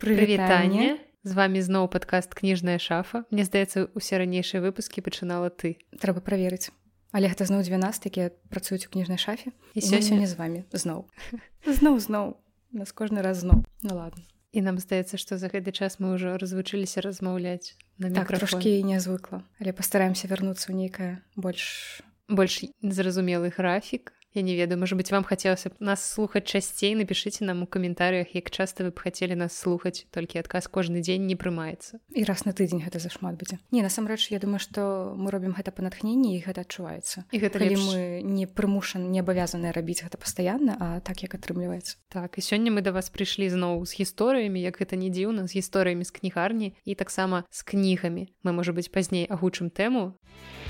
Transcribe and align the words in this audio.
прывітанне 0.00 0.98
з 1.22 1.32
вами 1.36 1.60
зноў 1.60 1.88
падкаст 1.92 2.32
кніжная 2.32 2.80
шафа 2.80 3.24
Мне 3.30 3.44
здаецца 3.44 3.92
усе 3.94 4.16
ранейшыя 4.16 4.64
выпускі 4.64 5.04
пачынала 5.04 5.52
ты. 5.52 5.76
Трэба 6.00 6.24
праверыць 6.24 6.72
але 7.12 7.26
гэта 7.30 7.46
зноў 7.46 7.62
12 7.66 8.06
якія 8.06 8.30
працуюць 8.50 8.86
у 8.86 8.90
кніжнай 8.90 9.18
шафе 9.18 9.50
і 9.74 9.80
сёння 9.82 10.22
не 10.22 10.28
з 10.30 10.34
вами. 10.38 10.64
Зноў 10.72 11.10
зноў 11.66 11.98
зноў 11.98 12.26
нас 12.72 12.94
кожны 12.94 13.22
раз 13.22 13.42
зноў 13.42 13.66
ну 13.82 13.94
ладно. 13.94 14.22
І 14.50 14.62
нам 14.62 14.78
здаецца 14.78 15.18
што 15.18 15.38
за 15.38 15.50
гэты 15.50 15.74
час 15.74 15.98
мы 15.98 16.14
ўжо 16.14 16.38
развучыліся 16.38 17.02
размаўляць 17.02 17.74
на 17.98 18.10
так, 18.14 18.30
трошкі 18.30 18.82
нязвыкла 18.86 19.42
але 19.58 19.74
пастараемся 19.74 20.30
вярнуцца 20.30 20.70
ў 20.70 20.86
нейкае 20.86 21.22
больш 21.34 22.02
больш 22.30 22.62
зразумелы 22.82 23.50
графік 23.50 24.14
Я 24.34 24.42
не 24.42 24.54
ведаю 24.54 24.78
можа 24.78 24.94
быть 24.96 25.10
вам 25.10 25.24
хацелася 25.24 25.70
б 25.70 25.74
нас 25.80 26.04
слухаць 26.06 26.46
часцей 26.46 26.94
напішыце 26.94 27.42
нам 27.44 27.62
у 27.62 27.66
каментарыях 27.66 28.30
як 28.34 28.50
часта 28.50 28.84
вы 28.86 28.94
б 28.94 29.02
хацелі 29.02 29.34
нас 29.34 29.58
слухаць 29.58 30.06
толькі 30.14 30.38
адказ 30.38 30.70
кожны 30.70 31.02
дзень 31.02 31.26
не 31.26 31.34
прымаецца 31.34 31.98
і 32.14 32.22
раз 32.24 32.46
на 32.46 32.52
тыдзень 32.54 32.78
гэта 32.78 33.02
зашмат 33.02 33.34
будзе. 33.34 33.58
Не 33.74 33.82
насамрэч 33.82 34.30
я 34.30 34.38
думаю 34.38 34.62
што 34.62 35.14
мы 35.18 35.34
робім 35.34 35.58
гэта 35.58 35.74
па 35.74 35.82
натхненні 35.82 36.38
і 36.38 36.42
гэта 36.46 36.62
адчуваецца. 36.62 37.26
І 37.34 37.36
гэта 37.42 37.58
калі 37.58 37.76
мы 37.82 37.98
не 38.22 38.46
прымушан 38.46 39.10
не 39.10 39.18
абавязаныя 39.18 39.74
рабіць 39.74 40.06
гэта 40.06 40.14
пастаянна 40.14 40.78
а 40.78 41.00
так 41.00 41.26
як 41.26 41.34
атрымліваецца. 41.34 41.98
Так 42.08 42.38
і 42.38 42.40
сёння 42.40 42.70
мы 42.70 42.86
да 42.86 42.94
вас 42.94 43.10
прыйшлі 43.10 43.50
зноў 43.50 43.82
з 43.82 43.98
гісторыямі 43.98 44.62
як 44.62 44.78
гэта 44.78 44.94
не 44.94 45.10
дзіўна 45.10 45.50
з 45.50 45.58
гісторыямі 45.58 46.06
з 46.06 46.10
кнігарні 46.14 46.74
і 46.84 46.94
таксама 46.94 47.42
з 47.50 47.66
кнігамі. 47.66 48.30
Мы 48.46 48.50
можа 48.54 48.70
быць 48.70 48.94
пазней 48.94 49.26
агучым 49.26 49.74
тэму. 49.74 50.14
а 50.14 50.69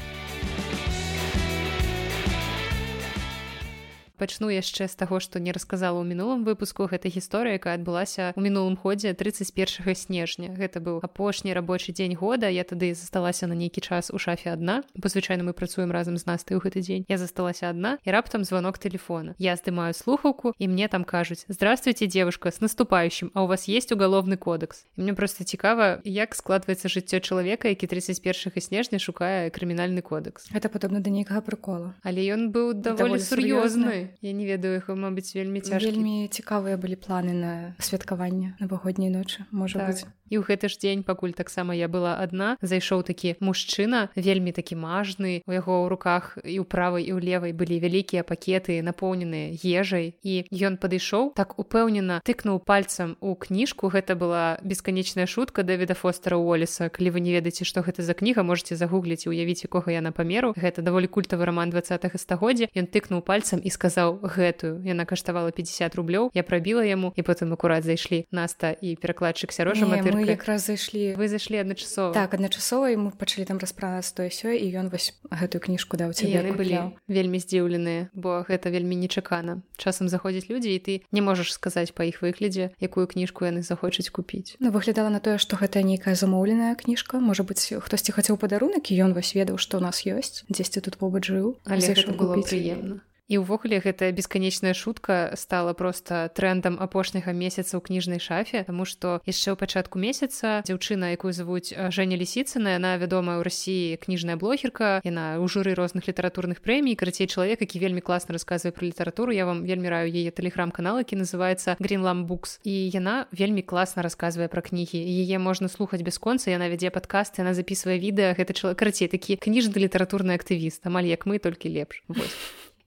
пачну 4.21 4.53
яшчэ 4.53 4.85
з 4.93 4.95
таго 5.01 5.17
што 5.25 5.41
не 5.41 5.57
расказала 5.57 5.97
ў 5.97 6.05
мінулым 6.13 6.45
выпуску 6.45 6.85
гэта 6.85 7.09
гісторыя 7.09 7.57
якая 7.57 7.81
адбылася 7.81 8.37
ў 8.37 8.41
мінулым 8.45 8.77
ходзе 8.77 9.17
31 9.17 9.97
снежня. 9.97 10.53
Гэта 10.53 10.85
быў 10.85 11.01
апошні 11.01 11.57
рабочы 11.57 11.97
дзень 11.97 12.13
года 12.21 12.53
я 12.53 12.69
тады 12.69 12.93
засталася 12.93 13.49
на 13.49 13.57
нейкі 13.57 13.81
час 13.81 14.13
у 14.13 14.21
шафе 14.21 14.53
адна 14.53 14.85
бо 14.93 15.09
звычайна 15.09 15.49
мы 15.49 15.57
працуем 15.57 15.89
разам 15.89 16.21
з 16.21 16.29
настай 16.29 16.59
у 16.59 16.61
гэты 16.61 16.85
дзень. 16.85 17.09
Я 17.09 17.17
засталася 17.17 17.73
адна 17.73 17.97
і 18.05 18.09
раптам 18.13 18.45
звонок 18.45 18.77
телефона 18.77 19.35
я 19.41 19.57
здымаю 19.57 19.97
слухаўку 19.97 20.53
і 20.59 20.69
мне 20.69 20.89
там 20.93 21.09
кажуць 21.09 21.49
здравствуйте 21.49 22.07
девушка 22.07 22.53
с 22.53 22.61
наступающим 22.61 23.33
а 23.33 23.45
у 23.45 23.47
вас 23.47 23.69
есть 23.69 23.93
уголовный 23.93 24.37
кодекс? 24.37 24.85
І 24.97 25.03
мне 25.03 25.15
просто 25.15 25.45
цікава 25.45 26.01
як 26.05 26.35
складваецца 26.35 26.93
жыццё 26.93 27.21
чалавека 27.21 27.69
які 27.69 27.87
31 27.87 28.61
снежня 28.61 28.99
шукае 28.99 29.51
крымінальны 29.51 30.03
кодекс. 30.03 30.51
Это 30.53 30.69
падобна 30.69 31.01
да 31.01 31.11
нейкага 31.11 31.41
прыкола. 31.41 31.95
Але 32.03 32.21
ён 32.35 32.53
быў 32.53 32.75
даволі 32.75 33.19
сур'ёзны 33.19 34.10
я 34.21 34.33
не 34.33 34.47
ведаю 34.47 34.77
іх 34.79 34.89
мабыць 34.89 35.33
вельмі 35.35 35.61
цяж 35.61 35.85
вельмі 35.85 36.29
цікавыя 36.29 36.77
былі 36.77 36.97
планы 36.97 37.35
на 37.35 37.53
святкаванне 37.79 38.57
навагодняй 38.61 39.11
ночы 39.11 39.47
можа 39.51 39.79
так. 39.79 39.89
быць 39.89 40.03
і 40.31 40.39
ў 40.39 40.47
гэты 40.47 40.71
ж 40.71 40.79
дзень 40.79 41.03
пакуль 41.03 41.35
таксама 41.35 41.75
я 41.75 41.91
была 41.91 42.17
адна 42.23 42.55
зайшоў 42.63 43.03
такі 43.03 43.35
мужчына 43.43 44.09
вельмі 44.15 44.55
такі 44.55 44.79
мажны. 44.79 45.43
У 45.47 45.53
яго 45.53 45.85
ў 45.85 45.87
руках 45.91 46.39
і 46.47 46.63
ў 46.63 46.65
правай 46.65 47.11
і 47.11 47.13
ў 47.15 47.21
левай 47.21 47.53
былі 47.53 47.83
вялікія 47.83 48.23
пакеты 48.23 48.79
напоўненыя 48.87 49.59
ежай. 49.59 50.15
І 50.23 50.47
ён 50.55 50.79
падышоў 50.79 51.35
так 51.35 51.59
упэўнена 51.59 52.23
тыкнуў 52.23 52.63
пальцам 52.63 53.19
у 53.21 53.35
кніжку. 53.35 53.91
Гэта 53.91 54.15
была 54.15 54.63
бесканечная 54.63 55.27
шутка 55.27 55.67
дэвіда 55.67 55.99
фостера 55.99 56.39
уоллеса. 56.39 56.89
Калі 56.89 57.11
вы 57.11 57.21
не 57.21 57.35
ведаеце 57.35 57.67
што 57.67 57.83
гэта 57.83 58.07
за 58.07 58.15
кніга 58.15 58.47
можете 58.47 58.79
загугліць 58.79 59.27
уявіць 59.27 59.67
якога 59.67 59.91
яна 59.91 60.15
памеру 60.15 60.55
гэта 60.55 60.83
даволі 60.83 61.11
культавы 61.11 61.45
роман 61.45 61.75
два 61.75 61.83
стагоддзя. 61.83 62.71
Ён 62.77 62.87
тыкнуў 62.87 63.27
пальцам 63.27 63.59
і 63.59 63.71
сказаў 63.71 64.23
гэтую. 64.23 64.87
Яна 64.87 65.05
каштавала 65.05 65.51
50 65.51 65.99
рублёў. 65.99 66.31
Я 66.35 66.47
прабіла 66.47 66.87
яму 66.87 67.13
і 67.17 67.23
потым 67.27 67.53
акурат 67.53 67.85
зайшлі 67.85 68.25
наста 68.31 68.71
і 68.71 68.95
перакладчык 68.95 69.51
сярожа 69.51 69.89
якраз 70.25 70.67
зайшлі 70.67 71.15
вы 71.17 71.29
зайшлі 71.29 71.63
адначасова 71.63 72.15
так 72.15 72.35
адначасова 72.35 72.93
мы 72.97 73.11
пачалі 73.13 73.47
там 73.47 73.59
распра 73.59 74.01
той 74.01 74.31
сёй 74.31 74.61
і 74.61 74.67
ён 74.77 74.91
вось 74.91 75.15
гэтую 75.31 75.61
кніжку 75.61 75.97
даў 75.97 76.13
яны 76.17 76.53
былі 76.57 76.97
вельмі 77.09 77.39
здзіўленыя 77.41 78.11
бо 78.15 78.45
гэта 78.49 78.71
вельмі 78.71 78.97
нечакана. 78.97 79.63
Часам 79.77 80.09
заходзіць 80.09 80.49
людзі 80.49 80.75
і 80.75 80.79
ты 80.79 80.93
не 81.13 81.21
можаш 81.21 81.53
сказаць 81.53 81.93
па 81.93 82.05
іх 82.05 82.23
выглядзе 82.23 82.71
якую 82.81 83.07
кніжку 83.07 83.45
яны 83.45 83.63
захочуць 83.63 84.11
купіць. 84.11 84.57
Ну 84.61 84.71
выглядала 84.71 85.09
на 85.09 85.21
тое 85.21 85.39
што 85.39 85.57
гэта 85.57 85.83
нейкая 85.83 86.15
замоўленая 86.15 86.75
кніжка. 86.75 87.21
Можа 87.21 87.43
быць 87.43 87.63
хтосьці 87.67 88.13
хацеў 88.13 88.37
падарунак 88.37 88.91
і 88.91 88.99
ён 89.01 89.15
вось 89.15 89.35
ведаў 89.35 89.59
што 89.59 89.79
у 89.79 89.85
нас 89.85 90.07
ёсць 90.07 90.45
дзесьці 90.49 90.81
тут 90.81 90.97
побач 90.97 91.27
жыў 91.27 91.57
але 91.67 91.95
было 92.17 92.41
прыемна 92.41 93.01
і 93.31 93.39
ўвогуле 93.39 93.79
гэтая 93.79 94.11
бесканечная 94.11 94.75
шутка 94.75 95.33
стала 95.39 95.73
просто 95.73 96.29
трендам 96.35 96.83
апошняга 96.83 97.31
месяца 97.31 97.79
ў 97.79 97.83
кніжнай 97.87 98.19
шафе 98.19 98.67
тому 98.67 98.83
что 98.83 99.23
яшчэ 99.23 99.55
ў 99.55 99.57
пачатку 99.57 100.03
месяца 100.03 100.67
дзяўчына 100.67 101.15
якую 101.15 101.31
завуць 101.31 101.71
Женя 101.95 102.19
лісіцына 102.19 102.75
яна 102.75 102.99
вядомая 102.99 103.39
ў 103.39 103.47
рассіі 103.47 104.03
кніжная 104.03 104.35
блогерка 104.35 104.99
яна 105.07 105.39
ў 105.39 105.47
журы 105.47 105.79
розных 105.79 106.11
літаратурных 106.11 106.59
прэмій 106.59 106.99
карацей 106.99 107.31
чалавек 107.31 107.63
які 107.63 107.79
вельмі 107.79 108.03
класна 108.03 108.35
расказвае 108.35 108.75
про 108.75 108.91
літаратуру 108.91 109.31
я 109.31 109.47
вам 109.47 109.63
вельмі 109.63 109.87
раю 109.87 110.11
яе 110.11 110.35
тэлеграм-канал 110.35 110.99
які 110.99 111.23
называется 111.23 111.79
гринлам 111.79 112.27
букс 112.27 112.59
і 112.67 112.75
яна 112.91 113.31
вельмі 113.31 113.63
класна 113.63 114.03
расказвае 114.03 114.51
пра 114.51 114.59
кнігі 114.59 114.99
яе 114.99 115.39
можна 115.39 115.71
слухаць 115.71 116.03
бясконца 116.03 116.51
яна 116.51 116.67
вядзе 116.67 116.91
падкаст 116.91 117.39
яна 117.39 117.55
записывае 117.55 118.03
відэа 118.03 118.35
гэта 118.35 118.59
чалавек 118.59 118.83
карацей 118.83 119.07
такі 119.07 119.39
кніжны 119.39 119.87
літаратурны 119.87 120.35
актывіст 120.35 120.83
амаль 120.91 121.07
як 121.07 121.31
мы 121.31 121.39
толькі 121.39 121.71
лепш. 121.71 122.03
Вось 122.09 122.35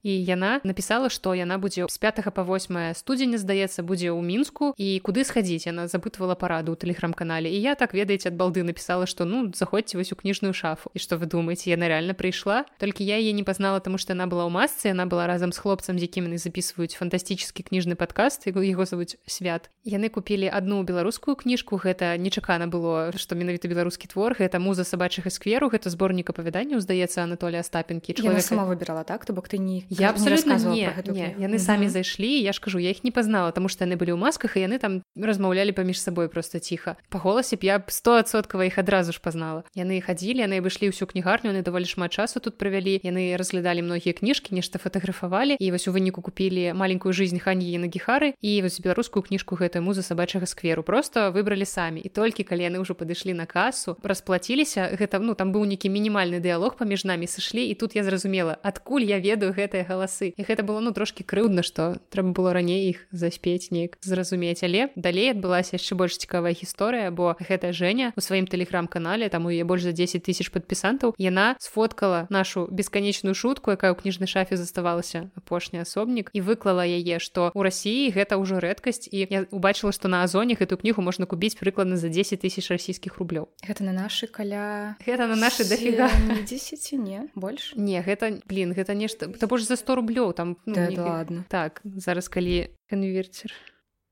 і 0.03 0.11
яна 0.11 0.59
напісала 0.63 1.09
што 1.09 1.33
яна 1.33 1.57
будзе 1.57 1.87
з 1.89 1.97
5 1.97 2.21
па 2.35 2.43
8 2.43 2.93
студзеня 2.93 3.39
здаецца 3.39 3.81
будзе 3.81 4.11
ў 4.11 4.21
мінску 4.21 4.75
і 4.77 4.99
куды 4.99 5.23
схадзіць. 5.23 5.65
Яна 5.71 5.87
запытвала 5.87 6.35
параду 6.35 6.75
ў 6.75 6.77
тэлеграм-канале. 6.77 7.47
І 7.49 7.57
я 7.63 7.73
так 7.79 7.95
ведаеце 7.95 8.29
ад 8.29 8.35
балды 8.35 8.61
напісала 8.67 9.07
што 9.07 9.25
ну 9.25 9.49
заходзьце 9.55 9.97
вось 9.97 10.11
у 10.11 10.19
кніжную 10.19 10.53
шафу. 10.53 10.91
І 10.93 10.99
што 10.99 11.17
вы 11.17 11.25
думаеце 11.25 11.71
яна 11.71 11.87
реально 11.87 12.13
прыйшла? 12.13 12.67
Толькі 12.77 13.07
я 13.07 13.17
яе 13.17 13.31
не 13.31 13.43
пазнала 13.47 13.79
тому 13.79 13.97
што 13.97 14.11
яна 14.11 14.27
была 14.27 14.43
ў 14.45 14.51
масцы 14.51 14.91
яна 14.91 15.07
была 15.07 15.25
разам 15.27 15.55
з 15.55 15.57
хлопцам 15.63 15.95
з 15.95 16.05
якім 16.11 16.27
яны 16.27 16.37
записываюць 16.37 16.99
фантастычны 16.99 17.63
кніжны 17.63 17.95
падкаст 17.95 18.43
яго 18.51 18.59
яго 18.59 18.83
завуць 18.83 19.15
свят 19.25 19.71
яны 19.87 20.11
купілі 20.11 20.51
одну 20.51 20.83
беларускую 20.83 21.39
кніжку 21.39 21.79
гэта 21.79 22.19
нечакана 22.19 22.67
было 22.67 23.15
што 23.15 23.39
менавіта 23.39 23.71
беларускі 23.71 24.11
твор 24.11 24.35
гэта 24.35 24.59
муза 24.59 24.83
сабачага 24.83 25.31
скверу 25.31 25.71
гэта 25.71 25.87
зборнік 25.93 26.29
апавяданняў 26.35 26.83
здаецца 26.83 27.23
Анатолія 27.23 27.63
стапенкі 27.63 28.13
чалавек 28.13 28.43
сама 28.43 28.67
выбірала 28.67 29.03
так? 29.07 29.25
То 29.25 29.33
бок 29.33 29.47
ты 29.47 29.57
не 29.57 29.85
я 29.99 30.09
абсолютно 30.09 30.57
не, 30.73 30.93
не. 31.07 31.35
яны 31.37 31.59
самі 31.59 31.89
зайшлі 31.89 32.41
я 32.41 32.53
ж 32.53 32.59
кажу 32.59 32.79
я 32.79 32.91
их 32.91 33.03
не 33.03 33.11
пазнала 33.11 33.51
тому 33.51 33.69
что 33.69 33.85
яны 33.85 33.95
былі 33.95 34.13
ў 34.13 34.19
масках 34.19 34.57
і 34.57 34.65
яны 34.65 34.79
там 34.79 35.03
размаўлялі 35.15 35.71
паміж 35.71 36.01
сабой 36.01 36.29
просто 36.29 36.59
ціха 36.59 36.95
па 37.09 37.19
голасе 37.19 37.55
б 37.55 37.63
я 37.63 37.79
б 37.79 37.87
стосоткава 37.87 38.65
іх 38.65 38.77
адразу 38.77 39.13
ж 39.13 39.21
пазнала 39.21 39.63
яны 39.75 40.01
хадзілі 40.01 40.45
яны 40.45 40.61
выйшлі 40.61 40.89
ўсю 40.89 41.05
кнігарню 41.05 41.53
яны 41.53 41.61
даволі 41.61 41.85
шмат 41.85 42.11
часу 42.11 42.39
тут 42.39 42.57
правялі 42.57 42.99
яны 43.03 43.37
разглядалі 43.37 43.81
многія 43.85 44.13
кніжкі 44.13 44.55
нешта 44.55 44.79
фатаграфавалі 44.79 45.57
і 45.59 45.71
вось 45.71 45.87
у 45.87 45.93
выніку 45.93 46.21
купілі 46.21 46.73
маленькую 46.73 47.13
жизнь 47.13 47.39
ханьі 47.39 47.77
на 47.77 47.87
гехары 47.87 48.33
і 48.41 48.61
вось 48.61 48.81
беларускую 48.81 49.23
кніжку 49.23 49.55
гэтую 49.55 49.83
муза 49.85 50.01
сабачага 50.01 50.45
скверу 50.45 50.83
просто 50.83 51.31
выбралі 51.31 51.65
самі 51.65 52.01
і 52.01 52.09
толькі 52.09 52.43
калі 52.43 52.67
яны 52.67 52.81
ўжо 52.81 52.97
падышлі 52.97 53.33
на 53.33 53.45
касу 53.45 53.97
расплаціліся 54.03 54.95
гэта 54.97 55.19
ну 55.19 55.35
там 55.35 55.53
быў 55.53 55.65
нейкі 55.69 55.89
мінімальны 55.89 56.39
дыялог 56.39 56.75
паміж 56.79 57.05
намі 57.05 57.27
сышлі 57.27 57.63
і 57.67 57.73
тут 57.75 57.95
я 57.95 58.03
зразумела 58.03 58.57
адкуль 58.63 59.05
я 59.05 59.19
ведаю 59.19 59.53
гэтае 59.53 59.82
гэтыя 59.83 59.87
галасы 59.87 60.33
і 60.35 60.43
гэта 60.43 60.63
было 60.63 60.79
ну 60.79 60.91
трошки 60.91 61.23
крыўдна 61.23 61.63
што 61.63 61.99
трэба 62.09 62.31
было 62.31 62.53
раней 62.53 62.89
іх 62.89 63.05
заспець 63.11 63.71
неяк 63.71 63.97
зразумець. 64.01 64.63
Але 64.63 64.89
далей 64.95 65.31
адбылася 65.31 65.75
яшчэ 65.75 65.95
больш 65.95 66.17
цікавая 66.17 66.53
гісторыя 66.53 67.11
бо 67.11 67.35
гэтая 67.39 67.73
Женя 67.73 68.13
у 68.15 68.21
сваім 68.21 68.47
тэлеграм-канале 68.47 69.29
там 69.29 69.45
у 69.45 69.49
яе 69.49 69.63
больш 69.63 69.83
за 69.83 69.91
10 69.91 70.23
тысяч 70.23 70.51
падпісантаў 70.51 71.15
яна 71.17 71.55
сфоткала 71.59 72.27
нашу 72.29 72.67
бесканечную 72.71 73.35
шутку 73.35 73.71
якая 73.71 73.91
ў 73.91 73.99
кніжнай 73.99 74.27
шафе 74.27 74.55
заставалася 74.55 75.29
апошні 75.35 75.83
асобнік 75.83 76.31
і 76.33 76.39
выклала 76.41 76.87
яе 76.87 77.19
што 77.19 77.51
у 77.53 77.61
рассіі 77.63 78.11
гэта 78.15 78.39
ўжо 78.39 78.63
рэдкасць 78.63 79.11
і 79.11 79.27
я 79.27 79.45
убачыла 79.51 79.91
што 79.91 80.07
на 80.07 80.23
азоне 80.23 80.55
гэту 80.55 80.79
кнігу 80.79 81.03
можна 81.03 81.25
купіць 81.25 81.59
прыкладна 81.59 81.97
за 81.97 82.07
10 82.07 82.39
тысяч 82.39 82.69
расійскіх 82.71 83.19
рублёў 83.19 83.49
гэта 83.67 83.83
на 83.83 83.93
нашы 83.93 84.27
каля 84.27 84.95
гэта 85.03 85.27
на 85.27 85.35
нашы 85.35 85.67
дафіга. 85.67 86.09
10 86.47 86.91
не 86.93 87.27
больш. 87.35 87.73
Не 87.75 88.01
гэта 88.01 88.39
блин 88.47 88.73
гэта 88.73 88.93
нешта 88.93 89.27
то 89.27 89.47
больш 89.47 89.65
за 89.73 89.77
за 89.77 89.81
100 89.81 89.95
рублёў 89.97 90.33
там 90.37 90.57
ну, 90.65 90.73
да, 90.73 90.87
не... 90.87 90.97
ладно. 90.97 91.43
Так 91.49 91.81
зараз 91.83 92.29
калі 92.29 92.69
канвертер 92.89 93.53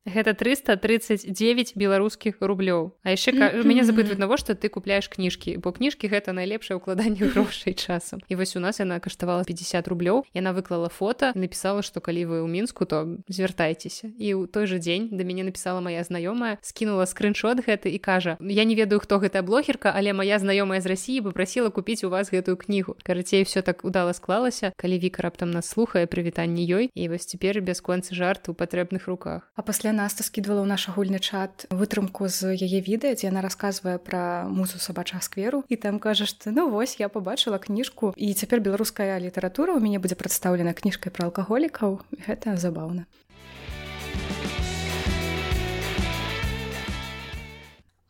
гэта 0.06 0.34
339 0.34 1.74
беларускіх 1.76 2.42
рублёў 2.42 2.98
а 3.04 3.14
яшчэ 3.14 3.62
мяне 3.64 3.84
запытваюць 3.84 4.22
навошта 4.22 4.56
ты 4.56 4.70
купляеш 4.70 5.08
кніжкі 5.08 5.58
бо 5.58 5.72
кніжкі 5.72 6.10
гэта 6.10 6.34
найлепшае 6.34 6.78
ўкладанне 6.78 7.28
грошай 7.34 7.74
часам 7.74 8.22
і 8.28 8.36
вось 8.36 8.56
у 8.56 8.62
нас 8.64 8.80
яна 8.80 9.00
каштавала 9.00 9.44
50 9.44 9.88
рублёў 9.88 10.26
яна 10.34 10.54
выклала 10.54 10.90
фото 10.90 11.32
напісала 11.36 11.82
што 11.82 12.02
калі 12.02 12.26
вы 12.26 12.38
ў 12.42 12.50
мінску 12.50 12.86
то 12.86 13.22
звяртайцеся 13.30 14.10
і 14.18 14.34
ў 14.38 14.48
той 14.50 14.66
жа 14.66 14.82
дзень 14.82 15.10
да 15.14 15.24
мяне 15.24 15.46
напісала 15.46 15.82
моя 15.82 16.02
знаёмая 16.02 16.58
скінула 16.62 17.06
скриншот 17.06 17.62
гэты 17.66 17.94
і 17.94 18.00
кажа 18.02 18.38
я 18.42 18.64
не 18.64 18.76
ведаю 18.76 19.00
хто 19.02 19.22
гэтая 19.22 19.46
блогерка 19.46 19.94
але 19.94 20.14
моя 20.14 20.42
знаёмая 20.42 20.82
з 20.82 20.90
рассіі 20.90 21.22
попросила 21.22 21.70
купіць 21.70 22.04
у 22.04 22.10
вас 22.10 22.34
гэтую 22.34 22.58
кнігу 22.58 22.98
карацей 23.04 23.44
все 23.44 23.62
так 23.62 23.86
удала 23.86 24.14
склалася 24.14 24.74
калі 24.78 24.98
віка 25.00 25.22
раптам 25.22 25.52
нас 25.52 25.70
слухае 25.70 26.06
прывітанне 26.08 26.66
ёй. 26.66 26.90
І 26.94 27.10
вось 27.10 27.26
цяпер 27.26 27.62
бясконцы 27.62 28.16
жарт 28.16 28.50
у 28.50 28.54
патрэбных 28.54 29.08
руках. 29.08 29.52
А 29.56 29.62
пасля 29.62 29.91
пасля 29.92 30.04
наста 30.04 30.24
скідвала 30.24 30.64
ў 30.64 30.72
наш 30.72 30.88
агульны 30.88 31.20
чат 31.20 31.68
вытрымку 31.68 32.32
з 32.32 32.56
яе 32.56 32.80
відэа 32.80 33.12
дзе 33.20 33.28
яна 33.28 33.44
расказвае 33.44 34.00
пра 34.00 34.48
музу 34.48 34.80
сабачага 34.80 35.20
скверу 35.20 35.68
і 35.68 35.76
там 35.76 36.00
кажа 36.00 36.24
што 36.24 36.56
ну 36.56 36.72
вось 36.72 36.96
я 36.96 37.12
побачыла 37.12 37.60
кніжку 37.60 38.16
і 38.16 38.32
цяпер 38.32 38.64
беларуская 38.64 39.20
літаратура 39.20 39.76
у 39.76 39.84
мяне 39.84 40.00
будзе 40.00 40.16
прадстаўлена 40.16 40.72
кніжкай 40.72 41.12
пра 41.12 41.28
алкаголікаў 41.28 42.00
гэта 42.24 42.56
забаўна 42.56 43.04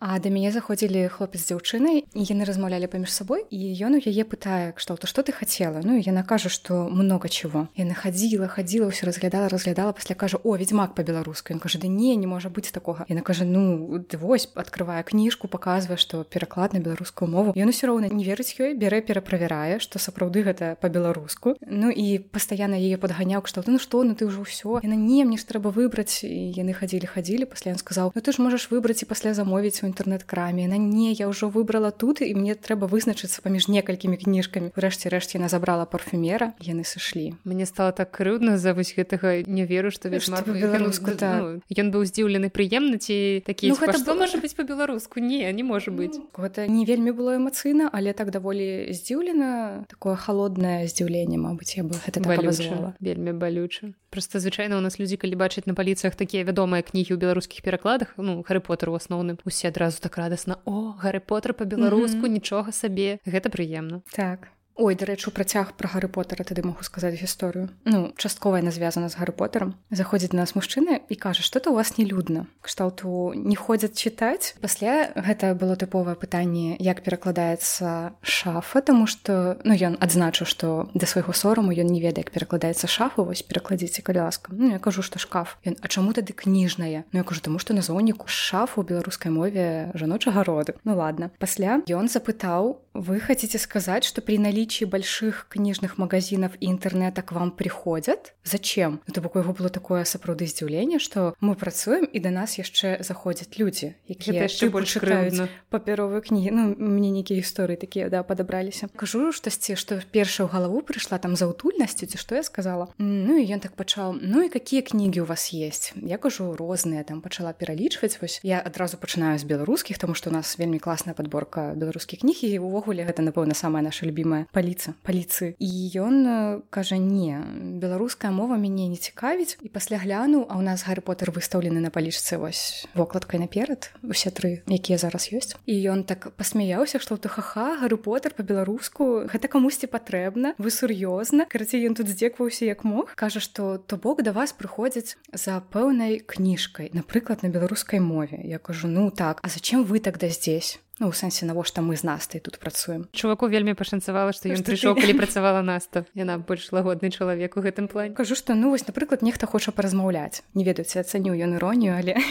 А 0.01 0.17
да 0.17 0.33
мяне 0.33 0.49
заходзілі 0.49 1.13
хлопец 1.13 1.45
з 1.45 1.53
дзяўчынай 1.53 2.09
і 2.09 2.21
яны 2.25 2.41
размаўлялі 2.49 2.89
паміж 2.89 3.13
сабой 3.13 3.45
і 3.53 3.69
ён 3.85 3.93
у 3.93 3.99
яе 4.01 4.25
пытае 4.25 4.73
кшталту 4.73 5.05
што 5.05 5.21
ты 5.21 5.29
хацела 5.29 5.85
Ну 5.85 5.93
яна 5.93 6.25
кажа 6.25 6.49
што 6.49 6.89
много 6.89 7.29
чего. 7.29 7.69
Яна 7.77 7.93
хадзіла 7.93 8.49
хадзіла 8.49 8.89
ўсё 8.89 9.05
разглядала 9.05 9.45
разглядала 9.45 9.93
пасля 9.93 10.17
кажа 10.17 10.41
о 10.41 10.57
ведьмак 10.57 10.97
по-беларуску 10.97 11.53
ён 11.53 11.61
кажа 11.61 11.77
да 11.77 11.85
не 11.85 12.17
не 12.17 12.25
можа 12.25 12.49
быць 12.49 12.73
такога 12.73 13.05
яна 13.13 13.21
кажа 13.21 13.45
ну 13.45 14.01
вось 14.17 14.49
открывае 14.57 15.05
кніжку 15.05 15.45
показвае 15.45 16.01
што 16.01 16.25
пераклад 16.25 16.73
на 16.73 16.81
беларускую 16.81 17.29
мову. 17.29 17.53
Ён 17.53 17.69
усё 17.69 17.93
роўна 17.93 18.09
не 18.09 18.25
верыць 18.25 18.57
ёй 18.57 18.73
бярэ 18.73 19.05
пераправярае 19.05 19.77
што 19.77 20.01
сапраўды 20.01 20.41
гэта 20.41 20.81
по-беларуску 20.81 21.53
Ну 21.61 21.93
і 21.93 22.17
пастаянна 22.17 22.73
яе 22.73 22.97
падганяў 22.97 23.45
кшталту 23.45 23.69
ну 23.69 23.77
што 23.77 24.01
ну 24.01 24.17
ты 24.17 24.25
ўжо 24.25 24.49
ўсё 24.49 24.81
яна 24.81 24.97
не 24.97 25.21
мне 25.29 25.37
ж 25.37 25.45
трэба 25.45 25.69
выбраць 25.69 26.25
і 26.25 26.57
яны 26.57 26.73
хадзілі 26.73 27.05
хадзілі 27.05 27.45
пасля 27.45 27.77
ён 27.77 27.77
сказаў 27.77 28.17
ну 28.17 28.19
ты 28.25 28.33
ж 28.33 28.41
можаш 28.41 28.73
выбраць 28.73 29.05
і 29.05 29.05
пасля 29.05 29.37
замовіць 29.37 29.85
у 29.85 29.90
інтэрнэт-краме 29.91 30.67
на 30.71 30.79
не 30.79 31.11
я 31.11 31.27
ўжо 31.27 31.51
выбрала 31.51 31.91
тут 31.91 32.23
і 32.23 32.31
мне 32.33 32.55
трэба 32.55 32.87
вызначыцца 32.87 33.43
паміж 33.43 33.67
некалькімі 33.67 34.17
кніжкамі 34.17 34.71
рэшце 34.73 35.11
рэшце 35.11 35.37
яна 35.37 35.51
забрала 35.51 35.85
парфюмера 35.85 36.55
яны 36.63 36.87
сышлі 36.87 37.35
мне 37.43 37.67
стало 37.67 37.91
так 37.91 38.15
крыўдна 38.15 38.55
за 38.57 38.73
вось 38.73 38.95
гэтага 38.95 39.43
не 39.45 39.67
веру 39.67 39.91
што 39.91 40.07
весь 40.07 40.31
беларуску 40.31 41.11
ён 41.11 41.61
ну, 41.67 41.91
быў 41.91 42.01
здзіўлены 42.07 42.47
прыемна 42.47 42.97
ці 42.97 43.43
такі 43.45 43.75
ну, 43.75 43.77
гэта 43.77 43.99
што 43.99 44.15
можа 44.15 44.39
быць 44.39 44.55
по-беларуску 44.55 45.19
не 45.19 45.43
не 45.51 45.63
можа 45.63 45.91
быць. 45.91 46.17
ну, 46.17 46.29
гэта 46.37 46.67
не 46.67 46.87
вельмі 46.87 47.11
было 47.11 47.35
эмацыйна 47.35 47.89
але 47.91 48.13
так 48.13 48.31
даволі 48.31 48.93
здзіўлена. 48.93 49.85
Такое 49.89 50.15
холоднае 50.15 50.87
здзіўленне 50.87 51.37
Мабыць 51.41 51.75
я 51.75 51.83
бы 51.83 51.97
гэта 52.05 52.21
так 52.21 52.95
вельмі 52.99 53.33
балюча 53.33 53.93
просто 54.11 54.39
звычайна 54.43 54.77
у 54.77 54.83
нас 54.83 54.99
людзі 54.99 55.17
калі 55.17 55.39
бачаць 55.39 55.65
на 55.65 55.73
паліцыях 55.73 56.19
такія 56.19 56.43
вядомыя 56.43 56.83
кнігі 56.83 57.15
ў 57.15 57.17
беларускіх 57.17 57.63
перакладах 57.63 58.13
ну 58.19 58.43
Гарры 58.43 58.59
Поттер 58.59 58.91
у 58.91 58.99
асноўным 58.99 59.39
усе 59.47 59.71
адразу 59.71 60.03
так 60.03 60.19
радасна 60.19 60.59
о 60.67 60.93
гары 60.99 61.23
потра 61.23 61.53
по-беларуску 61.53 62.27
mm 62.27 62.29
-hmm. 62.29 62.37
нічога 62.37 62.71
сабе 62.71 63.19
гэта 63.25 63.47
прыемна 63.47 64.01
так 64.11 64.51
Ой, 64.75 64.95
дарэчу 64.95 65.31
працяг 65.35 65.73
пра 65.75 65.89
гары 65.91 66.07
потара 66.07 66.43
тады 66.47 66.63
могу 66.63 66.83
сказаць 66.87 67.19
гісторыю. 67.19 67.69
Ну 67.83 68.13
часткова 68.15 68.63
яна 68.63 68.71
звязана 68.71 69.11
з 69.11 69.19
гары 69.19 69.35
потарам 69.35 69.75
заходзіць 69.91 70.31
нас 70.31 70.55
мужчына 70.55 71.03
і 71.09 71.15
кажа 71.15 71.43
что 71.43 71.59
то 71.59 71.71
у 71.71 71.75
вас 71.75 71.97
не 71.97 72.05
людна 72.05 72.47
кшталту 72.61 73.33
не 73.35 73.55
ходзяць 73.55 73.99
чытаць. 73.99 74.55
Пасля 74.61 75.11
гэта 75.15 75.53
было 75.55 75.75
тыповае 75.75 76.15
пытанне 76.15 76.79
як 76.79 77.03
перакладаецца 77.03 78.15
шафа 78.23 78.81
тому 78.81 79.07
что 79.07 79.59
ну 79.63 79.75
ён 79.75 79.99
адзначыў 79.99 80.47
что 80.47 80.89
да 80.93 81.05
свайго 81.05 81.33
сораму 81.33 81.75
ён 81.75 81.91
не 81.91 81.99
ведае 81.99 82.23
як 82.23 82.31
перакладаецца 82.31 82.87
шафу 82.87 83.27
вось 83.27 83.43
перакладзіце 83.43 84.01
калі 84.01 84.23
ласка. 84.23 84.55
Ну 84.55 84.71
я 84.71 84.79
кажу 84.79 85.03
что 85.03 85.19
шкаф. 85.19 85.59
Ён 85.67 85.75
а 85.83 85.87
чаму 85.91 86.15
тады 86.15 86.31
кніжная? 86.31 87.03
Ну 87.11 87.19
я 87.19 87.23
кажу 87.23 87.41
тому 87.43 87.59
что 87.59 87.73
назоўніку 87.75 88.31
шафу 88.31 88.83
беларускай 88.87 89.31
мове 89.31 89.91
жаночага 89.93 90.43
роду 90.43 90.73
Ну 90.83 90.95
ладно 90.95 91.31
пасля 91.39 91.83
ён 91.91 92.07
запытаў 92.07 92.79
вы 92.93 93.19
хотите 93.19 93.57
сказаць 93.57 94.05
что 94.05 94.21
при 94.21 94.37
наличии 94.37 94.85
больших 94.85 95.47
книжных 95.49 95.97
магазинов 95.97 96.51
и 96.59 96.67
интернета 96.67 97.21
к 97.21 97.31
вам 97.31 97.51
приходят? 97.51 98.33
Зачем? 98.43 99.01
Это 99.07 99.21
бок 99.21 99.35
его 99.35 99.53
было 99.53 99.69
такое 99.69 100.03
сапраўды 100.03 100.47
здзіўленне 100.47 100.99
что 100.99 101.33
мы 101.39 101.55
працуем 101.55 102.05
і 102.05 102.19
до 102.19 102.31
нас 102.31 102.57
яшчэ 102.59 103.03
заходят 103.03 103.57
люди 103.59 103.95
якія 104.07 104.43
яшчэ 104.43 104.69
больше 104.69 104.99
чытаюць 104.99 105.47
папяровыя 105.69 106.21
кнігі 106.21 106.51
ну 106.51 106.75
мне 106.77 107.11
нейкія 107.11 107.39
гісторыі 107.39 107.79
такія 107.79 108.09
да 108.09 108.23
падабраліся 108.23 108.89
кажу 108.95 109.31
штосьці 109.31 109.75
что 109.75 110.01
першая 110.11 110.47
ў 110.47 110.51
галаву 110.51 110.81
прыйшла 110.81 111.17
там 111.19 111.35
за 111.35 111.47
утульнасцю 111.47 112.05
ці 112.05 112.17
что 112.17 112.35
я 112.35 112.43
сказала. 112.43 112.91
Ну 112.97 113.37
і 113.39 113.47
ён 113.47 113.63
так 113.63 113.75
пачаў 113.79 114.19
ну 114.19 114.43
і 114.43 114.49
какие 114.49 114.81
кнігі 114.81 115.23
у 115.23 115.25
вас 115.25 115.53
есть? 115.53 115.93
Я 115.95 116.17
кажу 116.17 116.55
розныя 116.59 117.03
там 117.03 117.21
пачала 117.21 117.53
пералічваць 117.53 118.19
вось 118.19 118.39
я 118.43 118.59
адразу 118.59 118.97
пачынаю 118.97 119.39
з 119.39 119.47
беларускіх 119.47 119.97
тому 119.97 120.13
что 120.13 120.29
у 120.29 120.33
нас 120.33 120.59
вельмі 120.59 120.79
класная 120.79 121.15
подборка 121.15 121.71
беларускіх 121.75 122.19
кніг 122.19 122.43
і 122.43 122.59
увогуле 122.81 123.05
гэта 123.05 123.21
напэўна 123.21 123.53
самая 123.53 123.85
наша 123.85 124.09
любимая 124.09 124.49
паліца 124.51 124.97
паліцыі 125.05 125.53
і 125.61 125.69
ён 126.01 126.65
кажа 126.73 126.97
не 126.97 127.37
беларуская 127.77 128.33
мова 128.33 128.57
мяне 128.57 128.89
не 128.89 128.97
цікавіць 128.97 129.61
і 129.61 129.69
пасля 129.69 130.01
гляну 130.01 130.49
а 130.49 130.57
у 130.57 130.65
нас 130.65 130.81
гары 130.89 131.05
потер 131.05 131.29
выстаўлены 131.29 131.77
на 131.77 131.93
палічцы 131.93 132.41
вось 132.41 132.89
вокладкай 132.97 133.37
наперад 133.37 133.93
усе 134.01 134.33
тры 134.33 134.65
якія 134.65 134.97
зараз 134.97 135.29
ёсць. 135.29 135.53
І 135.69 135.77
ён 135.93 136.03
так 136.03 136.33
пасмяяўся 136.33 136.97
што 136.97 137.21
ты 137.21 137.29
хаха 137.29 137.77
гары 137.77 138.01
потер 138.01 138.33
по-беларуску 138.33 139.29
гэта 139.29 139.45
камусьці 139.45 139.85
патрэбна 139.85 140.57
вы 140.57 140.73
сур'ёзна 140.73 141.45
карацей 141.45 141.85
ён 141.85 141.93
тут 141.93 142.09
здзекваўся 142.09 142.65
як 142.65 142.81
мог 142.83 143.13
кажа 143.13 143.39
што 143.39 143.77
то 143.77 143.97
бок 144.01 144.25
да 144.25 144.33
вас 144.33 144.57
прыходзяць 144.57 145.21
за 145.29 145.61
пэўнай 145.61 146.17
кніжкай 146.25 146.89
напрыклад 146.97 147.45
на 147.45 147.53
беларускай 147.53 148.01
мове 148.01 148.41
я 148.41 148.57
кажу 148.57 148.87
ну 148.87 149.11
так 149.11 149.37
а 149.45 149.47
зачем 149.49 149.85
вы 149.85 150.01
тогда 150.01 150.29
здесь 150.29 150.81
Ну, 151.01 151.09
у 151.09 151.17
сэнсе 151.17 151.49
навошта 151.49 151.81
мы 151.81 151.97
з 151.97 152.05
настай 152.05 152.37
тут 152.37 152.61
працуем 152.61 153.09
чуваку 153.09 153.49
вельмі 153.49 153.73
пашанцавала 153.73 154.29
што 154.37 154.53
ён 154.53 154.61
прыйшоў 154.61 154.93
калі 154.93 155.17
працавала 155.17 155.65
наста. 155.65 156.05
Яна 156.13 156.37
больш 156.37 156.69
лагодны 156.69 157.09
чалавек 157.09 157.57
у 157.57 157.65
гэтым 157.65 157.89
плане 157.89 158.13
кажу 158.13 158.37
што 158.37 158.53
ну 158.53 158.69
вось 158.69 158.85
напрыклад 158.85 159.25
нехта 159.25 159.49
хоча 159.49 159.73
паразмаўляць 159.73 160.45
не 160.53 160.61
ведаюць 160.61 161.01
ацаню 161.01 161.33
ён 161.33 161.57
іронію 161.57 161.97
але 161.97 162.21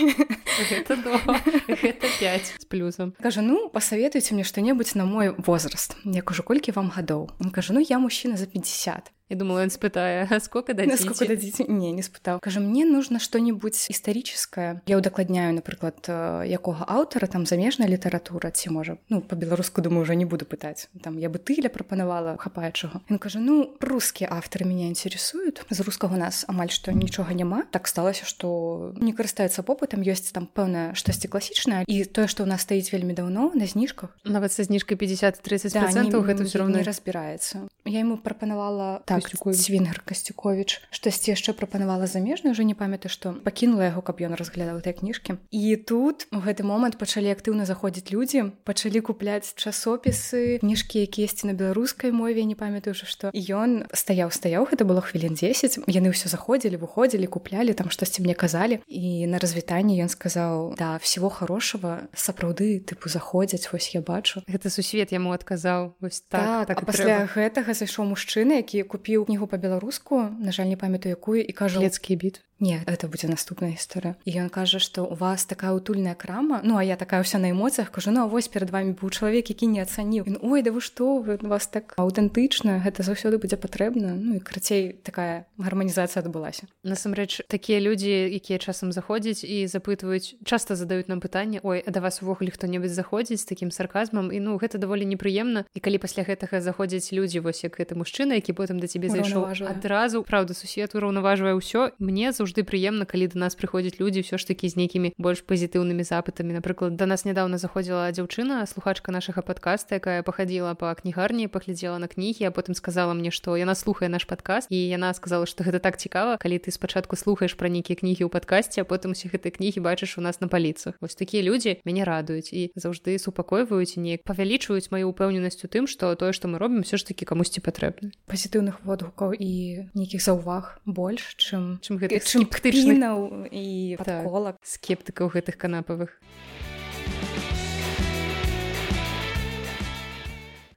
5 2.22 2.54
з 2.62 2.64
плюсам 2.70 3.10
кажу 3.18 3.42
ну 3.42 3.66
пасаветуйце 3.74 4.38
мне 4.38 4.46
што-небудзь 4.46 4.94
на 4.94 5.02
мой 5.02 5.34
возраст. 5.34 5.98
Я 6.06 6.22
кажу 6.22 6.46
колькі 6.46 6.70
вам 6.70 6.94
гадоў 6.94 7.26
кажу 7.50 7.74
ну 7.74 7.82
я 7.82 7.98
мужчына 7.98 8.38
за 8.38 8.46
50 8.46 9.10
Я 9.30 9.36
думала, 9.36 9.62
он 9.62 9.70
спытае, 9.70 10.26
а 10.30 10.40
сколько 10.40 10.74
дадите? 10.74 10.96
Сколько 10.96 11.26
дадите? 11.26 11.64
Не, 11.68 11.92
не 11.92 12.02
спытаў. 12.02 12.40
Кажа, 12.40 12.60
мне 12.60 12.84
нужно 12.84 13.18
что-нибудь 13.18 13.86
историческое. 13.88 14.82
Я 14.86 14.98
удакладняю, 14.98 15.54
напрыклад, 15.54 16.02
якога 16.44 16.84
аўтара, 16.88 17.26
там 17.26 17.46
замежная 17.46 17.88
літаратура, 17.88 18.50
ці 18.50 18.70
можа, 18.70 18.98
ну, 19.08 19.22
по-беларуску, 19.22 19.80
думаю, 19.82 20.02
уже 20.02 20.16
не 20.16 20.24
буду 20.24 20.44
пытаць. 20.44 20.88
Там 21.02 21.18
я 21.18 21.30
бы 21.30 21.38
тыля 21.38 21.70
прапанавала 21.70 22.36
хапаючага. 22.36 23.00
Ён 23.08 23.18
кажа, 23.18 23.38
ну, 23.38 23.76
русскія 23.80 24.28
аўтары 24.34 24.66
меня 24.66 24.88
интересуют. 24.88 25.62
З 25.70 25.80
рускага 25.80 26.14
у 26.14 26.18
нас 26.18 26.44
амаль 26.48 26.70
што 26.74 26.90
нічога 26.90 27.30
няма. 27.30 27.70
Так 27.70 27.86
сталася, 27.86 28.26
што 28.26 28.92
не 28.98 29.14
карыстаецца 29.14 29.62
попытам, 29.62 30.02
ёсць 30.02 30.34
там 30.34 30.50
пэўнае 30.50 30.98
штосьці 30.98 31.30
класічнае. 31.30 31.84
І 31.86 32.02
тое, 32.04 32.26
што 32.26 32.42
ў 32.42 32.50
нас 32.50 32.66
стаіць 32.66 32.90
вельмі 32.90 33.14
даўно 33.14 33.52
на 33.54 33.66
зніжках. 33.66 34.10
Нават 34.26 34.50
са 34.50 34.66
зніжкай 34.66 34.98
50-30%, 34.98 36.10
да, 36.10 36.18
гэта 36.18 36.42
ўсё 36.42 36.66
не 36.66 36.82
разбіраецца. 36.82 37.70
Я 37.86 38.00
ему 38.00 38.18
прапанавала 38.18 39.02
так, 39.06 39.19
так 39.22 39.54
свінгер 39.54 40.02
касцюкович 40.04 40.80
штосьці 40.90 41.34
яшчэ 41.34 41.52
прапанавала 41.52 42.06
замежную 42.06 42.52
уже 42.52 42.64
не 42.64 42.74
памятаю 42.74 43.10
што 43.10 43.34
пакінула 43.44 43.90
яго 43.90 44.02
каб 44.02 44.20
ён 44.20 44.34
разглядаў 44.38 44.80
гэтай 44.80 44.96
кніжкі. 44.96 45.36
І 45.50 45.76
тут 45.76 46.26
у 46.32 46.40
гэты 46.40 46.62
момант 46.62 46.96
пачалі 46.96 47.32
актыўна 47.34 47.66
заходзіць 47.66 48.10
людзі 48.10 48.54
пачалі 48.64 49.00
купляць 49.00 49.52
часопісы 49.56 50.62
кніжкі 50.64 51.04
якісьці 51.04 51.50
на 51.50 51.54
беларускай 51.54 52.12
мове 52.12 52.44
не 52.44 52.54
памятаю 52.54 52.94
уже 52.94 53.06
што. 53.06 53.30
Ён 53.34 53.90
стаяў 53.92 54.30
стаяў 54.30 54.70
гэта 54.70 54.86
было 54.86 55.02
хвілін 55.04 55.34
10 55.34 55.84
яны 55.90 56.08
ўсё 56.14 56.30
заходзілі 56.30 56.80
выходзілі 56.80 57.26
куплялі 57.26 57.74
там 57.74 57.90
штосьці 57.90 58.22
мне 58.22 58.34
казалі. 58.34 58.80
І 58.86 59.26
на 59.26 59.38
развітанне 59.42 59.98
ён 60.00 60.08
сказаў 60.08 60.74
да 60.78 60.98
всего 61.02 61.28
хорошего 61.28 62.06
сапраўды 62.14 62.80
тыпу 62.80 63.10
заходзяць 63.10 63.68
вось 63.72 63.90
я 63.94 64.00
бачу 64.00 64.42
гэта 64.46 64.70
сусвет 64.70 65.12
яму 65.12 65.32
адказаў 65.34 65.94
вось 66.00 66.22
так, 66.28 66.66
так, 66.66 66.78
так 66.78 66.86
пасля 66.86 67.26
гэтага 67.26 67.74
зайшоў 67.74 68.06
мужчына 68.12 68.62
які 68.62 68.82
купіў 68.82 69.09
купіў 69.10 69.26
кнігу 69.26 69.46
па-беларуску 69.50 70.30
на 70.38 70.52
жаль 70.54 70.70
не 70.70 70.76
памятаю 70.78 71.18
якую 71.18 71.42
і 71.42 71.50
кажу 71.50 71.82
лецкія 71.82 72.14
бітвы 72.14 72.46
Не, 72.60 72.84
это 72.86 73.08
будзе 73.08 73.28
наступная 73.28 73.72
гісторыя. 73.72 74.20
І 74.28 74.36
ён 74.44 74.52
кажа, 74.52 74.78
што 74.78 75.08
у 75.08 75.16
вас 75.16 75.48
такая 75.48 75.72
утульная 75.72 76.14
крама. 76.14 76.60
Ну 76.62 76.76
а 76.76 76.84
я 76.84 77.00
такая 77.00 77.24
ўся 77.24 77.40
на 77.40 77.56
эмоцыях 77.56 77.88
кажу 77.90 78.12
ну 78.12 78.28
вось 78.28 78.52
перад 78.52 78.68
вами 78.68 78.92
быў 78.92 79.08
чалавек, 79.08 79.48
які 79.48 79.66
не 79.66 79.80
ацаніў. 79.80 80.28
Ой, 80.44 80.60
да 80.60 80.68
вы 80.70 80.84
што 80.84 81.24
вы 81.24 81.40
вас 81.40 81.66
так 81.66 81.96
аўтэнтычна, 81.96 82.84
гэта 82.84 83.00
заўсёды 83.00 83.40
будзе 83.40 83.56
патрэбна. 83.56 84.12
Ну 84.12 84.36
і 84.36 84.44
крацей 84.44 84.92
такая 84.92 85.48
гарманізацыя 85.56 86.20
адбылася. 86.20 86.68
Насамрэч 86.84 87.48
такія 87.48 87.80
людзі, 87.80 88.28
якія 88.28 88.60
часам 88.60 88.92
заходзяць 88.92 89.40
і 89.40 89.64
запытваюць, 89.64 90.36
часта 90.44 90.76
задаюць 90.76 91.08
нам 91.08 91.24
пытанне, 91.24 91.64
Ой, 91.64 91.80
да 91.88 92.00
вас 92.04 92.20
увогуле 92.20 92.52
хто-небудзь 92.52 92.92
заходзіць 92.92 93.48
такім 93.48 93.72
сарказмам 93.72 94.28
і 94.28 94.36
ну 94.36 94.60
гэта 94.60 94.76
даволі 94.76 95.08
непрыемна. 95.08 95.64
І 95.72 95.80
калі 95.80 95.96
пасля 95.96 96.28
гэтага 96.28 96.60
заходзяць 96.60 97.08
людзі 97.16 97.40
вось 97.40 97.64
як 97.64 97.80
гэты 97.80 97.96
мужчына, 97.96 98.36
які 98.36 98.52
потым 98.52 98.84
да 98.84 98.86
цябе 98.86 99.08
зайшоў 99.08 99.48
адразу, 99.64 100.20
праўда, 100.28 100.52
сусед 100.52 100.92
ураўнаважвае 100.92 101.56
ўсё, 101.56 101.96
мне 101.96 102.36
заўжды 102.36 102.49
заўжды 102.50 102.66
прыемна 102.66 103.06
калі 103.06 103.30
до 103.30 103.38
нас 103.38 103.54
прыходзяць 103.54 104.02
людзі 104.02 104.26
ўсё 104.26 104.34
ж 104.34 104.42
такі 104.42 104.66
з 104.66 104.74
нейкімі 104.74 105.14
больш 105.22 105.46
пазітыўнымі 105.46 106.02
запытамі 106.02 106.58
напрыклад 106.58 106.98
до 106.98 107.06
нас 107.06 107.22
нядаўна 107.22 107.62
заходзіла 107.62 108.10
дзяўчына 108.10 108.66
слухачка 108.66 109.14
нашага 109.14 109.46
подкаста 109.46 110.02
якая 110.02 110.26
пахадзіла 110.26 110.74
по 110.74 110.90
кнігарні 110.90 111.46
паглядзела 111.46 112.02
на 112.02 112.10
кнігі 112.10 112.50
а 112.50 112.50
потым 112.50 112.74
сказала 112.74 113.14
мне 113.14 113.30
што 113.30 113.54
яна 113.54 113.78
слухае 113.78 114.10
наш 114.10 114.26
падкаст 114.26 114.66
і 114.66 114.74
яна 114.74 115.14
сказала 115.14 115.46
што 115.46 115.62
гэта 115.62 115.78
так 115.78 115.94
цікава 115.94 116.42
калі 116.42 116.58
ты 116.58 116.74
спачатку 116.74 117.14
слухаеш 117.14 117.54
пра 117.54 117.70
нейкія 117.70 117.94
кнігі 117.94 118.26
ў 118.26 118.30
падкасці 118.34 118.82
а 118.82 118.84
потым 118.84 119.14
усе 119.14 119.30
гэтай 119.30 119.54
кнігі 119.54 119.78
бачыш 119.86 120.18
у 120.18 120.22
нас 120.26 120.42
на 120.42 120.50
паліцах 120.50 120.98
вось 120.98 121.14
такія 121.14 121.46
людзі 121.46 121.78
мяне 121.86 122.02
радуюць 122.02 122.50
і 122.50 122.74
заўжды 122.74 123.14
супакойваюць 123.22 123.94
неяк 123.94 124.26
павялічваюць 124.26 124.90
маю 124.90 125.14
ўпэўненасць 125.14 125.62
у 125.62 125.70
тым 125.70 125.86
што 125.86 126.10
тое 126.18 126.34
што 126.34 126.50
мы 126.50 126.58
робім 126.58 126.82
все 126.82 126.98
ж 126.98 127.06
таки 127.06 127.22
камусьці 127.22 127.62
патрэбна 127.62 128.10
пазітыўных 128.26 128.82
водгукаў 128.82 129.38
і 129.38 129.86
нейкіх 129.94 130.18
заўваг 130.18 130.82
больш 130.82 131.38
чым 131.38 131.78
чым 131.84 132.02
гэтых 132.02 132.26
скептычнаў 132.40 133.46
і 133.52 133.96
так, 134.00 134.24
скептыкаў 134.64 135.32
гэтых 135.36 135.60
канапавых 135.60 136.16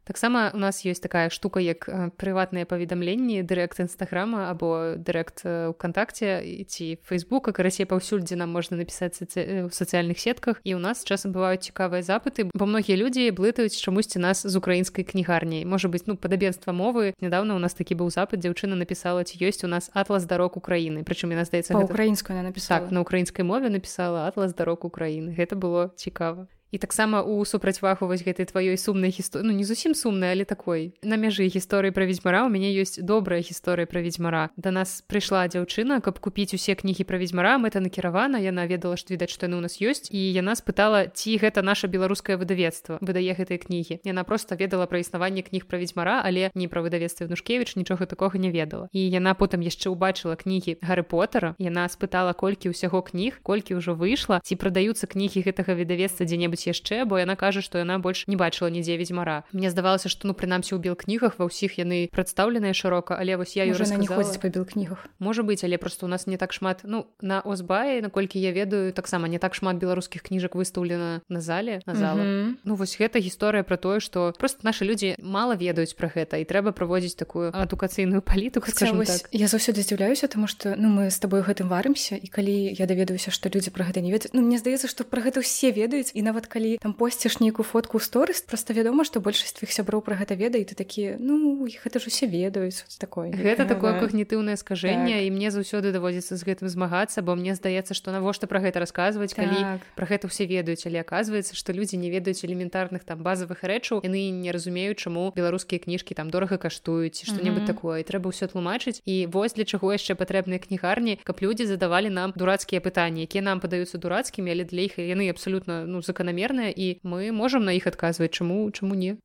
таксама 0.04 0.52
у 0.54 0.58
нас 0.58 0.84
ёсць 0.86 1.02
такая 1.02 1.30
штука 1.30 1.60
як 1.60 1.88
прыватныя 2.20 2.66
паведамленні 2.66 3.44
дырэкт 3.44 3.80
нстаграма 3.88 4.50
або 4.50 4.96
дырэкт 5.00 5.72
укантакце 5.72 6.44
ці 6.68 7.00
фейсбука 7.04 7.52
карацей 7.52 7.86
паўсюль 7.86 8.24
дзе 8.24 8.36
нам 8.36 8.52
можна 8.52 8.78
напісаць 8.78 9.20
ў 9.24 9.72
сацыяльных 9.72 10.20
сетках. 10.20 10.60
І 10.64 10.76
ў 10.76 10.80
нас 10.84 11.04
часам 11.04 11.32
бываюць 11.32 11.64
цікавыя 11.64 12.04
запыты 12.04 12.50
бо 12.52 12.66
многія 12.66 13.00
людзі 13.00 13.32
блытаюць 13.32 13.76
чамусьці 13.76 14.20
нас 14.20 14.44
з 14.44 14.54
украінскай 14.56 15.08
кнігарняй. 15.08 15.64
Можа 15.66 15.88
быць 15.88 16.06
ну 16.06 16.16
падабенства 16.16 16.76
мовы. 16.76 17.14
Нядаўна 17.24 17.56
у 17.56 17.62
нас 17.62 17.74
такі 17.74 17.96
быў 17.96 18.12
запад 18.12 18.44
дзяўчына 18.44 18.76
напісала 18.76 19.24
ці 19.24 19.40
ёсць 19.40 19.64
у 19.64 19.72
нас 19.72 19.90
атлас 19.94 20.26
дарог 20.26 20.58
Украіны 20.58 21.04
прычым 21.04 21.32
яна 21.32 21.48
здаецца 21.48 21.78
украінскую 21.78 22.36
она 22.38 22.50
напісала. 22.50 22.88
Так, 22.88 22.92
на 22.92 23.02
украінскай 23.02 23.46
мове 23.46 23.70
напісала 23.70 24.28
атлас 24.28 24.54
дарог 24.54 24.86
Украіны 24.86 25.36
гэта 25.36 25.56
было 25.56 25.92
цікава 25.96 26.48
і 26.74 26.78
таксама 26.78 27.22
у 27.22 27.46
супрацьвагу 27.46 28.10
вось 28.10 28.26
гэтай 28.26 28.50
тваёй 28.50 28.82
сумнай 28.82 29.14
гісторыі 29.14 29.46
ну 29.46 29.54
не 29.54 29.64
зусім 29.64 29.94
сумнай 29.94 30.34
але 30.34 30.42
такой. 30.44 30.98
На 31.06 31.22
мяжы 31.22 31.46
гісторыі 31.46 31.94
пра 31.94 32.10
ведзьмара 32.10 32.42
у 32.46 32.50
мяне 32.50 32.74
ёсць 32.74 32.98
добрая 32.98 33.46
гісторыя 33.46 33.86
пра 33.86 34.02
ведзьмара. 34.02 34.50
Да 34.58 34.74
нас 34.74 35.06
прыйшла 35.06 35.46
дзяўчына 35.46 36.02
каб 36.02 36.18
купіць 36.18 36.58
усе 36.58 36.74
кнігі 36.74 37.06
пра 37.06 37.22
ведзьмара 37.22 37.62
мэта 37.62 37.78
накіравана 37.78 38.42
яна 38.42 38.66
ведала 38.66 38.98
што 38.98 39.14
відаць 39.14 39.30
што 39.30 39.46
яны 39.46 39.62
ў 39.62 39.70
нас 39.70 39.78
ёсць 39.78 40.10
і 40.10 40.18
яна 40.18 40.58
спытала 40.58 41.14
ці 41.14 41.38
гэта 41.38 41.62
наша 41.62 41.86
беларускае 41.86 42.42
выдавецтва 42.42 42.98
выдае 43.06 43.38
гэтыя 43.38 43.62
кнігі. 43.62 44.02
Яна 44.02 44.26
просто 44.26 44.58
ведала 44.58 44.90
пра 44.90 44.98
існаванне 44.98 45.46
кніг 45.46 45.70
пра 45.70 45.78
ведзьмара 45.78 46.26
але 46.26 46.50
не 46.58 46.66
пра 46.66 46.82
выдавецтва 46.82 47.30
нушкевич 47.30 47.78
нічога 47.78 48.10
такога 48.10 48.42
не 48.42 48.50
ведала. 48.50 48.90
І 48.90 49.06
яна 49.14 49.38
потым 49.38 49.62
яшчэ 49.62 49.94
ўбачыла 49.94 50.42
кнігі 50.42 50.82
гары 50.82 51.06
потара 51.06 51.54
яна 51.62 51.86
спытала 51.86 52.34
колькі 52.34 52.74
ўсяго 52.74 53.06
кніг 53.06 53.46
колькі 53.46 53.78
ўжо 53.78 53.94
выйшла 53.94 54.42
ці 54.42 54.58
прадаюцца 54.58 55.06
кнігі 55.06 55.46
гэтага 55.46 55.78
выдавецтва 55.78 56.26
дзе-небудзь 56.26 56.63
робіць 56.64 56.68
яшчэ 56.68 57.06
бо 57.06 57.20
яна 57.20 57.36
кажа 57.36 57.62
што 57.62 57.80
яна 57.80 58.00
больш 58.00 58.26
не 58.28 58.36
бачыла 58.36 58.70
нідзе 58.70 58.98
ведзьмара 58.98 59.44
мне 59.52 59.70
здавалася 59.70 60.10
што 60.10 60.28
ну 60.28 60.34
прынамсі 60.34 60.76
ў 60.76 60.80
белкнігах 60.80 61.40
ва 61.40 61.48
ўсіх 61.48 61.80
яны 61.80 62.08
прадстаўленыя 62.12 62.74
шырока 62.74 63.18
але 63.20 63.36
вось 63.38 63.56
я 63.56 63.68
уже 63.68 63.84
не 63.98 64.08
ходзіць 64.08 64.40
па 64.40 64.50
белкнігах 64.50 65.08
можа 65.20 65.44
быць 65.44 65.64
але 65.64 65.78
просто 65.78 66.06
у 66.06 66.10
нас 66.10 66.28
не 66.28 66.38
так 66.38 66.54
шмат 66.54 66.84
ну 66.84 67.08
на 67.22 67.42
озбаі 67.42 68.02
наколькі 68.02 68.40
я 68.40 68.52
ведаю 68.52 68.94
таксама 68.94 69.28
не 69.28 69.40
так 69.40 69.56
шмат 69.56 69.78
беларускіх 69.78 70.24
кніжак 70.24 70.56
выстаўлена 70.56 71.22
на 71.28 71.42
зале 71.42 71.82
на 71.86 71.96
зала 71.96 72.24
mm 72.24 72.32
-hmm. 72.32 72.54
ну 72.64 72.76
вось 72.76 72.96
гэта 73.00 73.20
гісторыя 73.20 73.64
про 73.64 73.78
тое 73.78 74.00
што 74.00 74.34
просто 74.40 74.60
наши 74.64 74.86
людзі 74.86 75.16
мала 75.20 75.56
ведаюць 75.56 75.94
пра 75.94 76.08
гэта 76.08 76.38
і 76.40 76.46
трэба 76.46 76.72
праводзіць 76.72 77.16
такую 77.16 77.52
адукацыйную 77.52 78.22
палітыку 78.22 78.72
так. 78.72 79.30
я 79.32 79.48
заўсёды 79.48 79.82
здзіўляюся 79.82 80.28
тому 80.28 80.48
что 80.48 80.76
ну 80.78 80.90
мы 80.90 81.08
с 81.12 81.20
тобой 81.20 81.42
гэтым 81.42 81.68
варымся 81.68 82.16
і 82.16 82.28
калі 82.28 82.76
я 82.80 82.86
даведаюся 82.86 83.32
што 83.32 83.50
людзі 83.50 83.72
пра 83.72 83.86
гэта 83.86 84.02
не 84.02 84.12
ведаюць 84.12 84.34
ну 84.34 84.42
мне 84.42 84.58
здаецца 84.58 84.88
што 84.88 85.04
пра 85.04 85.22
гэта 85.22 85.40
ўсе 85.40 85.74
ведаюць 85.74 86.14
і 86.14 86.22
нават 86.22 86.48
калі 86.54 86.78
там 86.78 86.94
посціш 86.94 87.40
нейкую 87.42 87.66
фотку 87.66 87.98
сторыс 87.98 88.46
просто 88.46 88.78
вядома 88.78 89.02
што 89.02 89.18
большасць 89.18 89.58
твых 89.58 89.74
сяброў 89.74 90.06
пра 90.06 90.14
гэта 90.22 90.38
ведае 90.38 90.62
ты 90.70 90.78
такі 90.78 91.18
ну 91.18 91.66
гэта 91.66 91.98
ж 91.98 92.14
усе 92.14 92.30
ведаюць 92.30 92.86
такое 93.02 93.34
гэта 93.34 93.66
такое 93.66 93.98
когнітыўнае 93.98 94.54
скажэнне 94.62 95.18
так. 95.18 95.26
і 95.26 95.34
мне 95.34 95.50
заўсёды 95.50 95.90
даводзіцца 95.90 96.38
з 96.38 96.46
гэтым 96.46 96.70
змагацца 96.70 97.26
бо 97.26 97.34
мне 97.34 97.58
здаецца 97.58 97.98
што 97.98 98.14
навошта 98.14 98.46
пра 98.46 98.62
гэта 98.62 98.86
расказваць 98.86 99.34
так. 99.34 99.50
калі 99.50 99.82
пра 99.98 100.06
гэта 100.06 100.30
ўсе 100.30 100.46
ведаюць 100.46 100.86
але 100.86 101.02
аказваецца 101.02 101.58
што 101.58 101.74
людзі 101.74 101.98
не 101.98 102.14
ведаюць 102.14 102.46
элементарных 102.46 103.02
там 103.02 103.26
базовых 103.26 103.66
рэчаў 103.66 104.06
яны 104.06 104.30
не 104.30 104.54
разумеюць 104.54 105.02
чаму 105.02 105.34
беларускія 105.34 105.82
кніжкі 105.82 106.14
там 106.14 106.30
дорага 106.30 106.62
каштуюць 106.62 107.26
што-небудзь 107.26 107.66
mm 107.66 107.74
-hmm. 107.74 107.74
такое 107.74 108.06
трэба 108.06 108.30
ўсё 108.30 108.46
тлумачыць 108.54 109.02
і 109.10 109.26
вось 109.26 109.58
для 109.58 109.66
чаго 109.66 109.90
яшчэ 109.90 110.14
патрэбныя 110.14 110.62
кнігарні 110.62 111.18
каб 111.26 111.42
людзі 111.42 111.66
задавалі 111.66 112.14
нам 112.14 112.34
дурацкія 112.38 112.78
пытанні 112.78 113.26
якія 113.26 113.42
нам 113.42 113.58
падаюцца 113.60 113.98
дурацкімі 113.98 114.52
але 114.54 114.64
для 114.70 114.86
іх 114.86 115.02
яны 115.02 115.34
абсалютна 115.34 115.90
ну 115.90 116.02
заканамерныя 116.02 116.43
і 116.44 116.68
і 116.76 116.88
мы 117.08 117.32
можам 117.32 117.64
на 117.64 117.74
іх 117.80 117.88
адказваць 117.88 118.34
чаму 118.36 118.58
чаму 118.76 119.00
не 119.00 119.16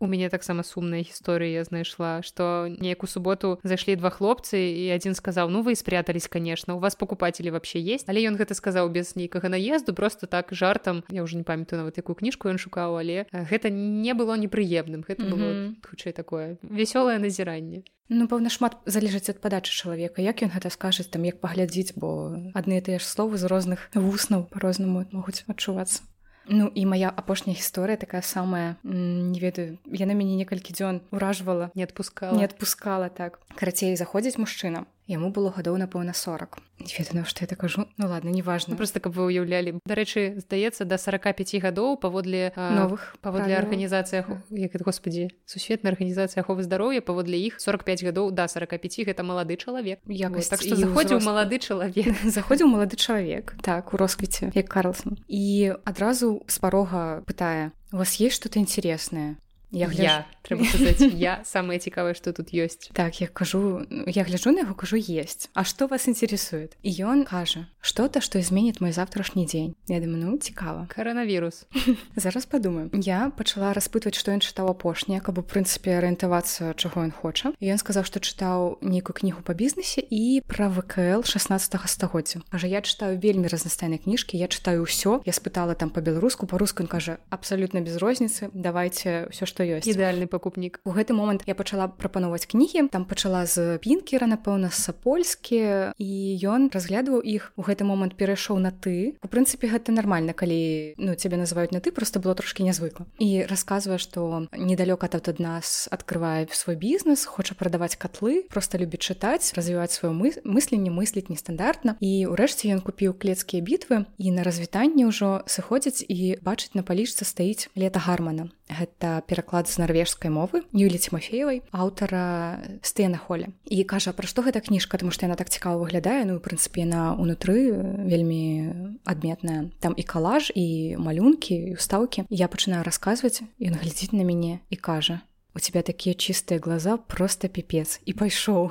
у 0.00 0.06
мяне 0.06 0.28
таксама 0.28 0.62
сумная 0.62 1.02
гісторыя 1.02 1.64
знайшла 1.64 2.22
што 2.22 2.68
неяк 2.68 3.02
у 3.02 3.06
суботу 3.06 3.58
зайшлі 3.62 3.96
два 3.96 4.10
хлопцы 4.10 4.58
і 4.58 4.88
адзін 4.94 5.14
сказаў 5.18 5.50
ну 5.50 5.62
вы 5.62 5.74
спрятались 5.74 6.28
конечно 6.28 6.76
у 6.76 6.78
вас 6.78 6.96
покупатели 6.96 7.50
вообще 7.50 7.80
есть? 7.80 8.08
Але 8.08 8.22
ён 8.28 8.36
гэта 8.36 8.54
сказаў 8.54 8.88
без 8.88 9.16
нейкага 9.16 9.48
наезду 9.48 9.94
просто 9.94 10.26
так 10.26 10.48
жартам 10.52 11.04
я 11.10 11.22
уже 11.22 11.36
не 11.36 11.44
памятаю 11.44 11.82
нават 11.82 11.98
якую 11.98 12.16
кніжку 12.16 12.48
ён 12.48 12.58
шукаў 12.58 12.96
але 12.98 13.26
гэта 13.32 13.70
не 13.70 14.14
было 14.14 14.38
непрыемным 14.38 15.02
гэта 15.02 15.22
было 15.26 15.50
mm 15.50 15.56
-hmm. 15.58 15.88
хутчэй 15.90 16.12
такое 16.12 16.58
вясёлае 16.62 17.18
назіранне 17.18 17.82
Ну 18.08 18.24
пэўна 18.24 18.48
шмат 18.48 18.80
залежыць 18.88 19.28
ад 19.28 19.40
падачы 19.44 19.68
чалавека. 19.68 20.24
Як 20.24 20.40
ён 20.40 20.48
гэта 20.48 20.72
скажаць 20.72 21.12
там 21.12 21.28
як 21.28 21.44
паглядзіць 21.44 21.92
бо 21.92 22.32
адны 22.56 22.80
тыя 22.80 22.96
ж 22.96 23.04
словы 23.04 23.36
з 23.36 23.44
розных 23.44 23.92
вуснаў 23.92 24.48
по-рознаму 24.48 25.04
могуць 25.12 25.44
адчувацца 25.44 26.07
Ну 26.48 26.72
і 26.74 26.86
моя 26.86 27.12
апошняя 27.12 27.56
гісторыя 27.56 27.96
такая 27.96 28.22
самая 28.22 28.76
не 28.82 29.38
ведаю 29.40 29.78
яна 29.92 30.16
мяне 30.16 30.34
некалькі 30.40 30.72
дзён 30.72 31.00
уражвала 31.12 31.70
не 31.74 31.84
адпускала 31.84 32.36
не 32.36 32.44
адпускала 32.44 33.08
так. 33.08 33.40
Карацей 33.54 33.96
заходзіць 33.96 34.40
мужчына 34.40 34.88
яму 35.08 35.32
было 35.32 35.50
гадоў 35.50 35.80
напэўна 35.80 36.12
40 36.12 36.60
ведаю 36.78 37.24
што 37.24 37.42
я 37.42 37.48
так 37.48 37.58
кажу 37.58 37.88
ну 37.96 38.08
ладно 38.08 38.28
неважно 38.28 38.76
просто 38.76 39.00
каб 39.00 39.16
вы 39.16 39.32
уяўлялі 39.32 39.80
дарэчы 39.88 40.38
здаецца 40.44 40.84
до 40.84 41.00
45 41.00 41.58
гадоў 41.64 41.96
паводле 41.96 42.52
новых 42.54 43.16
паводле 43.20 43.56
арганізацыях 43.56 44.28
як 44.50 44.74
это 44.74 44.84
господі 44.84 45.32
сусветная 45.44 45.92
арганізацыя 45.92 46.44
аховы 46.44 46.62
здароўя 46.62 47.00
паводле 47.00 47.40
іх 47.40 47.58
45 47.60 48.04
гадоў 48.04 48.30
да 48.30 48.48
45 48.48 49.08
гэта 49.08 49.22
малады 49.22 49.56
чалавек. 49.56 49.98
Якось 50.06 50.48
так 50.48 50.60
что 50.62 50.76
заходзіў 50.76 51.24
малады 51.24 51.58
чалавек. 51.58 52.12
Заходзіў 52.36 52.68
малады 52.68 52.96
чалавек 52.96 53.54
так 53.62 53.94
у 53.94 53.96
росквіце 53.96 54.52
як 54.54 54.68
карлсон. 54.68 55.18
І 55.28 55.74
адразу 55.84 56.44
з 56.46 56.58
парога 56.58 57.24
пытае 57.26 57.72
у 57.92 57.96
вас 57.96 58.20
есть 58.20 58.36
что-то 58.36 58.58
интересное 58.58 59.36
я 59.70 59.86
гляж... 59.86 60.24
трэба 60.42 60.64
сказаць, 60.64 61.00
я 61.14 61.40
самое 61.44 61.78
цікавае 61.78 62.14
что 62.14 62.32
тут 62.32 62.52
ёсць 62.52 62.90
так 62.92 63.20
я 63.20 63.28
кажу 63.28 63.84
я 64.06 64.24
гляжу 64.24 64.50
на 64.50 64.64
яго 64.64 64.74
кажу 64.74 64.96
есть 64.96 65.50
а 65.54 65.64
что 65.64 65.86
вас 65.86 66.08
интересует 66.08 66.76
і 66.82 66.90
ён 67.04 67.24
кажа 67.24 67.68
что-то 67.80 68.20
что 68.20 68.40
изменит 68.40 68.80
мой 68.80 68.92
завтрашні 68.92 69.46
дзень 69.46 69.74
я 69.88 70.00
думаю 70.00 70.24
ну 70.24 70.38
цікава 70.38 70.88
коронавірус. 70.94 71.66
Зараз 72.16 72.46
подумаю. 72.46 72.90
Я 72.92 73.30
пачала 73.36 73.72
распытваць 73.72 74.16
что 74.16 74.32
ён 74.32 74.40
чытаў 74.40 74.70
апошняе 74.70 75.20
каб 75.20 75.38
у 75.38 75.42
прынцыпе 75.42 75.96
арыентавацца 75.98 76.74
чаго 76.74 77.04
ён 77.04 77.12
хоча 77.12 77.52
ён 77.60 77.78
сказаў 77.78 78.04
что 78.04 78.20
чытаў 78.20 78.78
нейкую 78.82 79.14
кнігу 79.14 79.42
по 79.42 79.54
бізнесе 79.54 80.02
і 80.10 80.42
про 80.46 80.68
вКл 80.68 81.22
16 81.24 81.76
стагоддзя. 81.84 82.40
Кажа 82.50 82.66
я 82.66 82.80
чытаю 82.80 83.20
вельмі 83.20 83.48
разнастайнай 83.48 83.98
кніжкі 83.98 84.38
я 84.38 84.48
чытаю 84.48 84.84
ўсё 84.84 85.20
я 85.24 85.32
спытала 85.32 85.74
там 85.74 85.90
по-беларуску 85.90 86.46
по-руску 86.46 86.86
кажа 86.86 87.18
абсолютно 87.30 87.80
без 87.80 87.96
розніцы 87.96 88.50
давайте 88.52 89.28
все 89.30 89.46
что 89.46 89.57
што 89.58 89.66
ёсць. 89.66 89.90
Ідэальны 89.90 90.30
пакупнік. 90.30 90.78
У 90.86 90.94
гэты 90.94 91.18
момант 91.18 91.42
я 91.50 91.58
пачала 91.58 91.90
прапановаць 91.90 92.46
кнігі. 92.46 92.86
Там 92.94 93.02
пачала 93.02 93.42
з 93.42 93.82
пінкера 93.82 94.30
напэўна 94.30 94.70
сапольскі 94.70 95.90
і 95.98 96.10
ён 96.46 96.70
разглядваў 96.70 97.18
іх. 97.26 97.50
У 97.58 97.66
гэты 97.66 97.82
момант 97.82 98.14
перайшоў 98.14 98.62
на 98.62 98.70
ты 98.70 99.18
у 99.18 99.26
прынцыпе 99.26 99.66
гэта 99.66 99.90
нармальна 99.90 100.30
калі 100.30 100.94
ну 100.94 101.18
цябе 101.18 101.42
называюць 101.42 101.74
на 101.74 101.82
ты 101.82 101.90
просто 101.90 102.22
было 102.22 102.38
трошки 102.38 102.62
нязвыкла. 102.62 103.10
І 103.18 103.50
расказвае 103.50 103.98
што 103.98 104.46
недалёка 104.54 105.10
тут 105.10 105.26
ад 105.26 105.42
нас 105.42 105.90
открывае 105.90 106.46
свой 106.54 106.78
бізнес 106.78 107.26
хоча 107.26 107.58
прадаваць 107.58 107.98
котлы 107.98 108.46
просто 108.46 108.78
любіць 108.78 109.02
чытаць 109.02 109.58
развіваць 109.58 109.90
сваё 109.90 110.14
мы 110.14 110.30
мысленне 110.46 110.94
мысліць 110.94 111.34
нестандартна. 111.34 111.98
І 111.98 112.30
ўрэшце 112.30 112.70
ён 112.70 112.78
купіў 112.78 113.18
клецкія 113.18 113.58
бітвы 113.58 114.06
і 114.22 114.30
на 114.30 114.46
развітанне 114.46 115.10
ўжо 115.10 115.42
сыходзіць 115.50 116.06
і 116.06 116.38
бачыць 116.46 116.78
на 116.78 116.86
палічцы 116.86 117.26
стаіць 117.26 117.66
лета 117.74 117.98
гармана 117.98 118.54
гэта 118.68 119.22
пераклад 119.26 119.68
з 119.68 119.80
нарвежскай 119.80 120.30
мовы 120.30 120.62
Юлі 120.72 121.00
Тимофеевай 121.00 121.64
аўтара 121.72 122.60
стэна 122.84 123.18
холля 123.18 123.48
і 123.64 123.82
кажа 123.88 124.12
пра 124.12 124.28
што 124.28 124.44
гэта 124.44 124.60
кніжка? 124.60 125.00
Тому 125.00 125.10
што 125.10 125.26
яна 125.26 125.36
так 125.36 125.50
цікава 125.50 125.80
выглядае. 125.80 126.24
Ну 126.28 126.38
прынцыпе 126.38 126.84
на 126.84 127.16
унутры 127.16 127.72
вельмі 128.04 129.00
адметная. 129.04 129.70
Там 129.80 129.94
і 129.96 130.02
калаж 130.02 130.52
і 130.54 130.96
малюнкі 131.00 131.54
і 131.54 131.74
устаўкі 131.80 132.28
я 132.28 132.48
пачынаю 132.48 132.84
расказваць 132.84 133.42
ён 133.42 133.74
глядзіць 133.80 134.12
на 134.12 134.24
мяне 134.24 134.60
і 134.70 134.76
кажа 134.76 135.20
у 135.58 135.60
тебя 135.60 135.82
такія 135.82 136.14
чистыя 136.14 136.60
глаза 136.62 136.96
просто 136.96 137.48
піпец 137.50 137.98
і 138.06 138.14
пайшоў 138.14 138.70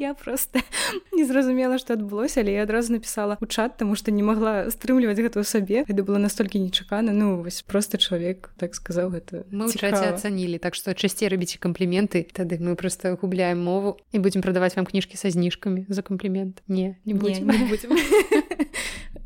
я 0.00 0.14
просто 0.14 0.64
не 1.12 1.28
зразумела 1.28 1.76
что 1.76 1.92
адбылося 1.92 2.40
але 2.40 2.56
я 2.56 2.62
адразу 2.64 2.96
написала 2.96 3.36
у 3.40 3.46
чат 3.46 3.76
тому 3.76 3.94
что 3.94 4.10
не 4.10 4.24
могла 4.24 4.72
стрымліваць 4.72 5.20
гэта 5.20 5.44
ў 5.44 5.44
сабе 5.44 5.84
это 5.84 6.00
было 6.00 6.16
настолькі 6.16 6.64
нечакана 6.64 7.12
ну 7.12 7.44
вось 7.44 7.60
просто 7.60 8.00
чалавек 8.00 8.48
так 8.56 8.72
сказаў 8.72 9.12
гэта 9.12 9.44
мы 9.52 9.68
ў 9.68 9.76
чаце 9.76 10.16
ацанілі 10.16 10.56
так 10.56 10.72
что 10.72 10.96
часцей 10.96 11.28
рабіце 11.28 11.60
кампліменты 11.60 12.24
тады 12.32 12.56
мы 12.56 12.72
просто 12.72 13.20
губляем 13.20 13.60
мову 13.60 14.00
і 14.16 14.18
будзем 14.24 14.40
прадаваць 14.40 14.80
вам 14.80 14.88
кніжкі 14.88 15.20
са 15.20 15.28
зніжкамі 15.28 15.84
за 15.92 16.00
камплімент 16.00 16.64
не 16.72 16.96
не 17.04 17.12
будем, 17.12 17.44
не, 17.44 17.58
не 17.58 17.64
будем. 17.68 17.92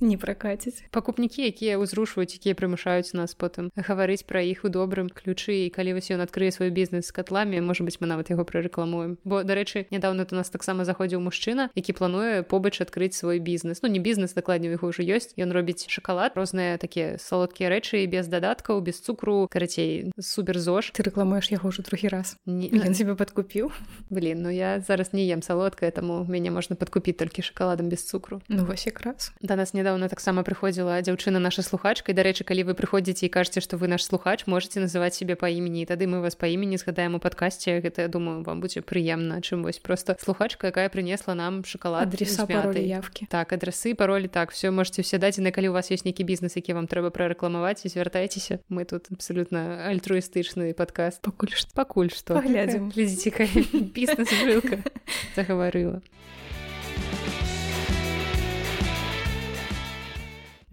не 0.04 0.16
пракаціць 0.20 0.84
пакупнікі 0.92 1.42
якія 1.48 1.80
ўзрушваюць 1.80 2.36
якія 2.36 2.54
прымушаюць 2.54 3.16
нас 3.16 3.34
потым 3.34 3.72
гаварыць 3.74 4.28
пра 4.28 4.44
іх 4.44 4.64
у 4.64 4.68
добрым 4.68 5.08
ключы 5.08 5.66
і 5.66 5.72
калі 5.72 5.96
вось 5.96 6.12
ён 6.12 6.20
адкрые 6.20 6.52
свой 6.52 6.70
бізнес 6.70 7.08
з 7.08 7.12
катламі 7.12 7.60
можа 7.64 7.84
быть 7.84 7.98
мы 8.00 8.06
нават 8.06 8.30
яго 8.30 8.44
прарэкламуем 8.44 9.18
бо 9.24 9.42
дарэчы 9.42 9.86
нядаўна 9.90 10.26
у 10.30 10.34
нас 10.36 10.50
таксама 10.50 10.84
заходзіў 10.84 11.20
мужчына 11.20 11.70
які 11.74 11.92
плануе 11.96 12.42
побач 12.42 12.80
адкрыць 12.80 13.16
свой 13.16 13.38
бізнес 13.40 13.82
ну 13.82 13.88
не 13.88 13.98
бізнес 13.98 14.34
дакладней 14.34 14.70
яго 14.76 14.92
ўжо 14.92 15.02
ёсць 15.02 15.32
ён 15.40 15.52
робіць 15.52 15.88
шакалад 15.88 16.36
розныя 16.36 16.78
такія 16.78 17.16
салодкія 17.18 17.70
рэчы 17.72 18.04
без 18.06 18.28
дадаткаў 18.28 18.80
без 18.80 19.00
цукру 19.00 19.48
карацей 19.50 20.12
супер 20.20 20.58
зож. 20.58 20.90
Ты 20.94 21.04
рэкламуеш 21.06 21.50
яго 21.54 21.70
ўжо 21.70 21.82
трохі 21.82 22.08
раз. 22.08 22.36
Не 22.46 22.68
ён 22.68 22.94
себе 22.94 23.14
подкупіў 23.14 23.72
блин 24.10 24.42
ну 24.42 24.50
я 24.50 24.80
зараз 24.80 25.12
не 25.12 25.24
ем 25.30 25.42
салодкае 25.42 25.90
таму 25.90 26.24
мяне 26.28 26.50
можна 26.50 26.76
подкупіць 26.76 27.16
толькі 27.18 27.42
шакаладам 27.42 27.88
без 27.88 28.04
цукру. 28.04 28.40
Ну 28.48 28.64
вось 28.64 28.86
якраз 28.86 29.32
да 29.40 29.56
нас 29.56 29.74
нядаўна 29.94 30.10
таксама 30.10 30.42
прыходзіла 30.42 30.98
дзяўчына 31.06 31.38
наша 31.38 31.62
слухачка. 31.62 32.10
І 32.10 32.18
дарэчы 32.18 32.42
калі 32.42 32.66
вы 32.66 32.74
прыходзіце 32.74 33.26
і 33.26 33.30
кажаце 33.30 33.62
што 33.62 33.78
вы 33.78 33.86
наш 33.86 34.02
слухач 34.02 34.46
можете 34.50 34.82
называць 34.82 35.14
себе 35.14 35.38
па 35.38 35.46
імені. 35.46 35.86
Тады 35.86 36.10
мы 36.10 36.18
вас 36.18 36.34
па 36.34 36.50
імені 36.50 36.76
згадаем 36.76 37.14
у 37.14 37.20
падкасці 37.22 37.78
гэта 37.78 38.02
я 38.02 38.08
думаю 38.08 38.42
вам 38.42 38.58
будзе 38.58 38.82
прыемна 38.82 39.38
чым 39.38 39.62
вось 39.62 39.78
просто 39.78 40.18
слухачка 40.18 40.74
якая 40.74 40.90
прынесла 40.90 41.34
нам 41.34 41.62
шоколад 41.64 42.10
адреса 42.10 42.42
явки 42.74 43.26
так 43.30 43.52
адрасы 43.52 43.94
паролі 43.94 44.26
так 44.26 44.50
все 44.50 44.70
можете 44.70 45.02
все 45.02 45.18
дадзены 45.18 45.54
калі 45.54 45.70
у 45.70 45.72
вас 45.72 45.90
есть 45.90 46.04
нейкі 46.04 46.24
бізнес 46.24 46.56
які 46.56 46.74
вам 46.74 46.90
трэба 46.90 47.14
прарэкламаваць 47.14 47.86
і 47.86 47.88
звяртайцеся. 47.88 48.58
Мы 48.68 48.84
тут 48.84 49.06
абсолютно 49.14 49.86
альтруістычны 49.86 50.74
падкаст. 50.74 51.22
Пакуль 51.22 51.54
што. 51.54 51.70
Пакуль 51.74 52.10
што. 52.10 52.34
Глядзім 52.42 52.90
глядзіце 52.90 53.30
бізнес 53.94 54.28
жылка 54.42 54.82
загаварыла 55.36 56.02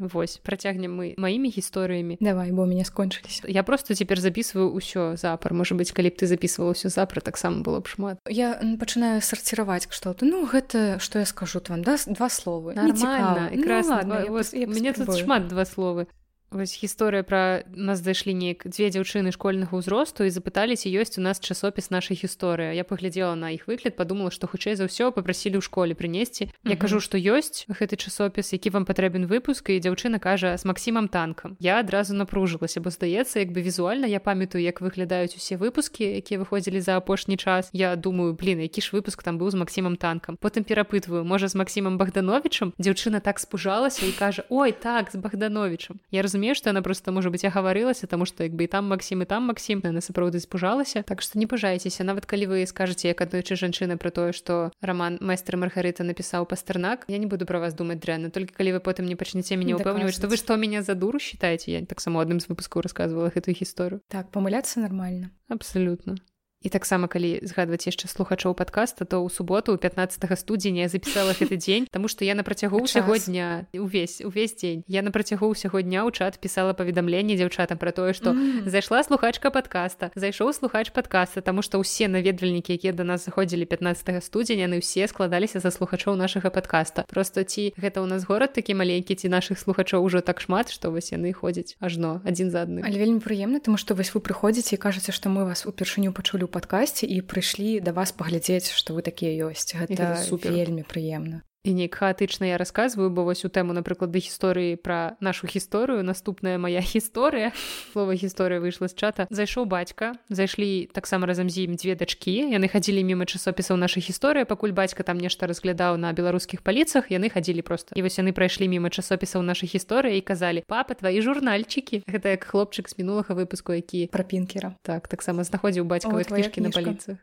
Вось 0.01 0.41
працягнем 0.41 0.97
мы 0.97 1.13
маімі 1.21 1.53
гісторыямі 1.53 2.17
давай 2.19 2.49
бо 2.49 2.65
у 2.65 2.65
мяне 2.65 2.81
скончыліся 2.81 3.45
я 3.45 3.61
просто 3.61 3.93
цяпер 3.93 4.17
записываю 4.17 4.73
ўсё 4.73 5.13
запар 5.13 5.53
можа 5.53 5.77
быть 5.77 5.93
калі 5.93 6.09
б 6.09 6.17
ты 6.17 6.25
записывала 6.25 6.73
ўсё 6.73 6.89
запра 6.89 7.21
таксама 7.21 7.61
было 7.61 7.79
б 7.79 7.85
шмат. 7.85 8.17
Я 8.25 8.57
пачынаю 8.81 9.21
сарціраваць 9.21 9.85
што-то 9.93 10.25
ну 10.25 10.49
гэта 10.49 10.97
што 10.97 11.21
я 11.21 11.25
скажу 11.29 11.61
вам 11.69 11.85
да 11.85 12.01
два 12.07 12.29
словы 12.33 12.73
нормально 12.73 13.53
ну, 13.53 13.89
ладно, 13.89 14.25
два, 14.25 14.41
вот, 14.41 14.53
мне 14.53 14.93
тут 14.93 15.13
шмат 15.13 15.47
два 15.47 15.65
словы 15.65 16.07
Вось 16.51 16.75
гісторыя 16.83 17.23
пра 17.23 17.63
нас 17.71 18.03
зайшлі 18.03 18.35
неяк 18.35 18.67
дзве 18.67 18.91
дзяўчыны 18.91 19.31
школьнага 19.31 19.71
ўзросту 19.71 20.27
і 20.27 20.31
запыталіся 20.35 20.91
ёсць 20.91 21.15
у 21.15 21.23
нас 21.23 21.39
часопіс 21.39 21.87
нашай 21.95 22.19
гісторыі 22.19 22.75
я 22.75 22.83
паглядзела 22.83 23.39
на 23.39 23.55
іх 23.55 23.71
выгляд 23.71 23.95
подумала 23.95 24.35
што 24.35 24.51
хутчэй 24.51 24.75
за 24.75 24.91
ўсё 24.91 25.15
попрасілі 25.15 25.55
ў 25.55 25.63
школе 25.63 25.95
прынесці. 25.95 26.51
Я 26.67 26.75
кажу 26.75 26.99
што 26.99 27.15
ёсць 27.15 27.63
гэты 27.71 27.95
часопіс 27.95 28.51
які 28.51 28.75
вам 28.75 28.83
патрэбен 28.83 29.31
выпуск 29.31 29.71
і 29.71 29.79
дзяўчына 29.79 30.19
кажа 30.19 30.59
з 30.59 30.67
максімам 30.67 31.07
танкам 31.07 31.55
я 31.63 31.79
адразу 31.79 32.19
напружылася 32.19 32.83
бо 32.83 32.91
здаецца 32.91 33.39
як 33.39 33.55
бы 33.55 33.63
візуальна 33.63 34.11
я 34.11 34.19
памятаю 34.19 34.59
як 34.59 34.83
выглядаюць 34.83 35.39
усе 35.39 35.55
выпускі 35.55 36.03
якія 36.19 36.43
выходзілі 36.43 36.83
за 36.83 36.99
апошні 36.99 37.39
час. 37.39 37.71
Я 37.71 37.95
думаю 37.95 38.35
блин 38.35 38.59
які 38.59 38.83
ж 38.83 38.91
выпуск 38.91 39.23
там 39.23 39.39
быў 39.39 39.55
з 39.55 39.55
максімам 39.55 39.95
танкам? 39.95 40.35
Потым 40.35 40.67
перапытваю 40.67 41.23
можа 41.23 41.47
з 41.47 41.55
максімам 41.55 41.95
богдановичам 41.95 42.75
дзяўчына 42.75 43.23
так 43.23 43.39
спужалася 43.39 44.03
і 44.03 44.11
кажа 44.11 44.43
ой 44.51 44.75
так 44.75 45.15
з 45.15 45.15
богдановичам 45.15 46.03
я 46.11 46.19
разумею 46.19 46.40
разумею 46.41 46.55
что 46.55 46.69
она 46.71 46.81
просто 46.81 47.11
можа 47.11 47.29
быть 47.29 47.43
я 47.43 47.49
гаварылася 47.49 48.07
тому 48.07 48.25
что 48.25 48.43
як 48.43 48.53
бы 48.53 48.63
і 48.63 48.67
там 48.67 48.87
Масім 48.87 49.21
і 49.21 49.25
там 49.25 49.43
Масім 49.43 49.81
на 49.83 50.01
сапраўды 50.01 50.39
спужалася 50.39 51.03
так 51.03 51.21
что 51.21 51.39
не 51.39 51.45
пажайцеся 51.45 52.03
нават 52.03 52.25
калі 52.25 52.47
вы 52.47 52.65
скажете 52.65 53.07
як 53.07 53.21
аднойчы 53.21 53.55
жанчына 53.55 53.97
про 53.97 54.09
тое 54.09 54.33
что 54.33 54.71
роман 54.81 55.17
майстра 55.21 55.57
маргарыта 55.57 56.03
напісаў 56.03 56.45
пастернак 56.45 57.05
я 57.07 57.17
не 57.17 57.25
буду 57.25 57.45
про 57.45 57.59
вас 57.59 57.73
думать 57.73 57.99
дрэнна 57.99 58.31
только 58.31 58.53
калі 58.53 58.73
вы 58.73 58.79
потым 58.79 59.05
не 59.05 59.15
пачнеце 59.15 59.55
мяне 59.55 59.75
упэўніваць 59.75 60.15
что 60.15 60.27
вы 60.27 60.37
что 60.37 60.55
меня 60.55 60.81
за 60.81 60.95
дуру 60.95 61.19
считаете? 61.19 61.71
Я 61.71 61.85
таксама 61.85 62.21
адным 62.21 62.39
з 62.39 62.49
выпускаў 62.49 62.81
рассказывала 62.81 63.29
гэтую 63.29 63.53
гісторыю 63.55 64.01
так 64.09 64.31
памыляться 64.31 64.79
нормально. 64.79 65.29
Абсолютно 65.47 66.15
і 66.61 66.69
таксама 66.69 67.09
калі 67.09 67.41
згадваць 67.41 67.89
яшчэ 67.89 68.05
слухачоў 68.05 68.53
подкаста 68.53 69.05
то 69.05 69.25
ў 69.25 69.33
суботу 69.33 69.73
15 69.77 70.21
студзеня 70.37 70.85
я 70.85 70.89
запісала 70.89 71.33
гэты 71.33 71.57
дзень 71.57 71.87
тому 71.93 72.07
что 72.07 72.25
я 72.25 72.37
на 72.37 72.45
працягу 72.45 72.85
ўсяго 72.85 73.17
дня 73.17 73.65
увесь 73.73 74.21
увесь 74.21 74.53
дзень 74.53 74.85
я 74.87 75.01
на 75.01 75.09
працягу 75.09 75.49
ўсяго 75.49 75.81
дня 75.81 76.05
ў 76.05 76.13
чат 76.13 76.37
пісала 76.37 76.77
паведамленне 76.77 77.33
дзяўчатам 77.33 77.81
про 77.81 77.89
тое 77.91 78.13
что 78.13 78.37
mm. 78.37 78.69
зайшла 78.69 79.01
слухачка 79.01 79.49
подкаста 79.49 80.13
зайшоў 80.13 80.53
слухач 80.53 80.93
подкаста 80.93 81.41
тому 81.41 81.65
что 81.65 81.81
ўсе 81.81 82.05
наведвальнікі 82.05 82.77
якія 82.77 82.93
до 82.93 83.03
нас 83.03 83.25
заходзілі 83.25 83.65
15 83.65 84.21
студзеня 84.21 84.69
яны 84.69 84.85
ўсе 84.85 85.09
складаліся 85.09 85.57
за 85.57 85.73
слухачоў 85.73 86.13
нашага 86.13 86.53
подкаста 86.53 87.09
просто 87.09 87.41
ці 87.41 87.73
гэта 87.73 88.05
ў 88.05 88.07
нас 88.07 88.29
горад 88.29 88.53
такі 88.53 88.77
маленькі 88.77 89.17
ці 89.17 89.33
наших 89.33 89.57
слухачоў 89.57 90.05
ужо 90.05 90.21
так 90.21 90.37
шмат 90.37 90.69
что 90.69 90.93
вось 90.93 91.09
яны 91.09 91.33
ходзяць 91.33 91.73
ажно 91.81 92.21
адзін 92.21 92.53
за 92.53 92.69
адным. 92.69 92.85
Але 92.85 93.01
вельмі 93.01 93.17
прыемна 93.17 93.57
тому 93.57 93.81
что 93.81 93.97
вось 93.97 94.13
вы 94.13 94.21
прыходзіце 94.21 94.77
і 94.77 94.81
кажаце 94.81 95.09
что 95.09 95.33
мы 95.33 95.41
вас 95.49 95.65
упершыню 95.65 96.13
пачулі 96.13 96.50
падкасці 96.53 97.07
і 97.07 97.21
прыйшлі 97.33 97.79
да 97.85 97.95
вас 97.95 98.11
паглядзець 98.11 98.69
што 98.69 98.97
вы 98.97 99.01
такія 99.07 99.49
ёсць 99.49 99.71
гэта 99.73 100.15
супер. 100.27 100.51
вельмі 100.51 100.83
прыемна 100.83 101.41
і 101.63 101.73
неяк 101.73 101.95
хаатычна 101.95 102.49
я 102.49 102.57
рассказываю 102.57 103.09
бо 103.09 103.21
вось 103.21 103.45
у 103.45 103.49
тэму 103.49 103.73
напрыклад 103.73 104.09
да 104.09 104.17
гісторыі 104.17 104.81
пра 104.81 105.13
нашу 105.21 105.45
гісторыю 105.45 106.01
наступная 106.01 106.57
моя 106.57 106.81
гісторыя 106.93 107.53
слова 107.93 108.17
гісторыя 108.17 108.57
выйшла 108.57 108.89
з 108.89 108.95
чата. 108.97 109.27
Зайшоў 109.29 109.69
бацька 109.69 110.17
зайшлі 110.29 110.89
таксама 110.89 111.29
разам 111.29 111.49
з 111.49 111.69
ім 111.69 111.77
дзве 111.77 111.93
дачкі 111.93 112.49
яны 112.49 112.65
хадзілі 112.65 113.05
міма 113.05 113.29
часопісаў 113.29 113.77
наша 113.77 114.01
гісторыя 114.01 114.49
пакуль 114.49 114.73
бацька 114.73 115.03
там 115.05 115.21
нешта 115.21 115.45
разглядаў 115.45 116.01
на 116.01 116.13
беларускіх 116.17 116.65
паліцах 116.65 117.13
яны 117.13 117.29
хадзілі 117.29 117.61
просто 117.61 117.93
і 117.93 118.01
вось 118.01 118.17
яны 118.17 118.33
прайшлі 118.33 118.65
міма 118.65 118.89
часопісаў 118.89 119.45
нашай 119.45 119.69
гісторыі 119.69 120.17
і 120.17 120.25
казалі 120.25 120.65
папа 120.65 120.97
твои 120.97 121.21
журнальчыкі 121.21 122.01
гэта 122.09 122.33
як 122.33 122.49
хлопчык 122.49 122.89
з 122.89 122.97
мінулага 122.97 123.37
выпуску 123.37 123.77
які 123.77 124.09
пра 124.09 124.25
пінкера. 124.25 124.73
Так 124.81 125.05
таксама 125.07 125.45
знаходзіў 125.45 125.85
бацькавыя 125.85 126.25
кніжкі 126.25 126.65
на 126.65 126.73
паліцах 126.73 127.21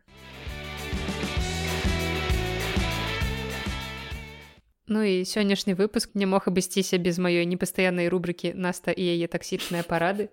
Ну 4.88 5.02
і 5.04 5.24
сённяшні 5.24 5.76
выпуск 5.76 6.16
не 6.16 6.24
мог 6.24 6.48
абысціся 6.48 6.96
без 6.96 7.20
маёй 7.20 7.44
непастаяннай 7.44 8.08
рубрыкі 8.08 8.56
наста 8.56 8.88
і 8.90 9.04
яе 9.04 9.28
таксічныя 9.28 9.84
парады. 9.84 10.32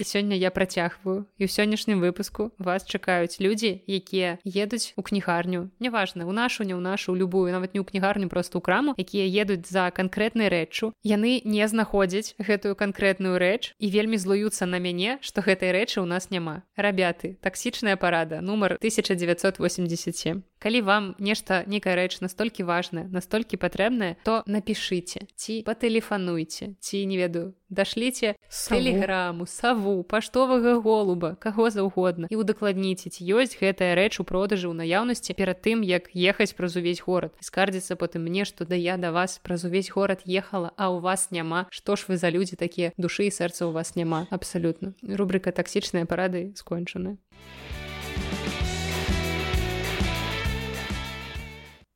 І 0.00 0.02
сёння 0.08 0.32
я 0.40 0.48
працягваю 0.50 1.28
і 1.36 1.44
ў 1.44 1.52
сённяшнім 1.52 2.00
выпуску 2.00 2.48
вас 2.56 2.88
чакаюць 2.88 3.36
людзі, 3.44 3.84
якія 3.84 4.40
едуць 4.48 4.96
у 4.96 5.04
кнігарню. 5.04 5.68
Няважна, 5.80 6.24
у 6.24 6.32
нашу 6.32 6.64
не 6.64 6.72
ў 6.72 6.80
нашу 6.80 7.12
любую, 7.12 7.52
нават 7.52 7.76
не 7.76 7.80
ў 7.80 7.84
кнігарню 7.84 8.32
просто 8.32 8.58
ў 8.58 8.64
краму, 8.64 8.96
якія 8.96 9.28
едуць 9.28 9.68
за 9.68 9.92
канкрэтнай 9.92 10.48
рэччу. 10.48 10.96
Яны 11.04 11.44
не 11.44 11.68
знаходзяць 11.68 12.34
гэтую 12.40 12.80
канкрэтную 12.80 13.36
рэч 13.36 13.76
і 13.76 13.86
вельмі 13.92 14.16
злуюцца 14.16 14.64
на 14.64 14.80
мяне, 14.80 15.20
што 15.20 15.44
гэтай 15.44 15.76
рэчы 15.76 16.00
ў 16.00 16.08
нас 16.08 16.32
няма. 16.32 16.64
Рабяты, 16.72 17.36
таксічная 17.44 18.00
парада 18.00 18.40
нумар 18.40 18.80
1987 18.80 20.40
калі 20.60 20.80
вам 20.84 21.04
нешта 21.18 21.64
некая 21.66 21.96
рэч 21.96 22.20
настолькі 22.20 22.68
важная 22.68 23.08
настолькі 23.08 23.56
патрэбная 23.56 24.16
то 24.24 24.44
напішыце 24.46 25.26
ці 25.34 25.64
патэлефануйце 25.66 26.76
ці 26.78 27.04
не 27.08 27.16
ведаю 27.16 27.56
дашліце 27.70 28.34
тэлеграму 28.68 29.46
саву 29.46 30.02
паштовага 30.02 30.76
голуба 30.84 31.34
каго 31.40 31.70
заўгодна 31.70 32.28
і 32.30 32.36
удакладніце 32.36 33.14
ці 33.14 33.24
ёсць 33.24 33.56
гэтая 33.56 33.94
рэч 33.94 34.20
у 34.20 34.26
продажы 34.26 34.68
ў 34.68 34.74
наяўнасці 34.82 35.38
перад 35.38 35.62
тым 35.62 35.86
як 35.86 36.10
ехаць 36.14 36.52
праз 36.58 36.76
увесь 36.76 37.02
горад. 37.06 37.32
Скардзіцца 37.40 37.96
потым 37.96 38.26
мне 38.26 38.44
што 38.44 38.66
да 38.66 38.74
я 38.74 38.98
да 38.98 39.14
вас 39.14 39.38
праз 39.42 39.64
увесь 39.64 39.90
горад 39.90 40.26
ехала 40.26 40.74
а 40.76 40.90
у 40.90 40.98
вас 40.98 41.30
няма. 41.30 41.66
Што 41.70 41.96
ж 41.96 42.10
вы 42.10 42.18
за 42.18 42.30
людзі 42.30 42.58
такія 42.58 42.92
душы 42.98 43.30
і 43.30 43.34
сэрца 43.34 43.70
у 43.70 43.72
вас 43.72 43.94
няма 43.96 44.26
абсалютна. 44.30 44.94
Рубрика 45.02 45.54
таксічныя 45.54 46.04
парады 46.04 46.52
скончаны 46.56 47.18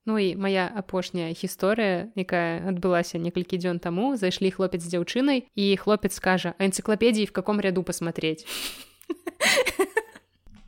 Ну 0.06 0.18
і 0.18 0.36
моя 0.36 0.68
апошняя 0.68 1.32
гісторыя, 1.32 2.12
якая 2.12 2.68
адбылася 2.68 3.16
некалькі 3.16 3.56
дзён 3.56 3.80
таму, 3.80 4.16
зайшлі 4.20 4.52
хлопец 4.52 4.84
з 4.84 4.92
дзяўчынай 4.92 5.48
і 5.56 5.66
хлопец 5.80 6.20
скажа 6.20 6.52
энцыклапедіі 6.60 7.24
в 7.24 7.32
каком 7.32 7.60
ряду 7.60 7.82
посмотреть. 7.82 8.44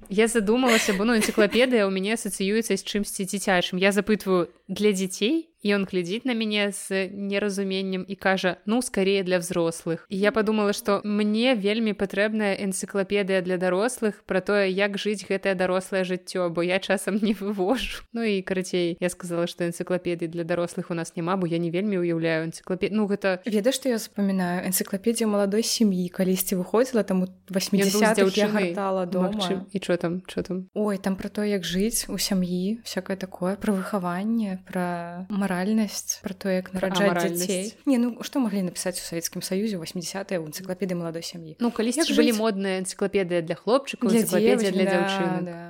Я 0.09 0.29
задумалася, 0.29 0.95
бо 0.95 1.05
ну 1.05 1.19
энцыклапедыя 1.19 1.85
ў 1.85 1.91
мяне 1.91 2.15
асацыюецца 2.15 2.79
з 2.79 2.83
чымсьці 2.83 3.27
дзіцячым. 3.27 3.77
Я 3.77 3.91
запытваю 3.91 4.49
для 4.71 4.95
дзяцей 4.95 5.51
он 5.65 5.85
глядзіць 5.85 6.25
на 6.25 6.35
мяне 6.35 6.73
з 6.73 7.09
неразуменнем 7.09 8.05
і 8.09 8.15
кажа 8.15 8.57
ну 8.67 8.83
скорее 8.83 9.23
для 9.23 9.39
взрослых 9.39 10.07
і 10.09 10.19
я 10.19 10.33
подумала 10.33 10.73
что 10.73 11.01
мне 11.05 11.55
вельмі 11.55 11.93
патрэбная 11.93 12.57
энцыклапедыя 12.61 13.43
для 13.43 13.57
дарослых 13.57 14.25
про 14.27 14.41
тое 14.41 14.71
як 14.71 14.99
жыць 14.99 15.27
гэтае 15.27 15.55
дарослае 15.55 16.05
жыццё 16.05 16.51
бо 16.51 16.63
я 16.63 16.79
часам 16.79 17.19
не 17.23 17.35
вывожу. 17.35 18.03
Ну 18.13 18.23
і 18.23 18.43
карацей 18.43 18.97
я 19.01 19.09
сказала 19.09 19.47
что 19.47 19.65
энцыклапедыі 19.67 20.29
для 20.29 20.45
дарослых 20.45 20.91
у 20.91 20.95
нас 20.95 21.17
няма 21.17 21.37
бо 21.37 21.47
я 21.47 21.59
не 21.59 21.71
вельмі 21.71 21.99
уяўляю 21.99 22.47
энцыклапед 22.47 22.93
ну 22.93 23.07
гэта 23.07 23.41
веда 23.47 23.73
что 23.73 23.89
я 23.89 23.99
запамінаю 23.99 24.67
энцыклапедія 24.69 25.27
маладой 25.27 25.63
сям'і 25.63 26.09
калісьці 26.09 26.57
выходзіла 26.57 27.03
там 27.03 27.27
80 27.51 28.19
дзяўчынала 28.19 29.07
дома. 29.07 29.67
і 29.73 29.79
что 29.79 29.97
там 29.97 30.23
что 30.27 30.43
там? 30.43 30.69
Ой 30.75 30.99
там 30.99 31.17
про 31.17 31.29
то 31.29 31.43
як 31.43 31.65
жыць 31.65 32.07
у 32.09 32.19
сям'і 32.19 32.81
всякое 32.85 33.17
такое 33.17 33.57
про 33.57 33.73
выхаванне 33.73 34.61
про 34.67 35.27
маральнасць 35.47 36.19
про 36.27 36.35
то 36.35 36.51
як 36.51 36.75
нараджаць 36.75 37.31
дзяцей 37.31 37.75
не 37.87 37.99
ну 38.03 38.19
что 38.27 38.43
могли 38.43 38.63
написать 38.67 38.99
у 38.99 39.05
савецкім 39.07 39.43
саюзе 39.47 39.79
80 39.79 40.35
ў 40.35 40.43
энцыклапеды 40.43 40.99
маладой 40.99 41.23
сям'і 41.23 41.55
ну 41.63 41.71
калі 41.71 41.95
былі 41.95 42.33
модныя 42.35 42.83
энцыклапедыя 42.83 43.47
для 43.47 43.55
хлопчыкаў 43.55 44.11
для 44.11 44.27
дзеці 44.27 44.75
для 44.75 44.87
дзяўчын 44.91 45.47
да, 45.47 45.67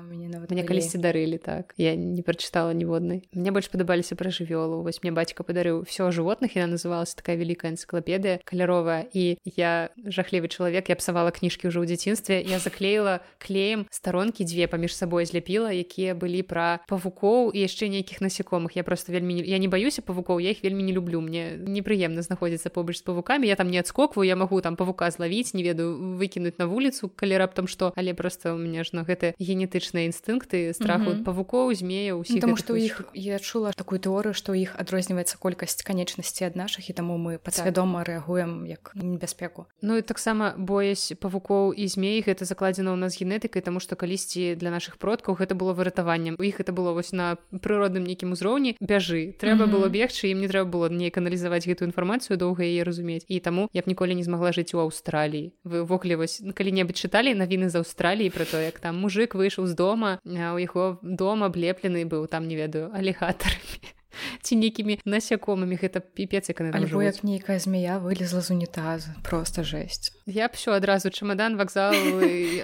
мне 0.49 0.65
калісьці 0.65 0.99
дарылі 0.99 1.39
так. 1.39 1.75
Я 1.77 1.95
не 1.97 2.23
прачытала 2.23 2.73
ніводнай 2.73 3.23
мне 3.33 3.51
больш 3.51 3.69
падабаліся 3.69 4.17
пра 4.17 4.31
жывёлу 4.31 4.83
вось 4.83 5.03
мне 5.03 5.13
бацька 5.13 5.45
падарыў 5.45 5.85
все 5.85 6.09
жывотных 6.11 6.57
яна 6.57 6.77
называлась 6.77 7.15
такая 7.15 7.37
вялікая 7.37 7.73
энцыклапедыя 7.77 8.41
каляровая 8.45 9.07
і 9.13 9.39
я 9.45 9.91
жахлівы 10.01 10.49
чалавек 10.49 10.89
я 10.89 10.97
псавала 10.97 11.31
кніжкі 11.31 11.69
ўжо 11.69 11.85
ў 11.85 11.87
дзяцінстве 11.91 12.41
я 12.41 12.59
заклеіла 12.59 13.21
клеем 13.39 13.87
старонкі 13.91 14.45
дзве 14.45 14.67
паміж 14.67 14.97
сабой 14.97 15.27
зляпіла 15.27 15.73
якія 15.73 16.15
былі 16.15 16.43
пра 16.43 16.81
павукоў 16.89 17.53
і 17.53 17.59
яшчэ 17.61 17.91
нейкіх 17.93 18.21
насякомых 18.25 18.77
я 18.77 18.85
просто 18.85 19.13
вельмі 19.13 19.43
я 19.43 19.59
не 19.59 19.66
баюся 19.69 20.03
павукоў 20.03 20.39
я 20.41 20.51
их 20.51 20.63
вельмі 20.63 20.83
не 20.83 20.93
люблю. 20.93 21.21
Мне 21.21 21.57
непрыемна 21.57 22.23
знаходзіцца 22.23 22.71
побач 22.71 22.99
з 22.99 23.03
павукамі. 23.03 23.49
Я 23.49 23.57
там 23.57 23.71
не 23.71 23.79
адскокваю 23.79 24.27
я 24.27 24.37
магу 24.37 24.61
там 24.61 24.77
павука 24.77 25.11
злавіць 25.11 25.55
не 25.55 25.63
ведаю 25.63 26.17
выкінуць 26.17 26.59
на 26.59 26.67
вуліцу 26.67 27.09
калі 27.09 27.37
раптам 27.37 27.67
што. 27.67 27.93
Але 27.97 28.15
просто 28.15 28.55
у 28.55 28.59
меня 28.59 28.85
ж 28.85 28.93
на 28.93 29.03
гэты 29.03 29.35
генетычныя 29.39 30.07
інстынкты 30.09 30.73
страху 30.73 31.11
mm 31.11 31.17
-hmm. 31.17 31.25
павукоў 31.25 31.75
змея 31.75 32.15
ўсіх 32.15 32.41
тому 32.41 32.57
что 32.57 32.73
у 32.73 32.77
іх 32.77 33.03
я 33.15 33.39
чула 33.39 33.73
такую 33.73 34.01
тэорыю 34.01 34.33
што 34.33 34.55
іх 34.55 34.77
адрозніваецца 34.79 35.37
колькасць 35.39 35.83
канечнасці 35.83 36.45
ад 36.45 36.57
нашых 36.57 36.91
і 36.91 36.93
таму 36.93 37.17
мы 37.19 37.39
падсвядома 37.39 38.05
так. 38.05 38.09
рэагуем 38.09 38.67
як 38.67 38.93
небяспеку. 38.95 39.67
Ну 39.83 39.97
і 39.97 40.03
таксама 40.03 40.55
боязь 40.59 41.13
павукоў 41.21 41.73
і 41.73 41.89
змей 41.89 42.23
гэта 42.23 42.45
закладзена 42.45 42.93
ў 42.93 42.97
нас 42.97 43.17
генетыкай 43.17 43.63
тому 43.63 43.81
что 43.81 43.97
калісьці 43.97 44.55
для 44.55 44.71
наших 44.71 44.97
продкаў 44.97 45.35
гэта 45.35 45.55
было 45.55 45.73
выратаваннем. 45.73 46.37
У 46.39 46.43
іх 46.43 46.61
это 46.61 46.73
было 46.73 46.93
вось 46.93 47.13
на 47.13 47.37
прыродным 47.51 48.05
нейкім 48.05 48.33
узроўні. 48.33 48.77
Бяжы 48.81 49.35
трэба 49.41 49.56
-hmm. 49.65 49.73
было 49.73 49.89
бегчы 49.89 50.29
ім 50.29 50.41
не 50.45 50.49
трэба 50.49 50.69
было 50.69 50.87
неяк 50.91 51.17
аналізаваць 51.17 51.65
гэтую 51.65 51.89
інфармацыю 51.89 52.37
доўга 52.37 52.63
яе 52.65 52.85
разумець. 52.85 53.25
І 53.29 53.41
таму 53.41 53.69
я 53.73 53.83
б 53.83 53.89
ніколі 53.89 54.15
не 54.15 54.23
змагла 54.23 54.53
жыць 54.53 54.75
у 54.75 54.83
аўстраліі. 54.85 55.53
Вы 55.65 55.83
ўвогуле 55.83 56.17
вось 56.17 56.43
калі-небудзь 56.43 57.01
чыталі 57.01 57.35
навіны 57.35 57.69
з 57.69 57.81
аўстраліі 57.81 58.31
про 58.31 58.45
то 58.45 58.61
як 58.61 58.79
там 58.81 59.01
мужик 59.01 59.35
выйшаў 59.35 59.67
з 59.67 59.75
дома 59.75 60.21
у 60.25 60.59
яго 60.59 60.99
дом 61.03 61.43
аблеплены 61.43 62.05
быў 62.05 62.27
там 62.29 62.49
не 62.49 62.57
ведаю 62.57 62.93
алігатарамі 62.93 63.97
ці 64.43 64.57
нейкімі 64.57 65.01
насякомымі. 65.05 65.77
Гэта 65.77 66.01
піпец 66.01 66.49
як 66.49 66.61
альбо 66.61 67.03
як 67.03 67.25
нейкая 67.25 67.59
змея 67.59 67.99
вылезла 67.99 68.41
з 68.41 68.51
унітазу. 68.51 69.11
Просто 69.23 69.65
жесть 69.65 70.13
я 70.27 70.49
б 70.49 70.53
все 70.55 70.73
адразу 70.73 71.11
чамадан 71.11 71.57
вакзал 71.57 71.93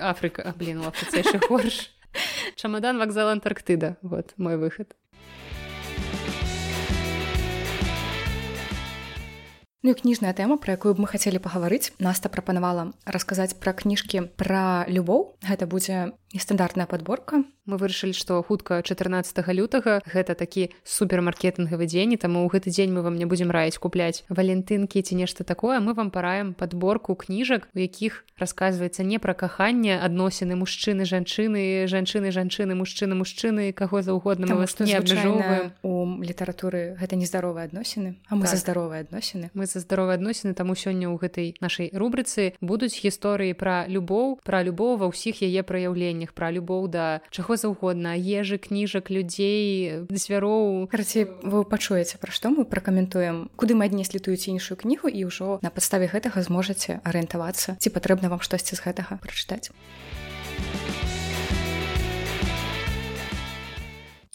Афрыка. 0.00 0.54
Блин 0.56 0.82
горш. 1.48 1.90
Чамадан 2.56 2.98
вакзал 2.98 3.28
антарктыда. 3.28 3.96
Вот 4.02 4.34
мой 4.36 4.56
выход 4.56 4.94
Ну 9.82 9.90
і 9.90 9.98
кніжная 9.98 10.30
тэма 10.38 10.56
пра 10.62 10.78
якую 10.78 10.94
б 10.94 11.02
мы 11.02 11.08
хацелі 11.10 11.42
пагаварыць 11.42 11.90
наста 11.98 12.30
прапанавала 12.30 12.94
расказаць 13.06 13.58
пра 13.58 13.74
кніжкі 13.74 14.30
пра 14.38 14.86
любоў 14.86 15.34
гэта 15.42 15.66
будзе 15.66 16.14
нестандартная 16.34 16.86
подборка. 16.86 17.44
Мы 17.62 17.78
вырашылі 17.78 18.10
што 18.10 18.42
хутка 18.42 18.82
14 18.82 19.38
лютага 19.54 20.02
гэта 20.02 20.34
такі 20.34 20.74
супермаркетынгавы 20.82 21.86
дзень 21.86 22.18
таму 22.18 22.42
ў 22.42 22.50
гэты 22.50 22.74
дзень 22.74 22.90
мы 22.90 23.06
вам 23.06 23.14
не 23.14 23.24
будзем 23.24 23.54
раіць 23.54 23.78
купляць 23.78 24.26
валентынкі 24.26 24.98
ці 24.98 25.14
нешта 25.14 25.44
такое. 25.44 25.78
Мы 25.78 25.94
вам 25.94 26.10
параем 26.10 26.54
подборку 26.54 27.14
кніжак 27.14 27.68
у 27.74 27.78
якіх 27.78 28.26
расказваецца 28.34 29.06
не 29.06 29.22
пра 29.22 29.34
каханне 29.38 29.94
адносіны 29.94 30.58
мужчыны 30.58 31.06
жанчыны 31.06 31.86
жанчыны 31.86 32.34
жанчыны 32.34 32.74
мужчыны 32.74 33.14
мужчыны 33.14 33.70
каго 33.72 34.02
заўгодна 34.02 34.50
мы 34.50 34.66
вас 34.66 34.74
не 34.80 34.98
абмяжоўваем. 34.98 35.70
у 35.86 36.18
літаратуры 36.18 36.98
гэта 36.98 37.14
нездаровыя 37.14 37.70
адносіны 37.70 38.18
а 38.26 38.34
мы 38.34 38.50
так. 38.50 38.50
за 38.50 38.56
здаровыя 38.58 39.06
адносіны. 39.06 39.50
Мы 39.54 39.66
за 39.66 39.78
здаровыя 39.78 40.18
адносіны 40.18 40.54
таму 40.54 40.74
сёння 40.74 41.06
ў 41.06 41.16
гэтай 41.22 41.54
нашай 41.62 41.94
рубрыцы 41.94 42.58
будуць 42.60 42.98
гісторыі 42.98 43.54
пра 43.54 43.86
любоў 43.86 44.42
пра 44.42 44.66
любоў 44.66 44.98
ва 44.98 45.06
ўсіх 45.14 45.46
яе 45.46 45.62
праяўленнях 45.62 46.21
пытаннях 46.22 46.34
пра 46.34 46.50
любоў 46.50 46.88
да 46.88 47.20
чаго 47.30 47.56
заўгодна 47.56 48.14
ежы 48.14 48.58
кніжак 48.58 49.10
людзей 49.10 50.06
звяроў 50.08 50.86
карацей 50.86 51.26
вы 51.42 51.64
пачуеце 51.64 52.18
пра 52.18 52.30
што 52.30 52.50
мы 52.50 52.64
пракаментуем 52.64 53.50
куды 53.56 53.74
мы 53.74 53.90
аднеслі 53.90 54.22
тую 54.22 54.36
ці 54.36 54.54
іншую 54.54 54.78
кнігу 54.78 55.08
і 55.08 55.26
ўжо 55.26 55.58
на 55.62 55.70
падставе 55.70 56.06
гэтага 56.06 56.42
зможаце 56.42 57.00
арыентавацца 57.02 57.76
ці 57.78 57.88
патрэбна 57.90 58.30
вам 58.30 58.40
штосьці 58.40 58.78
з 58.78 58.80
гэтага 58.86 59.18
прачытаць 59.18 59.74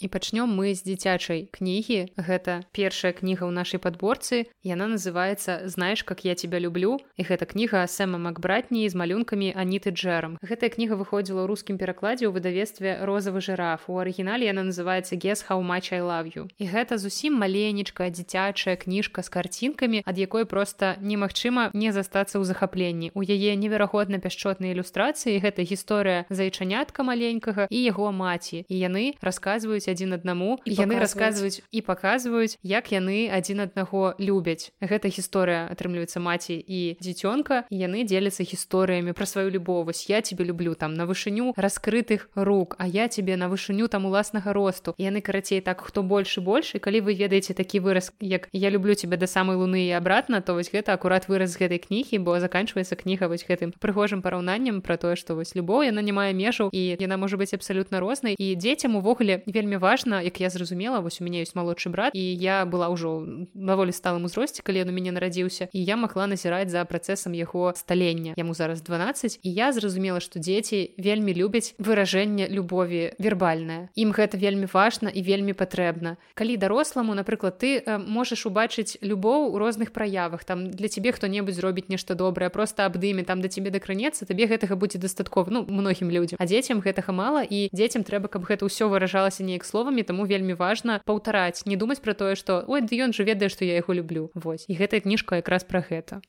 і 0.00 0.06
пачнём 0.08 0.54
мы 0.54 0.74
з 0.74 0.84
дзіцячай 0.84 1.48
кнігі. 1.52 2.14
Гэта 2.16 2.64
першая 2.72 3.12
кніга 3.12 3.46
ў 3.46 3.52
нашай 3.52 3.82
падборцы. 3.82 4.46
Яна 4.62 4.86
называется 4.86 5.68
знаешь 5.68 6.02
как 6.02 6.24
я 6.24 6.34
тебя 6.34 6.58
люблю 6.58 6.98
і 7.16 7.22
гэта 7.22 7.46
кніга 7.46 7.86
сэма 7.86 8.18
макбратні 8.18 8.88
з 8.88 8.94
малюнкамі 8.94 9.52
аніты 9.56 9.90
джерам 9.90 10.38
гэтая 10.42 10.70
кніга 10.70 10.94
выходзіла 10.94 11.44
ў 11.44 11.50
рускім 11.50 11.78
перакладзе 11.78 12.28
ў 12.28 12.32
выдавестве 12.32 13.02
розавы 13.02 13.40
жираф 13.40 13.88
у 13.88 13.98
арыгінале 13.98 14.46
яна 14.46 14.62
называется 14.68 15.16
гес 15.16 15.44
how 15.48 15.60
much 15.64 15.92
I 15.92 16.00
you 16.00 16.48
і 16.58 16.64
гэта 16.68 16.98
зусім 16.98 17.34
маленечкая 17.40 18.10
дзіцячая 18.10 18.76
кніжка 18.76 19.22
з 19.22 19.28
карцінкамі 19.28 20.02
ад 20.04 20.18
якой 20.18 20.44
просто 20.44 20.96
немагчыма 21.00 21.70
не 21.74 21.92
застацца 21.92 22.38
ў 22.38 22.44
захапленні. 22.44 23.10
У 23.14 23.22
яе 23.22 23.56
неверагодна 23.56 24.18
пяшчотныя 24.22 24.72
ілюстрацыі 24.76 25.40
гэта 25.42 25.64
гісторыя 25.64 26.24
зайчанятка 26.30 27.02
маленькага 27.02 27.66
і 27.70 27.78
яго 27.82 28.12
маці. 28.12 28.64
І 28.68 28.74
яны 28.78 29.14
расказваюць 29.20 29.87
адзін 29.88 30.16
аднаму 30.18 30.58
і 30.64 30.74
яны 30.74 30.98
расказваюць 30.98 31.62
і 31.70 31.82
паказваюць 31.82 32.58
як 32.62 32.92
яны 32.92 33.28
адзін 33.32 33.66
аднаго 33.68 34.14
любяць. 34.18 34.70
Гэта 34.80 35.08
гісторыя 35.08 35.68
атрымліваецца 35.72 36.20
маці 36.20 36.56
і 36.58 36.96
дзіцёнка 37.00 37.64
яны 37.70 38.04
дзеляцца 38.04 38.44
гісторыямі 38.44 39.12
пра 39.12 39.26
сваю 39.26 39.50
любовасць 39.50 40.08
я 40.10 40.20
тебе 40.20 40.44
люблю 40.44 40.74
там 40.74 40.94
на 40.94 41.06
вышыню 41.06 41.54
раскрытых 41.56 42.28
рук 42.34 42.76
а 42.78 42.86
я 42.86 43.08
тебе 43.08 43.36
на 43.36 43.48
вышыню 43.48 43.88
там 43.88 44.06
уласнага 44.06 44.52
росту. 44.52 44.94
Яны 44.98 45.20
карацей 45.20 45.60
так 45.60 45.80
хто 45.80 46.02
больш 46.02 46.38
і 46.38 46.40
больш 46.40 46.74
і 46.74 46.78
калі 46.78 47.00
вы 47.08 47.14
ведаеце 47.14 47.54
такі 47.54 47.80
выраз 47.80 48.12
як 48.20 48.48
я 48.52 48.70
люблю 48.70 48.94
тебя 48.94 49.16
да 49.16 49.26
самой 49.26 49.56
луны 49.56 49.88
і 49.88 49.96
абратна 49.96 50.40
то 50.40 50.54
вось 50.54 50.70
гэта 50.72 50.92
акурат 50.92 51.28
выраз 51.28 51.56
гэтай 51.56 51.78
кнігі 51.78 52.18
бо 52.18 52.38
заканчваецца 52.40 52.96
кніга 52.96 53.28
вось 53.28 53.46
гэтым 53.48 53.72
прыгожым 53.78 54.22
параўнаннем 54.22 54.82
про 54.82 54.96
тое 54.96 55.16
што 55.16 55.34
вось 55.34 55.54
любоў 55.56 55.88
яна 55.88 56.02
не 56.02 56.12
мае 56.12 56.32
межаў 56.34 56.70
і 56.72 56.82
яна 57.00 57.16
можа 57.16 57.40
быць 57.40 57.54
абсалютна 57.54 58.00
рознай. 58.00 58.34
І 58.38 58.54
дзецям 58.54 58.96
увогуле 58.96 59.42
вельмі 59.46 59.77
важна 59.78 60.22
як 60.22 60.40
я 60.40 60.50
зразумела 60.50 61.00
вось 61.00 61.20
у 61.20 61.24
мяне 61.24 61.42
ёсць 61.42 61.54
малодшы 61.54 61.88
брат 61.88 62.14
і 62.14 62.20
я 62.20 62.64
была 62.66 62.88
ўжо 62.90 63.22
даволі 63.54 63.92
сталым 63.92 64.24
узросце 64.26 64.62
калі 64.62 64.84
ён 64.84 64.90
у 64.90 64.96
мяне 64.96 65.12
нарадзіўся 65.12 65.68
і 65.72 65.80
я 65.82 65.96
магла 65.96 66.26
назіраць 66.26 66.70
за 66.70 66.84
працэсам 66.84 67.32
яго 67.32 67.72
сталення 67.76 68.34
яму 68.36 68.54
зараз 68.54 68.82
12 68.82 69.40
і 69.42 69.48
я 69.52 69.72
зразумела 69.72 70.20
што 70.20 70.38
дзеці 70.42 70.98
вельмі 70.98 71.34
любяць 71.34 71.74
выражэнне 71.78 72.48
любові 72.48 73.14
вербальная 73.18 73.88
ім 73.94 74.12
гэта 74.12 74.38
вельмі 74.38 74.66
важна 74.72 75.08
і 75.08 75.22
вельмі 75.22 75.52
патрэбна 75.52 76.16
калі 76.34 76.56
даросламу 76.56 77.14
напрыклад 77.14 77.58
ты 77.58 77.84
можаш 77.86 78.46
убачыць 78.46 78.98
любоў 79.02 79.54
у 79.54 79.58
розных 79.58 79.92
праявах 79.92 80.44
там 80.44 80.70
для 80.70 80.88
цябе 80.88 81.12
хто-небудзь 81.12 81.60
зробіць 81.60 81.88
нешта 81.88 82.14
добрае 82.14 82.50
просто 82.50 82.86
абдыме 82.86 83.22
там 83.22 83.40
да 83.40 83.48
цябе 83.48 83.70
дакранецца 83.70 84.26
табе 84.26 84.46
гэтага 84.46 84.76
будзе 84.76 84.98
дастаткова 84.98 85.50
ну 85.50 85.64
многім 85.68 86.10
людзям 86.10 86.40
а 86.40 86.46
дзецям 86.46 86.80
гэтага 86.80 87.12
мала 87.12 87.44
і 87.44 87.68
дзецям 87.72 88.04
трэба 88.04 88.28
каб 88.28 88.48
гэта 88.48 88.64
ўсё 88.64 88.88
выражалася 88.88 89.44
неяк 89.44 89.67
словамі 89.68 90.02
таму 90.08 90.24
вельмі 90.24 90.56
важна 90.56 91.00
паўтараць 91.04 91.68
не 91.68 91.76
думаць 91.76 92.00
пра 92.00 92.16
тое 92.16 92.34
што 92.40 92.64
ой 92.66 92.82
ён 93.04 93.12
жа 93.12 93.28
ведае 93.28 93.52
што 93.52 93.68
я 93.68 93.76
яго 93.78 93.92
люблю 93.92 94.30
вось. 94.34 94.64
І 94.68 94.80
гэтая 94.80 95.04
кніжка 95.04 95.44
якраз 95.44 95.68
пра 95.68 95.84
гэта 95.84 96.24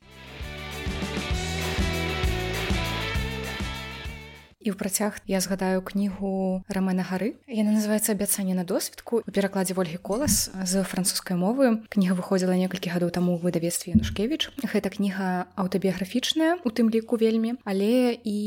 і 4.70 4.72
ў 4.72 4.78
працяг 4.78 5.18
я 5.26 5.42
згадаю 5.42 5.82
кнігу 5.82 6.62
рамена 6.70 7.02
гары. 7.02 7.42
Яна 7.50 7.74
называется 7.74 8.14
абяцанне 8.14 8.54
на 8.54 8.62
досведку 8.62 9.26
у 9.26 9.32
перакладзе 9.34 9.74
ольгі 9.74 9.98
колас 9.98 10.54
з 10.54 10.86
французскай 10.86 11.34
мовы. 11.34 11.82
Кніга 11.90 12.14
выходзіла 12.14 12.54
некалькі 12.54 12.94
гадоў 12.94 13.10
таму 13.10 13.34
ў 13.34 13.50
выдавецтве 13.50 13.98
янушкевич 13.98 14.54
гэта 14.62 14.94
кніга 14.94 15.50
аўтабіяграфічная 15.58 16.62
у 16.62 16.70
тым 16.70 16.94
ліку 16.94 17.18
вельмі. 17.18 17.58
Але 17.66 18.14
і 18.14 18.38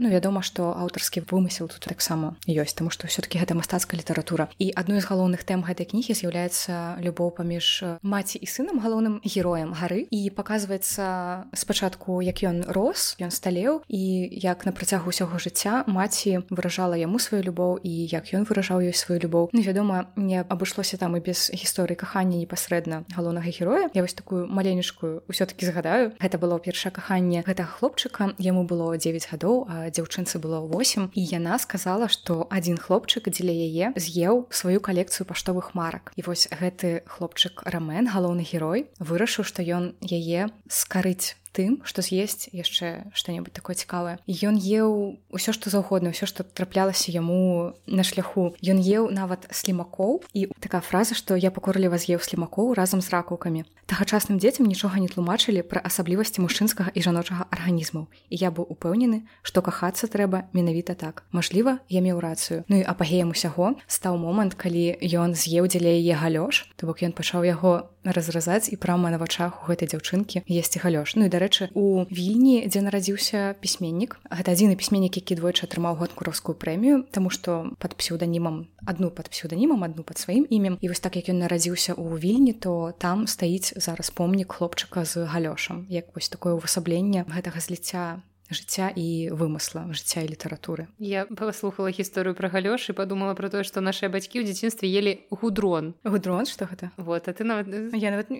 ну 0.00 0.08
вядома 0.08 0.40
што 0.40 0.72
аўтарскі 0.72 1.28
вымысел 1.28 1.68
тут 1.68 1.84
таксама 1.84 2.40
ёсць 2.48 2.72
таму 2.72 2.88
што 2.88 3.04
ўсё-таки 3.04 3.36
гэта 3.36 3.52
мастацкая 3.52 4.00
літаратура. 4.00 4.48
І 4.56 4.72
адной 4.72 5.04
з 5.04 5.10
галоўных 5.12 5.44
тэм 5.44 5.68
гэтай 5.68 5.84
кнігі 5.84 6.16
з'яўляецца 6.16 6.96
любоў 7.04 7.36
паміж 7.36 8.00
маці 8.00 8.40
і 8.40 8.46
сынам 8.48 8.80
галоўным 8.80 9.20
героем 9.20 9.76
гары. 9.76 10.08
І 10.08 10.32
паказваецца 10.32 11.52
спачатку 11.52 12.24
як 12.24 12.40
ён 12.40 12.64
рос 12.72 13.20
ён 13.20 13.28
сталеў 13.28 13.84
і 13.92 14.32
як 14.32 14.64
на 14.64 14.72
працягу 14.72 15.12
ўсяго 15.12 15.36
жыцця 15.36 15.57
маці 15.86 16.44
выражала 16.50 16.94
яму 16.94 17.18
сваю 17.18 17.42
любоў 17.42 17.78
і 17.82 17.90
як 18.06 18.30
ён 18.34 18.46
выражаў 18.46 18.84
ёй 18.84 18.94
сваю 18.94 19.20
любоў 19.20 19.50
ну 19.52 19.60
вядома 19.62 20.10
не 20.16 20.44
абышлося 20.44 20.96
там 20.96 21.16
і 21.16 21.20
без 21.20 21.50
гісторыі 21.50 21.96
кахання 21.96 22.38
непасрэдна 22.38 23.04
галоўнага 23.16 23.50
героя. 23.50 23.90
Я 23.94 24.02
вось 24.02 24.14
такую 24.14 24.46
маленечкую 24.46 25.24
ўсё-таки 25.26 25.66
згадаю 25.66 26.14
гэта 26.20 26.38
было 26.38 26.58
першае 26.58 26.92
каханне 26.92 27.42
гэтага 27.42 27.68
хлопчыка 27.80 28.34
яму 28.38 28.64
было 28.64 28.96
9 28.96 29.28
гадоў 29.32 29.66
а 29.68 29.90
дзяўчынцы 29.90 30.38
было 30.38 30.60
8 30.62 31.10
і 31.14 31.20
яна 31.22 31.58
сказала 31.58 32.08
што 32.08 32.46
адзін 32.50 32.78
хлопчык 32.78 33.28
дзеля 33.28 33.54
яе 33.54 33.92
з'еў 33.96 34.46
сваю 34.50 34.80
калекцыю 34.80 35.26
паштовых 35.26 35.74
марак 35.74 36.12
і 36.16 36.22
вось 36.22 36.48
гэты 36.52 37.02
хлопчык 37.06 37.62
рамен 37.64 38.06
галоўны 38.06 38.46
герой 38.46 38.90
вырашыў 38.98 39.44
што 39.44 39.62
ён 39.62 39.94
яе 40.04 40.50
скарыць 40.68 41.34
тым 41.58 41.82
што 41.82 42.06
з'есць 42.06 42.46
яшчэ 42.54 43.10
што-небудзь 43.10 43.58
такое 43.58 43.74
цікавае. 43.74 44.22
Ён 44.30 44.54
еў 44.54 45.18
усё 45.34 45.50
што 45.50 45.74
заўгодна 45.74 46.14
ўсё 46.14 46.30
што 46.30 46.46
траплялася 46.46 47.10
яму 47.10 47.74
на 47.90 48.06
шляху. 48.06 48.54
Ён 48.62 48.78
еў 48.78 49.10
нават 49.10 49.50
слімакоў 49.50 50.22
і 50.38 50.46
такая 50.62 50.80
фраза 50.80 51.18
што 51.18 51.34
я 51.34 51.50
пакорліва 51.50 51.98
з'еў 51.98 52.22
слімакоў 52.22 52.78
разам 52.78 53.02
з 53.02 53.10
ракаўкамі 53.10 53.66
тагачасным 53.88 54.36
дзецям 54.36 54.68
нічога 54.68 55.00
не 55.00 55.08
тлумачылі 55.08 55.64
пра 55.64 55.80
асаблівасці 55.80 56.44
мужчынскага 56.44 56.92
і 56.92 57.00
жаночага 57.00 57.48
арганізму 57.48 58.06
і 58.28 58.36
я 58.36 58.52
быў 58.52 58.68
упэўнены 58.68 59.24
што 59.42 59.64
кахацца 59.64 60.12
трэба 60.12 60.44
менавіта 60.52 60.92
так. 60.92 61.24
Мажліва 61.32 61.80
я 61.88 62.04
меў 62.04 62.20
рацыю. 62.20 62.68
Ну 62.68 62.76
і 62.76 62.84
апагеем 62.84 63.32
усяго 63.32 63.80
стаў 63.88 64.20
момант 64.20 64.54
калі 64.60 65.00
ён 65.00 65.32
з'еў 65.32 65.72
дзеля 65.72 65.96
яе 65.96 66.20
галёш 66.20 66.68
то 66.76 66.84
бок 66.84 67.00
ён 67.00 67.16
пачаў 67.16 67.48
яго 67.48 67.88
разразаць 68.04 68.68
і 68.68 68.76
прама 68.76 69.10
на 69.10 69.18
вачах 69.18 69.64
у 69.64 69.72
гэтай 69.72 69.88
дзяўчынкі 69.88 70.44
есці 70.44 70.84
галёш 70.84 71.16
Ну 71.16 71.24
і 71.24 71.32
дарэчы 71.32 71.72
у 71.72 72.04
вільні 72.12 72.68
дзе 72.68 72.84
нарадзіўся 72.84 73.56
пісьменнік 73.64 74.20
гэта 74.28 74.52
адзіны 74.52 74.76
пісьменнік 74.76 75.16
які 75.16 75.40
двойчы 75.40 75.64
атрымаў 75.64 75.96
годкуровскую 75.96 76.56
прэмію 76.60 77.08
тому 77.08 77.32
что 77.32 77.72
под 77.80 77.96
псеўданімам 77.96 78.68
адну 78.84 79.10
под 79.10 79.32
псеўданімам 79.32 79.84
адну 79.84 80.02
под 80.02 80.18
сваім 80.18 80.46
імем. 80.50 80.78
І 80.80 80.88
вось 80.88 81.00
так 81.00 81.16
як 81.16 81.28
ён 81.28 81.40
нарадзіўся 81.44 81.94
у 81.94 82.16
вільні 82.16 82.52
то 82.52 82.92
там 82.98 83.26
стаіць 83.26 83.77
зараз 83.80 84.10
помнік 84.10 84.58
хлопчыка 84.58 85.04
з 85.04 85.24
галёшам 85.24 85.86
як 85.88 86.14
вось 86.14 86.28
такое 86.28 86.54
ўвасабленне 86.54 87.24
гэтага 87.26 87.62
зліцця 87.62 88.20
жыцця 88.50 88.88
і 88.96 89.28
вымысла 89.32 89.84
жыцця 89.92 90.24
і 90.24 90.32
літаратуры. 90.32 90.88
Я 90.98 91.28
паслухала 91.28 91.92
гісторыю 91.92 92.34
пра 92.34 92.48
галёш 92.48 92.88
і 92.90 92.96
падумала 92.96 93.36
про 93.36 93.52
тое 93.52 93.64
што 93.64 93.84
нашыя 93.84 94.08
бацькі 94.08 94.40
ў 94.40 94.48
дзяцінстве 94.48 94.88
ели 94.88 95.28
гудрон. 95.30 95.94
Гудрон 96.04 96.48
что 96.48 96.64
гэта? 96.64 96.90
Вот 96.96 97.28
а 97.28 97.32
ты 97.32 97.44
нават 97.44 97.68
я 97.92 98.10
нават 98.10 98.32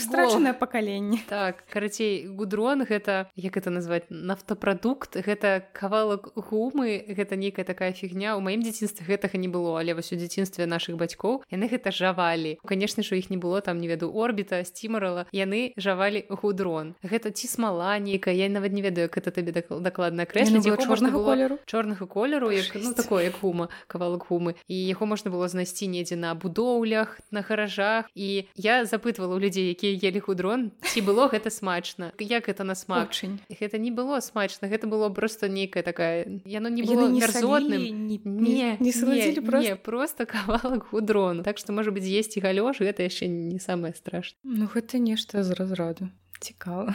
страчанае 0.00 0.54
пакаленне 0.54 1.20
так 1.28 1.64
карацей 1.70 2.26
гудрон 2.26 2.84
гэта 2.84 3.30
як 3.36 3.56
это 3.56 3.70
назваць 3.70 4.04
нафтапрадукт 4.10 5.16
гэта 5.16 5.64
кавалак 5.72 6.32
гумы 6.34 7.04
гэта 7.08 7.36
нейкая 7.36 7.64
такая 7.64 7.92
фігня. 7.92 8.36
У 8.36 8.40
маім 8.40 8.62
дзяцінстве 8.62 9.06
гэтага 9.06 9.38
не 9.38 9.48
было 9.48 9.78
але 9.78 9.94
вось 9.94 10.12
у 10.12 10.16
дзяцінстве 10.16 10.66
наших 10.66 10.96
бацькоў 10.96 11.42
яны 11.50 11.68
гэта 11.70 11.94
жавалі. 11.94 12.58
Конечно 12.64 13.02
ж 13.02 13.14
у 13.14 13.18
іх 13.18 13.30
не 13.30 13.36
было 13.36 13.60
там 13.60 13.78
не 13.78 13.88
веду 13.88 14.10
орбіта 14.10 14.64
сцімарала. 14.64 15.26
Яны 15.32 15.72
жавалі 15.76 16.26
гудрон. 16.28 16.94
Гэта 17.02 17.30
ці 17.30 17.46
смала 17.46 17.98
нейкая 17.98 18.34
я 18.34 18.48
нават 18.48 18.72
не 18.72 18.82
ведаю 18.82 19.08
как 19.08 19.22
это 19.22 19.30
табе 19.30 19.52
дакладна 19.54 20.26
крэслі 20.26 20.58
чорнага 20.60 21.18
колеру 21.18 21.58
чорнага 21.66 22.06
колеру 22.06 22.50
як 22.50 22.74
ну 22.74 22.94
такое 22.94 23.30
як 23.30 23.38
гума 23.40 23.68
кавалак 23.86 24.26
гумы. 24.28 24.58
І 24.66 24.74
яго 24.74 25.06
можна 25.06 25.30
было 25.30 25.48
знайсці 25.48 25.88
недзе 25.88 26.16
на 26.16 26.34
будоўлях 26.34 27.20
на 27.30 27.40
гаражах. 27.40 28.10
І 28.14 28.50
я 28.56 28.84
запытвала 28.84 29.34
у 29.34 29.38
людзей 29.38 29.53
якія 29.60 30.10
ели 30.10 30.20
худрон 30.20 30.72
ці 30.82 31.00
было 31.02 31.28
гэта 31.28 31.50
смачна. 31.50 32.12
Як 32.18 32.48
это 32.48 32.64
на 32.64 32.74
смачань 32.74 33.40
гэта 33.48 33.78
не 33.78 33.90
было 33.90 34.20
смачна 34.20 34.68
гэта 34.68 34.86
было 34.86 35.08
просто 35.10 35.48
нейкая 35.48 35.82
такая 35.82 36.40
яно 36.44 36.68
не 36.68 36.82
было 36.82 37.08
мерзотным. 37.08 37.80
не, 37.80 38.18
не, 38.18 38.20
не, 38.24 38.76
не 38.80 39.40
просто... 39.40 39.76
просто 39.76 40.26
кавалак 40.26 40.88
худрону 40.88 41.42
так 41.42 41.58
что 41.58 41.72
можа 41.72 41.90
быть 41.90 42.04
з'есці 42.04 42.40
галёш 42.40 42.80
гэта 42.80 43.02
яшчэ 43.02 43.26
не 43.28 43.58
самае 43.58 43.94
страшно 43.94 44.38
Ну 44.42 44.66
гэта 44.66 44.98
нешта 44.98 45.42
з 45.42 45.50
разраду. 45.52 46.08
Цікава 46.40 46.94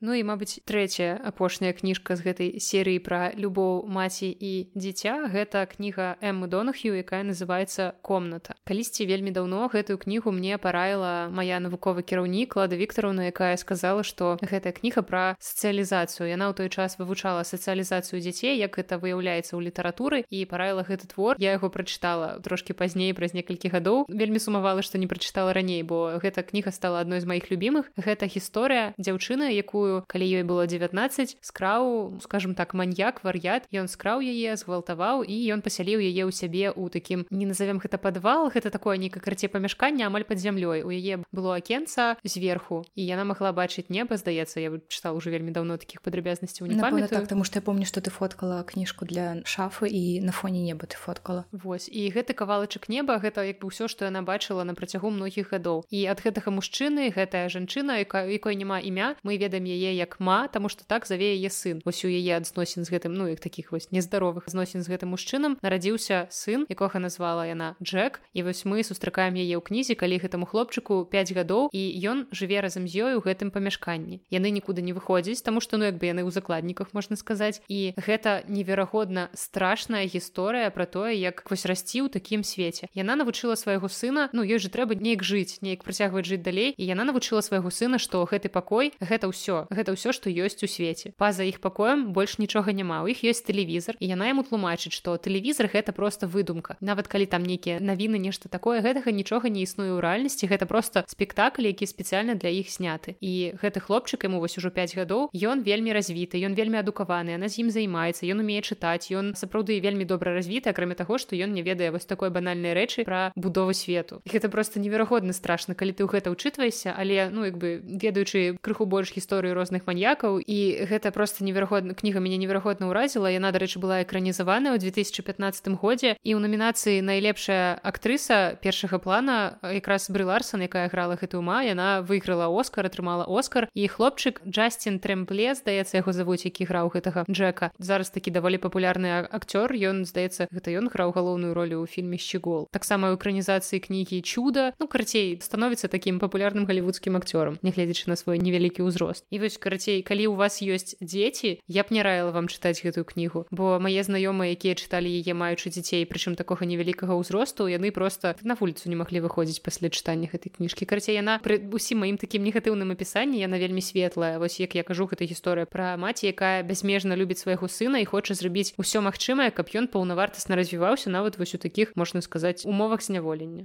Ну 0.00 0.14
і 0.14 0.22
мабыць 0.22 0.62
трэцяя 0.62 1.18
апошняя 1.26 1.74
кніжка 1.74 2.14
з 2.14 2.22
гэтай 2.22 2.48
серыі 2.62 3.02
пра 3.02 3.34
любоў 3.34 3.82
маці 3.90 4.30
і 4.30 4.70
дзіця 4.78 5.26
гэта 5.26 5.66
кніга 5.66 6.14
эммы 6.22 6.46
донахю 6.46 6.94
якая 6.94 7.26
называется 7.26 7.98
комната 8.06 8.54
калісьці 8.62 9.10
вельмі 9.10 9.34
даўно 9.34 9.66
гэтую 9.66 9.98
кнігу 9.98 10.30
мне 10.30 10.54
параіла 10.54 11.26
моя 11.34 11.58
навуковы 11.58 12.06
кіраўнік 12.06 12.54
лада 12.54 12.78
Вікторовна 12.78 13.26
якая 13.26 13.58
сказала 13.58 14.06
што 14.06 14.38
гэтая 14.38 14.70
кніга 14.70 15.02
пра 15.02 15.34
сацыялізацыю. 15.42 16.30
Яна 16.30 16.46
ў 16.46 16.54
той 16.54 16.70
час 16.70 16.94
вывучала 17.02 17.42
сацыялізацыю 17.42 18.22
дзяцей 18.22 18.54
як 18.54 18.78
это 18.78 19.02
выяўляецца 19.02 19.58
ў 19.58 19.66
літаратуры 19.66 20.22
і 20.30 20.46
параіла 20.46 20.86
гэты 20.86 21.10
твор. 21.10 21.34
Я 21.42 21.58
яго 21.58 21.74
прачытала 21.74 22.38
трошки 22.38 22.70
пазней 22.70 23.10
праз 23.18 23.34
некалькі 23.34 23.74
гадоў. 23.74 24.06
Вельмі 24.06 24.38
сумавала 24.38 24.78
што 24.78 24.94
не 25.02 25.10
прачытала 25.10 25.50
раней 25.50 25.82
бо 25.82 26.22
гэта 26.22 26.46
кніга 26.46 26.70
стала 26.70 27.02
адной 27.02 27.18
з 27.18 27.26
маіх 27.26 27.50
любімых. 27.50 27.90
Гэта 27.98 28.30
гісторыя 28.30 28.94
дзяўчыны 28.94 29.50
якую 29.58 29.87
якую 29.88 30.04
калі 30.06 30.26
ёй 30.26 30.44
было 30.44 30.66
19 30.66 31.38
скраў 31.40 32.20
скажем 32.20 32.54
так 32.54 32.74
маньяк 32.74 33.24
вар'ят 33.24 33.64
ён 33.72 33.88
скраў 33.88 34.20
яе 34.20 34.56
згвалтаваў 34.56 35.24
і 35.24 35.34
ён 35.52 35.64
пасяліў 35.64 36.00
яе 36.00 36.28
ў 36.28 36.32
сябе 36.32 36.70
у 36.70 36.88
такім 36.88 37.24
не 37.30 37.46
назовем 37.46 37.80
гэта 37.80 37.98
падвал 37.98 38.52
гэта 38.52 38.70
такое 38.70 38.98
нейкае 38.98 39.22
карце 39.22 39.48
памяшкання 39.48 40.06
амаль 40.06 40.24
под 40.24 40.38
зямлёй. 40.38 40.84
У 40.84 40.90
яе 40.92 41.24
было 41.32 41.56
акенца 41.56 42.16
зверху 42.24 42.84
і 42.94 43.02
яна 43.02 43.24
могла 43.24 43.52
бачыць 43.52 43.88
неба 43.88 44.16
здаецца 44.16 44.60
я 44.60 44.70
чытал 44.88 45.16
уже 45.16 45.30
вельмі 45.30 45.50
давно 45.50 45.76
такіх 45.76 46.02
падрабязнасцяў 46.02 46.68
не 46.68 46.80
памятаю 46.80 47.08
так 47.08 47.28
тому 47.28 47.44
что 47.44 47.58
я 47.58 47.62
помню 47.62 47.86
что 47.86 48.00
ты 48.00 48.10
фоткала 48.10 48.62
кніжку 48.62 49.04
для 49.04 49.40
шафы 49.44 49.88
і 49.88 50.20
на 50.20 50.32
фоне 50.32 50.60
неба 50.62 50.86
ты 50.86 50.96
фоткала. 50.96 51.44
Вось 51.52 51.88
і 51.88 52.10
гэты 52.12 52.34
кавалачак 52.34 52.88
неба 52.88 53.18
гэта 53.18 53.44
як 53.44 53.60
бы 53.60 53.72
ўсё 53.72 53.88
што 53.88 54.04
яна 54.04 54.22
бачыла 54.22 54.64
на 54.64 54.74
працягу 54.74 55.10
многіх 55.10 55.52
гадоў. 55.52 55.84
І 55.90 56.06
ад 56.06 56.20
гэтага 56.20 56.52
мужчыны 56.52 57.10
гэтая 57.10 57.48
жанчына 57.48 58.04
якая 58.04 58.28
якой 58.28 58.54
няма 58.56 58.80
імя 58.80 59.16
мы 59.22 59.38
ведаем 59.38 59.64
яе 59.64 59.77
яе 59.78 59.94
як 59.94 60.18
ма 60.18 60.50
таму 60.50 60.66
што 60.66 60.82
так 60.82 61.06
заве 61.06 61.38
яе 61.38 61.50
сын. 61.50 61.78
Ось 61.86 62.02
у 62.02 62.10
яе 62.10 62.34
адзносін 62.34 62.82
з 62.82 62.90
гэтым 62.90 63.14
ну 63.14 63.30
як 63.30 63.38
таких 63.38 63.70
вось 63.70 63.86
нездаровых 63.94 64.50
зносін 64.50 64.82
з 64.82 64.90
гэтым 64.90 65.14
мужчынам 65.14 65.54
нарадзіўся 65.62 66.26
сын 66.34 66.66
якога 66.66 66.98
назвала 66.98 67.46
яна 67.46 67.76
Джек. 67.78 68.20
І 68.34 68.42
вось 68.42 68.66
мы 68.66 68.82
сустракаем 68.82 69.38
яе 69.38 69.54
ў 69.54 69.62
кнізе 69.62 69.94
калі 69.94 70.18
гэтаму 70.18 70.50
хлопчыку 70.50 71.06
5 71.06 71.32
гадоў 71.38 71.70
і 71.70 71.82
ён 72.02 72.26
жыве 72.34 72.58
разам 72.58 72.90
з 72.90 72.98
ёй 72.98 73.12
у 73.14 73.22
гэтым 73.22 73.54
памяшканні. 73.54 74.26
Яны 74.34 74.50
нікуды 74.50 74.82
не 74.82 74.90
выходзяць 74.90 75.44
таму 75.46 75.62
што 75.62 75.78
ну 75.78 75.86
як 75.86 76.02
бы 76.02 76.10
яны 76.10 76.26
ў 76.26 76.34
закладніках 76.34 76.90
можна 76.90 77.14
сказаць. 77.14 77.62
І 77.70 77.94
гэта 77.94 78.42
неверагодна 78.50 79.30
страшная 79.38 80.10
гісторыя 80.10 80.74
про 80.74 80.90
тое 80.90 81.14
як 81.14 81.46
вось 81.46 81.66
расці 81.70 82.02
ў 82.02 82.10
такім 82.10 82.42
свеце. 82.42 82.90
Яна 82.98 83.14
навучыла 83.14 83.54
свайго 83.54 83.86
сына 83.86 84.28
ну 84.32 84.42
ёй 84.42 84.58
же 84.58 84.68
трэба 84.72 84.98
неяк 84.98 85.22
жыць 85.22 85.60
неяк 85.62 85.84
працягваць 85.84 86.26
жыць 86.26 86.42
далей 86.42 86.74
і 86.76 86.84
яна 86.84 87.04
навучыла 87.04 87.44
свайго 87.44 87.70
сына 87.70 88.00
што 88.02 88.24
гэты 88.24 88.48
пакой 88.48 88.92
гэта 88.98 89.28
ўсё 89.28 89.67
гэта 89.70 89.92
ўсё 89.94 90.12
што 90.12 90.30
ёсць 90.30 90.62
у 90.64 90.68
свеце. 90.68 91.12
Па-за 91.16 91.44
іх 91.44 91.60
пакоем 91.60 92.12
больш 92.12 92.38
нічога 92.38 92.72
няма. 92.72 93.02
У 93.04 93.08
іх 93.08 93.24
ёсць 93.24 93.44
тэлевізор 93.44 93.96
і 94.00 94.06
яна 94.08 94.32
яму 94.32 94.42
тлумачыць 94.42 94.94
што 94.94 95.16
тэлевізор 95.16 95.68
гэта 95.72 95.92
просто 95.92 96.26
выдумка. 96.26 96.76
Нават 96.80 97.08
калі 97.08 97.26
там 97.26 97.42
нейкія 97.44 97.80
навіны 97.80 98.18
нешта 98.18 98.48
такое 98.48 98.80
гэтага 98.80 99.12
нічога 99.12 99.48
не 99.52 99.62
існуе 99.62 99.92
ў 99.94 100.00
рэальнасці. 100.00 100.48
Гэта 100.48 100.66
просто 100.66 101.04
спектакль 101.06 101.68
які 101.68 101.86
спецыяльна 101.86 102.34
для 102.34 102.48
іх 102.48 102.72
сняты. 102.72 103.16
І 103.20 103.58
гэты 103.60 103.80
хлопчык 103.80 104.24
яму 104.24 104.40
вось 104.40 104.56
ужо 104.58 104.70
5 104.70 104.96
гадоў 104.96 105.28
ён 105.34 105.62
вельмі 105.62 105.92
развіты 105.92 106.40
ён 106.40 106.54
вельмі 106.54 106.80
адукаваны 106.80 107.36
она 107.36 107.48
з 107.48 107.60
ім 107.66 107.68
займаецца 107.70 108.24
ён 108.24 108.40
умее 108.40 108.62
чытаць 108.62 109.12
ён 109.12 109.34
сапраўды 109.36 109.80
вельмі 109.84 110.08
добра 110.08 110.32
развіты 110.32 110.70
акрамя 110.70 110.94
таго 110.94 111.18
што 111.18 111.36
ён 111.36 111.52
не 111.52 111.62
ведае 111.62 111.90
вось 111.90 112.08
такой 112.08 112.30
банальнай 112.30 112.72
рэчы 112.72 113.04
пра 113.04 113.32
будову 113.36 113.74
свету. 113.74 114.22
Гэта 114.24 114.48
просто 114.48 114.80
неверагодна 114.80 115.32
страшна 115.32 115.74
калі 115.74 115.92
ты 115.92 116.04
ў 116.04 116.08
гэта 116.08 116.32
ўчытваешся 116.32 116.94
але 116.96 117.28
ну 117.28 117.44
як 117.44 117.58
бы 117.58 117.82
ведаючы 117.84 118.56
крыху 118.62 118.86
больш 118.86 119.12
гісторыю 119.12 119.57
розных 119.58 119.82
маньякаў 119.90 120.38
і 120.38 120.86
гэта 120.86 121.10
просто 121.10 121.42
неверагодна 121.42 121.98
кніга 121.98 122.22
мяне 122.22 122.38
неверагодна 122.38 122.86
ўразіла. 122.86 123.34
Яна 123.34 123.50
дарэчы 123.50 123.82
была 123.82 124.06
экранізаваная 124.06 124.72
ў 124.72 124.78
2015 124.78 125.74
годзе 125.82 126.14
і 126.22 126.30
ў 126.32 126.38
намінацыі 126.38 127.02
найлепшая 127.02 127.82
актрыса 127.82 128.54
першага 128.62 129.02
плана 129.02 129.58
якраз 129.66 130.06
брыларсон 130.14 130.62
якая 130.64 130.86
грала 130.88 131.18
гэтую 131.18 131.42
ма 131.42 131.66
яна 131.66 132.06
выйграла 132.06 132.46
оскар 132.46 132.86
атрымала 132.86 133.26
оскар 133.26 133.66
і 133.74 133.84
хлопчык 133.90 134.40
джастин 134.46 135.02
трэмпле 135.02 135.58
здаецца 135.58 135.98
яго 135.98 136.14
завуць 136.14 136.46
які 136.46 136.64
граў 136.70 136.94
гэтага 136.94 137.26
джека. 137.26 137.74
Зараз 137.82 138.14
такі 138.14 138.30
даволі 138.30 138.62
папулярны 138.62 139.26
акцёр 139.26 139.74
ён 139.74 140.06
здаецца 140.06 140.46
гэта 140.54 140.70
ён 140.78 140.86
граў 140.92 141.12
галоўную 141.16 141.52
ролю 141.56 141.82
ў 141.82 141.90
фільме 141.90 142.20
щегол 142.20 142.68
таксама 142.70 143.10
ў 143.10 143.18
экранізацыі 143.18 143.82
кнігі 143.82 144.22
чуда 144.22 144.72
ну 144.78 144.86
карцей 144.86 145.40
становіцца 145.42 145.88
такім 145.88 146.20
папулярным 146.22 146.68
галівудскім 146.68 147.16
акцёрам 147.18 147.58
нягледзячы 147.62 148.12
на 148.12 148.16
свой 148.16 148.38
невялікі 148.38 148.84
ўзрост. 148.84 149.24
І 149.30 149.38
вось 149.48 149.56
карацей 149.56 150.04
калі 150.04 150.28
у 150.28 150.34
вас 150.36 150.60
ёсць 150.60 151.00
дзеці 151.00 151.64
я 151.64 151.82
б 151.82 151.96
не 151.96 152.04
раіла 152.04 152.36
вам 152.36 152.52
чытаць 152.52 152.84
гэтую 152.84 153.08
кнігу 153.08 153.48
бо 153.48 153.80
мае 153.80 154.04
знаёмыя 154.04 154.52
якія 154.52 154.76
чыталі 154.76 155.08
яе 155.08 155.32
маючы 155.32 155.72
дзяцей 155.72 156.04
прычым 156.04 156.36
такога 156.36 156.68
невялікага 156.68 157.16
ўзросту 157.16 157.64
яны 157.64 157.88
просто 157.88 158.36
на 158.44 158.52
вуліцу 158.60 158.92
не 158.92 159.00
маглі 159.00 159.24
выходзіць 159.24 159.64
пасля 159.64 159.88
чытання 159.88 160.28
гэтай 160.28 160.52
кніжкі. 160.52 160.84
Карцей 160.84 161.16
яна 161.16 161.40
пры 161.40 161.56
усім 161.72 162.04
маім 162.04 162.20
такім 162.20 162.44
негатыўным 162.44 162.92
апісанні 162.92 163.40
яна 163.40 163.56
вельмі 163.56 163.80
светлая. 163.80 164.36
Вось 164.36 164.60
як 164.60 164.76
я 164.76 164.84
кажу 164.84 165.08
гэта 165.08 165.24
гісторыя 165.24 165.64
пра 165.64 165.96
маці 165.96 166.28
якая 166.28 166.60
бязмежна 166.62 167.16
любіць 167.16 167.40
свайго 167.40 167.72
сына 167.72 168.04
і 168.04 168.04
хоча 168.04 168.36
зрабіць 168.36 168.76
усё 168.76 169.00
магчымае 169.00 169.48
каб 169.48 169.72
ён 169.72 169.88
паўнавартасна 169.88 170.60
развіваўся 170.60 171.08
нават 171.08 171.40
вось 171.40 171.56
у 171.56 171.58
такіх 171.58 171.96
можна 171.96 172.20
сказаць 172.20 172.68
умовах 172.68 173.00
зняволення 173.00 173.64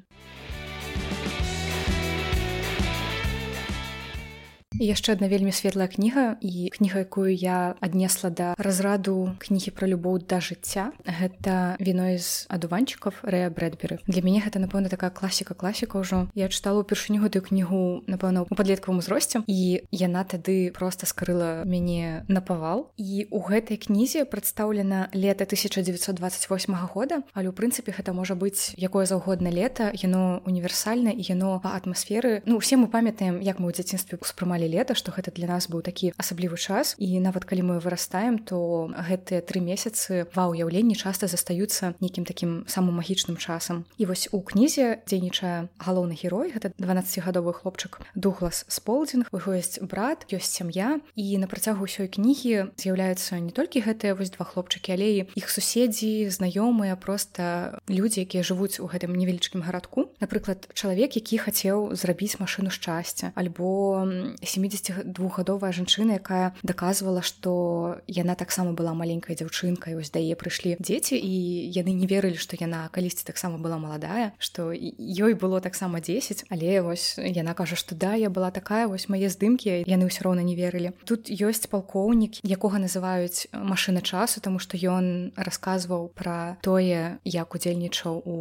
яшчэ 4.80 5.14
одна 5.14 5.28
вельмі 5.28 5.52
светлая 5.52 5.88
кніга 5.88 6.38
і 6.42 6.70
кніга 6.74 7.06
якую 7.06 7.34
я 7.34 7.76
аднесла 7.80 8.30
да 8.30 8.54
разраду 8.58 9.36
кнігі 9.40 9.72
пра 9.76 9.88
любоў 9.88 10.20
да 10.24 10.42
жыцця 10.42 10.92
гэта 11.06 11.78
віно 11.80 12.16
з 12.18 12.46
адуванчыков 12.50 13.22
рэя 13.24 13.50
брэдберы 13.54 14.00
для 14.08 14.22
мяне 14.26 14.42
гэта 14.42 14.60
напэўна 14.60 14.90
такая 14.90 15.10
класіка 15.10 15.54
класіка 15.54 16.00
ўжо 16.02 16.28
я 16.34 16.50
чытала 16.50 16.82
ўпершыню 16.82 17.22
гэтую 17.24 17.46
кнігу 17.46 18.04
напэўна 18.08 18.46
у 18.50 18.56
падлеткавым 18.56 19.00
узросце 19.00 19.44
і 19.48 19.86
яна 19.92 20.24
тады 20.24 20.72
просто 20.74 21.06
скрыла 21.06 21.64
мяне 21.66 22.26
напавал 22.28 22.92
і 22.98 23.28
у 23.32 23.40
гэтай 23.40 23.78
кнізе 23.78 24.26
прадстаўлена 24.26 25.10
лета 25.14 25.46
1928 25.46 26.74
года. 26.94 27.22
Але 27.34 27.50
ў 27.50 27.56
прынцыпе 27.56 27.94
гэта 27.94 28.14
можа 28.14 28.36
быць 28.36 28.74
якое 28.78 29.06
заўгодна 29.06 29.50
лета 29.50 29.92
яно 29.94 30.42
універсальна 30.46 31.14
яно 31.14 31.60
па 31.64 31.76
атмасферы 31.78 32.42
ну 32.46 32.58
усе 32.58 32.78
мы 32.78 32.88
памятаем 32.88 33.40
як 33.42 33.60
мы 33.60 33.70
ў 33.70 33.78
дзяцінстве 33.78 34.18
успрымалі 34.22 34.63
чакалі 34.64 34.80
лета 34.80 34.96
што 34.96 35.12
гэта 35.12 35.32
для 35.36 35.48
нас 35.48 35.68
быў 35.68 35.84
такі 35.84 36.14
асаблівы 36.18 36.58
час. 36.58 36.96
І 36.98 37.20
нават 37.20 37.46
калі 37.46 37.62
мы 37.64 37.76
вырастаем 37.80 38.40
то 38.40 38.88
гэтыя 38.88 39.42
тры 39.44 39.60
месяцы 39.60 40.28
ва 40.36 40.48
ўяўленні 40.48 40.96
часта 40.96 41.28
застаюцца 41.28 41.94
нейкім 42.00 42.24
такім 42.24 42.64
самым 42.68 43.00
магічным 43.00 43.38
часам. 43.38 43.86
І 43.98 44.06
вось 44.06 44.30
у 44.32 44.40
кнізе 44.40 45.04
дзейнічае 45.08 45.68
галоўны 45.80 46.16
герой 46.16 46.52
гэта 46.56 46.72
12гадовы 46.80 47.54
хлопчык 47.54 48.00
дуглас 48.16 48.66
сполдзінг. 48.68 49.28
Ёсць 49.34 49.80
брат 49.84 50.26
ёсць 50.32 50.56
сям'я. 50.56 51.00
І 51.16 51.38
на 51.38 51.48
працягу 51.48 51.84
ўсёй 51.84 52.08
кнігі 52.08 52.72
з'яўляюцца 52.80 53.40
не 53.44 53.52
толькі 53.52 53.84
гэтыя 53.84 54.16
вось 54.16 54.32
два 54.32 54.48
хлопчыкі 54.48 54.96
але 54.96 55.28
іх 55.36 55.50
суседзі 55.50 56.30
знаёмыя 56.32 56.96
просто 56.96 57.80
людзі 57.90 58.24
якія 58.24 58.44
жывуць 58.44 58.80
у 58.80 58.88
гэтым 58.88 59.12
невялічкім 59.12 59.62
гарадку. 59.66 60.14
Напрыклад 60.24 60.70
чалавек 60.74 61.20
які 61.20 61.38
хацеў 61.38 61.96
зрабіць 61.98 62.40
машыну 62.40 62.72
шчасця 62.72 63.34
альбо 63.36 64.06
72гадовая 64.54 65.72
жанчына 65.74 66.22
якая 66.22 66.54
даказвала 66.64 67.22
што 67.22 68.00
яна 68.08 68.36
таксама 68.36 68.74
была 68.78 68.94
маленькай 68.94 69.36
дзяўчынкай 69.36 69.98
вось 69.98 70.14
да 70.14 70.22
яе 70.22 70.38
прыйшлі 70.38 70.78
дзеці 70.80 71.18
і 71.18 71.34
яны 71.74 71.94
не 71.98 72.08
верылі 72.08 72.38
што 72.38 72.58
яна 72.60 72.88
калісьці 72.94 73.26
таксама 73.26 73.58
была 73.58 73.82
маладая 73.82 74.34
што 74.38 74.72
ёй 74.74 75.34
было 75.34 75.62
таксама 75.62 76.00
10 76.00 76.46
але 76.50 76.82
вось 76.82 77.18
яна 77.18 77.54
кажа 77.54 77.76
што 77.76 77.96
да 77.96 78.14
я 78.16 78.30
была 78.30 78.52
такая 78.52 78.88
вось 78.88 79.10
мае 79.10 79.30
здымкі 79.30 79.84
яны 79.88 80.06
ўсё 80.08 80.28
роўна 80.28 80.44
не 80.44 80.56
верылі. 80.56 80.94
Тут 81.06 81.30
ёсць 81.30 81.66
палкоўнік 81.68 82.44
якога 82.44 82.78
называюць 82.78 83.50
машына 83.54 84.02
часу 84.02 84.42
тому 84.44 84.60
што 84.60 84.78
ён 84.78 85.34
расказваў 85.36 86.12
пра 86.14 86.58
тое 86.62 87.20
як 87.24 87.56
удзельнічаў 87.56 88.22
у 88.26 88.36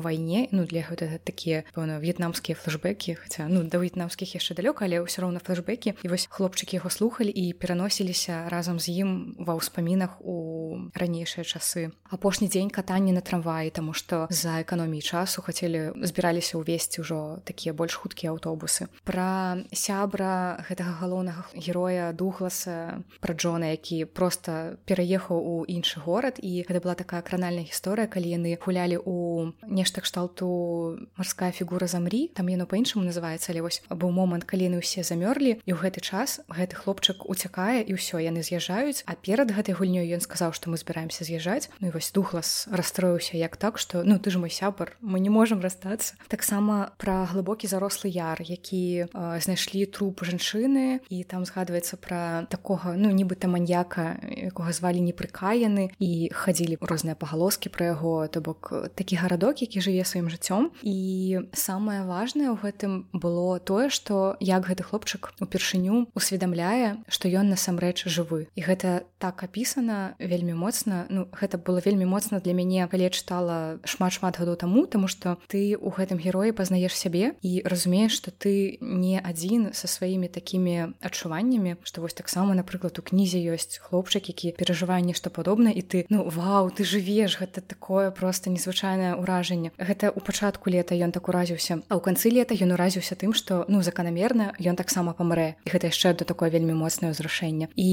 вайне. 0.00 0.48
Ну 0.52 0.66
для 0.66 0.82
гэта 0.84 1.18
такія 1.22 1.64
пэўна 1.72 1.98
в'етнамскія 2.02 2.58
флэшбэкі 2.58 3.16
хаця 3.22 3.48
ну 3.48 3.62
да 3.64 3.78
в'етнамскіх 3.78 4.36
яшчэ 4.36 4.58
далёка 4.58 4.84
але 4.84 5.00
ўсё 5.00 5.24
роўна 5.24 5.40
флэшбэкі 5.46 5.94
і 6.02 6.06
вось 6.10 6.26
хлопчыкі 6.26 6.82
яго 6.82 6.90
слухалі 6.90 7.30
і 7.30 7.54
пераносіліся 7.54 8.50
разам 8.50 8.82
з 8.82 8.90
ім 9.06 9.10
ва 9.38 9.54
ўспамінах 9.54 10.18
у 10.20 10.90
ранейшыя 10.92 11.46
часы. 11.46 11.94
Апошні 12.10 12.50
дзень 12.50 12.70
катання 12.70 13.14
на 13.14 13.22
трамваі 13.22 13.70
таму 13.70 13.94
што 13.94 14.26
за 14.30 14.58
эканоміі 14.62 15.02
часу 15.02 15.42
хацелі 15.46 15.94
збіраліся 16.02 16.58
ўвесці 16.58 17.06
ўжо 17.06 17.38
такія 17.46 17.70
больш 17.72 17.94
хуткія 17.94 18.34
аўтобусы. 18.34 18.90
Пра 19.06 19.62
сябра 19.70 20.58
гэтага 20.66 20.98
галоўнага 20.98 21.46
героя 21.54 22.10
дугласа 22.10 23.02
пра 23.22 23.32
Джона 23.38 23.70
які 23.70 24.04
просто 24.10 24.76
пераехаў 24.84 25.38
у 25.38 25.54
іншы 25.64 26.02
горад. 26.02 26.42
І 26.42 26.66
гэта 26.66 26.82
была 26.82 26.94
такая 26.98 27.22
кранальная 27.22 27.64
гісторыя 27.64 28.10
калі 28.10 28.34
яны 28.34 28.58
гулялі 28.58 28.98
у 28.98 29.52
нешта 29.68 30.00
кшталту 30.00 30.98
марская 31.16 31.52
фігура 31.52 31.86
замрі 31.86 32.28
там 32.34 32.48
яно 32.48 32.66
по-іншаму 32.66 33.04
называецца 33.06 33.52
але 33.52 33.62
вось 33.62 33.82
быў 33.90 34.10
момант 34.10 34.44
калі 34.44 34.70
яны 34.70 34.82
ўсе 34.82 35.06
замёр 35.06 35.35
памёрлі 35.36 35.60
і 35.68 35.72
ў 35.72 35.78
гэты 35.84 36.00
час 36.00 36.40
гэты 36.48 36.76
хлопчык 36.80 37.28
уцякае 37.28 37.84
і 37.84 37.92
ўсё 37.92 38.16
яны 38.16 38.40
з'язджаюць 38.40 39.04
а 39.04 39.12
перад 39.12 39.52
гэтай 39.52 39.76
гульнёй 39.76 40.08
ён 40.16 40.24
сказаў 40.24 40.56
што 40.56 40.72
мы 40.72 40.80
збіраемся 40.80 41.28
з'язджаць. 41.28 41.68
Ну 41.80 41.88
і 41.88 41.92
вось 41.92 42.12
духлас 42.12 42.68
расстроіўся 42.72 43.36
як 43.36 43.56
так 43.60 43.76
што 43.78 44.00
ну 44.00 44.16
ты 44.16 44.32
ж 44.32 44.40
мой 44.40 44.48
сябар 44.48 44.96
мы 45.04 45.20
не 45.20 45.28
можемм 45.28 45.60
расстацца. 45.60 46.16
Таксама 46.28 46.96
пра 46.96 47.28
глыбокі 47.28 47.68
зарослы 47.68 48.08
яр 48.08 48.40
які 48.40 49.12
э, 49.12 49.40
знайшлі 49.40 49.84
труп 49.86 50.24
жанчыны 50.24 51.04
і 51.12 51.24
там 51.28 51.44
згадваецца 51.44 52.00
пра 52.00 52.48
такога 52.48 52.96
ну 52.96 53.12
нібыта 53.12 53.48
маньяка 53.48 54.16
якога 54.24 54.72
звалі 54.72 55.04
непрыкаяны 55.04 55.92
і 56.00 56.32
хадзілі 56.32 56.80
розныя 56.80 57.14
пагалоскі 57.14 57.68
пра 57.68 57.92
яго 57.92 58.24
то 58.32 58.40
бок 58.40 58.72
такі 58.96 59.20
гарадок 59.20 59.60
які 59.60 59.84
жыве 59.84 60.04
сваім 60.04 60.32
жыццём. 60.32 60.72
І 60.80 61.44
самае 61.52 62.08
важное 62.08 62.48
ў 62.48 62.56
гэтым 62.56 62.92
было 63.12 63.60
тое 63.60 63.92
што 63.92 64.36
як 64.40 64.64
гэты 64.64 64.86
хлопчык 64.86 65.25
упершыню 65.40 66.06
усведамляе 66.14 67.02
што 67.08 67.28
ён 67.28 67.50
насамрэч 67.50 68.06
жывы. 68.06 68.48
І 68.54 68.60
гэта 68.66 69.06
так 69.18 69.42
апісана 69.42 70.14
вельмі 70.18 70.54
моцна. 70.54 71.06
Ну 71.10 71.28
гэта 71.32 71.58
было 71.58 71.80
вельмі 71.84 72.06
моцна 72.06 72.40
для 72.40 72.54
мяне 72.54 72.86
калі 72.86 73.10
чытала 73.10 73.78
шмат 73.84 74.12
шмат 74.12 74.38
гадоў 74.38 74.56
таму 74.56 74.86
таму 74.86 75.08
што 75.08 75.36
ты 75.48 75.76
у 75.76 75.90
гэтым 75.90 76.20
героі 76.22 76.52
пазнаеш 76.52 76.94
сябе 76.94 77.34
і 77.42 77.62
разумееш 77.64 78.14
што 78.14 78.30
ты 78.30 78.78
не 78.80 79.18
адзін 79.18 79.72
са 79.72 79.90
сваімі 79.90 80.28
такімі 80.28 80.94
адчуваннямі 81.00 81.76
што 81.82 82.04
вось 82.04 82.14
таксама 82.14 82.54
напрыклад 82.54 82.98
у 82.98 83.02
кнізе 83.02 83.40
ёсць 83.40 83.80
хлопчык 83.82 84.30
які 84.30 84.54
перажывае 84.60 85.02
нешта 85.02 85.30
падобна 85.30 85.74
і 85.74 85.82
ты 85.82 86.06
ну 86.08 86.28
вау 86.28 86.70
ты 86.70 86.84
жывеш 86.84 87.40
гэта 87.40 87.60
такое 87.60 88.10
просто 88.10 88.50
незвычайнае 88.50 89.16
ўражанне. 89.16 89.72
Гэта 89.78 90.12
у 90.14 90.20
пачатку 90.20 90.70
лета 90.70 90.94
ён 90.94 91.10
так 91.12 91.28
уразіўся 91.28 91.82
а 91.88 91.98
ў 91.98 92.00
канцы 92.00 92.30
лета 92.30 92.54
ён 92.54 92.76
уразіўся 92.76 93.16
тым 93.16 93.34
што 93.34 93.64
ну 93.68 93.82
заканамерна 93.82 94.52
ён 94.60 94.76
таксама 94.76 95.15
памрэ. 95.16 95.56
І 95.64 95.68
гэта 95.72 95.88
яшчэ 95.90 96.14
да 96.20 96.28
такое 96.28 96.52
вельмі 96.52 96.76
моцнае 96.76 97.10
ўзрашэнне. 97.16 97.72
І 97.74 97.90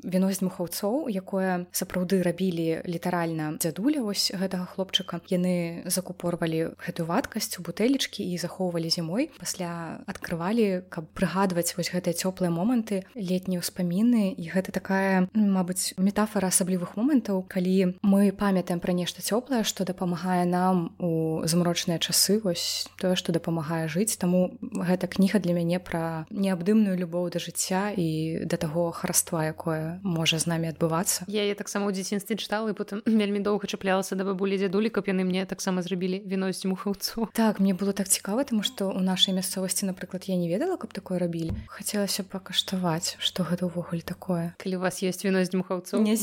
віно 0.00 0.30
з 0.30 0.38
дмухаўцоў 0.40 1.10
якое 1.10 1.66
сапраўды 1.74 2.22
рабілі 2.22 2.86
літаральна 2.86 3.58
дзядуля 3.58 4.06
вось 4.06 4.30
гэтага 4.30 4.70
хлопчыка. 4.70 5.20
Яны 5.28 5.84
закупорвалі 5.90 6.78
гэтую 6.78 7.06
вадкасць 7.10 7.58
у 7.58 7.66
бутэлечкі 7.66 8.22
і 8.22 8.38
захоўвалі 8.38 8.88
зімой. 8.88 9.30
Пасля 9.42 10.00
адкрывалі 10.06 10.86
каб 10.88 11.10
прыгадваць 11.12 11.74
вось 11.76 11.90
гэтыя 11.90 12.14
цёплыя 12.14 12.54
моманты 12.54 13.02
летнія 13.18 13.60
ўспаміны. 13.60 14.32
І 14.38 14.44
гэта 14.54 14.70
такая 14.72 15.26
Мабыць 15.34 15.94
метафора 15.96 16.48
асаблівых 16.52 16.94
момантаў 16.96 17.42
калі 17.48 17.98
мы 18.02 18.32
памятаем 18.36 18.80
пра 18.84 18.92
нешта 18.92 19.24
цёплае 19.24 19.62
што 19.64 19.84
дапамагае 19.88 20.44
нам 20.44 20.92
у 20.98 21.42
змрочныя 21.48 21.98
часы 21.98 22.38
вось 22.44 22.86
тое 23.00 23.16
што 23.16 23.32
дапамагае 23.32 23.88
жыць. 23.88 24.16
Таму 24.20 24.52
гэта 24.60 25.08
кніга 25.08 25.40
для 25.40 25.56
мяне 25.56 25.80
пра 25.80 26.26
не 26.30 26.51
неабдымную 26.52 27.00
любоў 27.00 27.32
да 27.32 27.40
жыцця 27.40 27.96
і 27.96 28.44
да 28.44 28.60
таго 28.60 28.92
хараства 28.92 29.48
якое 29.48 29.98
можа 30.04 30.36
з 30.36 30.44
намі 30.46 30.68
адбывацца. 30.68 31.24
Я 31.32 31.48
я 31.48 31.56
таксама 31.56 31.88
ў 31.88 31.96
дзяцінстве 31.96 32.36
чытала 32.36 32.68
і 32.68 32.76
потым 32.76 33.00
вельмі 33.08 33.40
доўга 33.40 33.64
чаплялася 33.64 34.14
да 34.14 34.28
бабулі 34.28 34.60
дзядулі 34.60 34.92
каб 34.92 35.08
яны 35.08 35.24
мне 35.24 35.48
таксама 35.48 35.80
зрабілі 35.80 36.20
віносць 36.28 36.68
мухаўцу. 36.68 37.32
Так 37.32 37.56
мне 37.58 37.72
было 37.72 37.96
так 37.96 38.12
цікава 38.12 38.44
тому 38.44 38.60
што 38.62 38.92
у 38.92 39.00
нашай 39.00 39.32
мясцовасці 39.32 39.88
напрыклад 39.88 40.28
я 40.28 40.36
не 40.36 40.52
ведала 40.52 40.76
каб 40.76 40.92
такое 40.92 41.16
рабілі. 41.16 41.56
Хацелася 41.72 42.22
пакаштаваць 42.28 43.16
што 43.16 43.48
гэта 43.48 43.72
ўвогуле 43.72 44.04
такое. 44.04 44.52
Калі 44.60 44.76
у 44.76 44.84
вас 44.84 45.00
есть 45.00 45.24
віносць 45.24 45.56
мухаўцу 45.56 46.04
не 46.04 46.16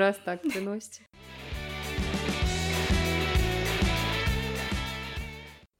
раз 0.00 0.16
так 0.24 0.40
выносць 0.48 1.04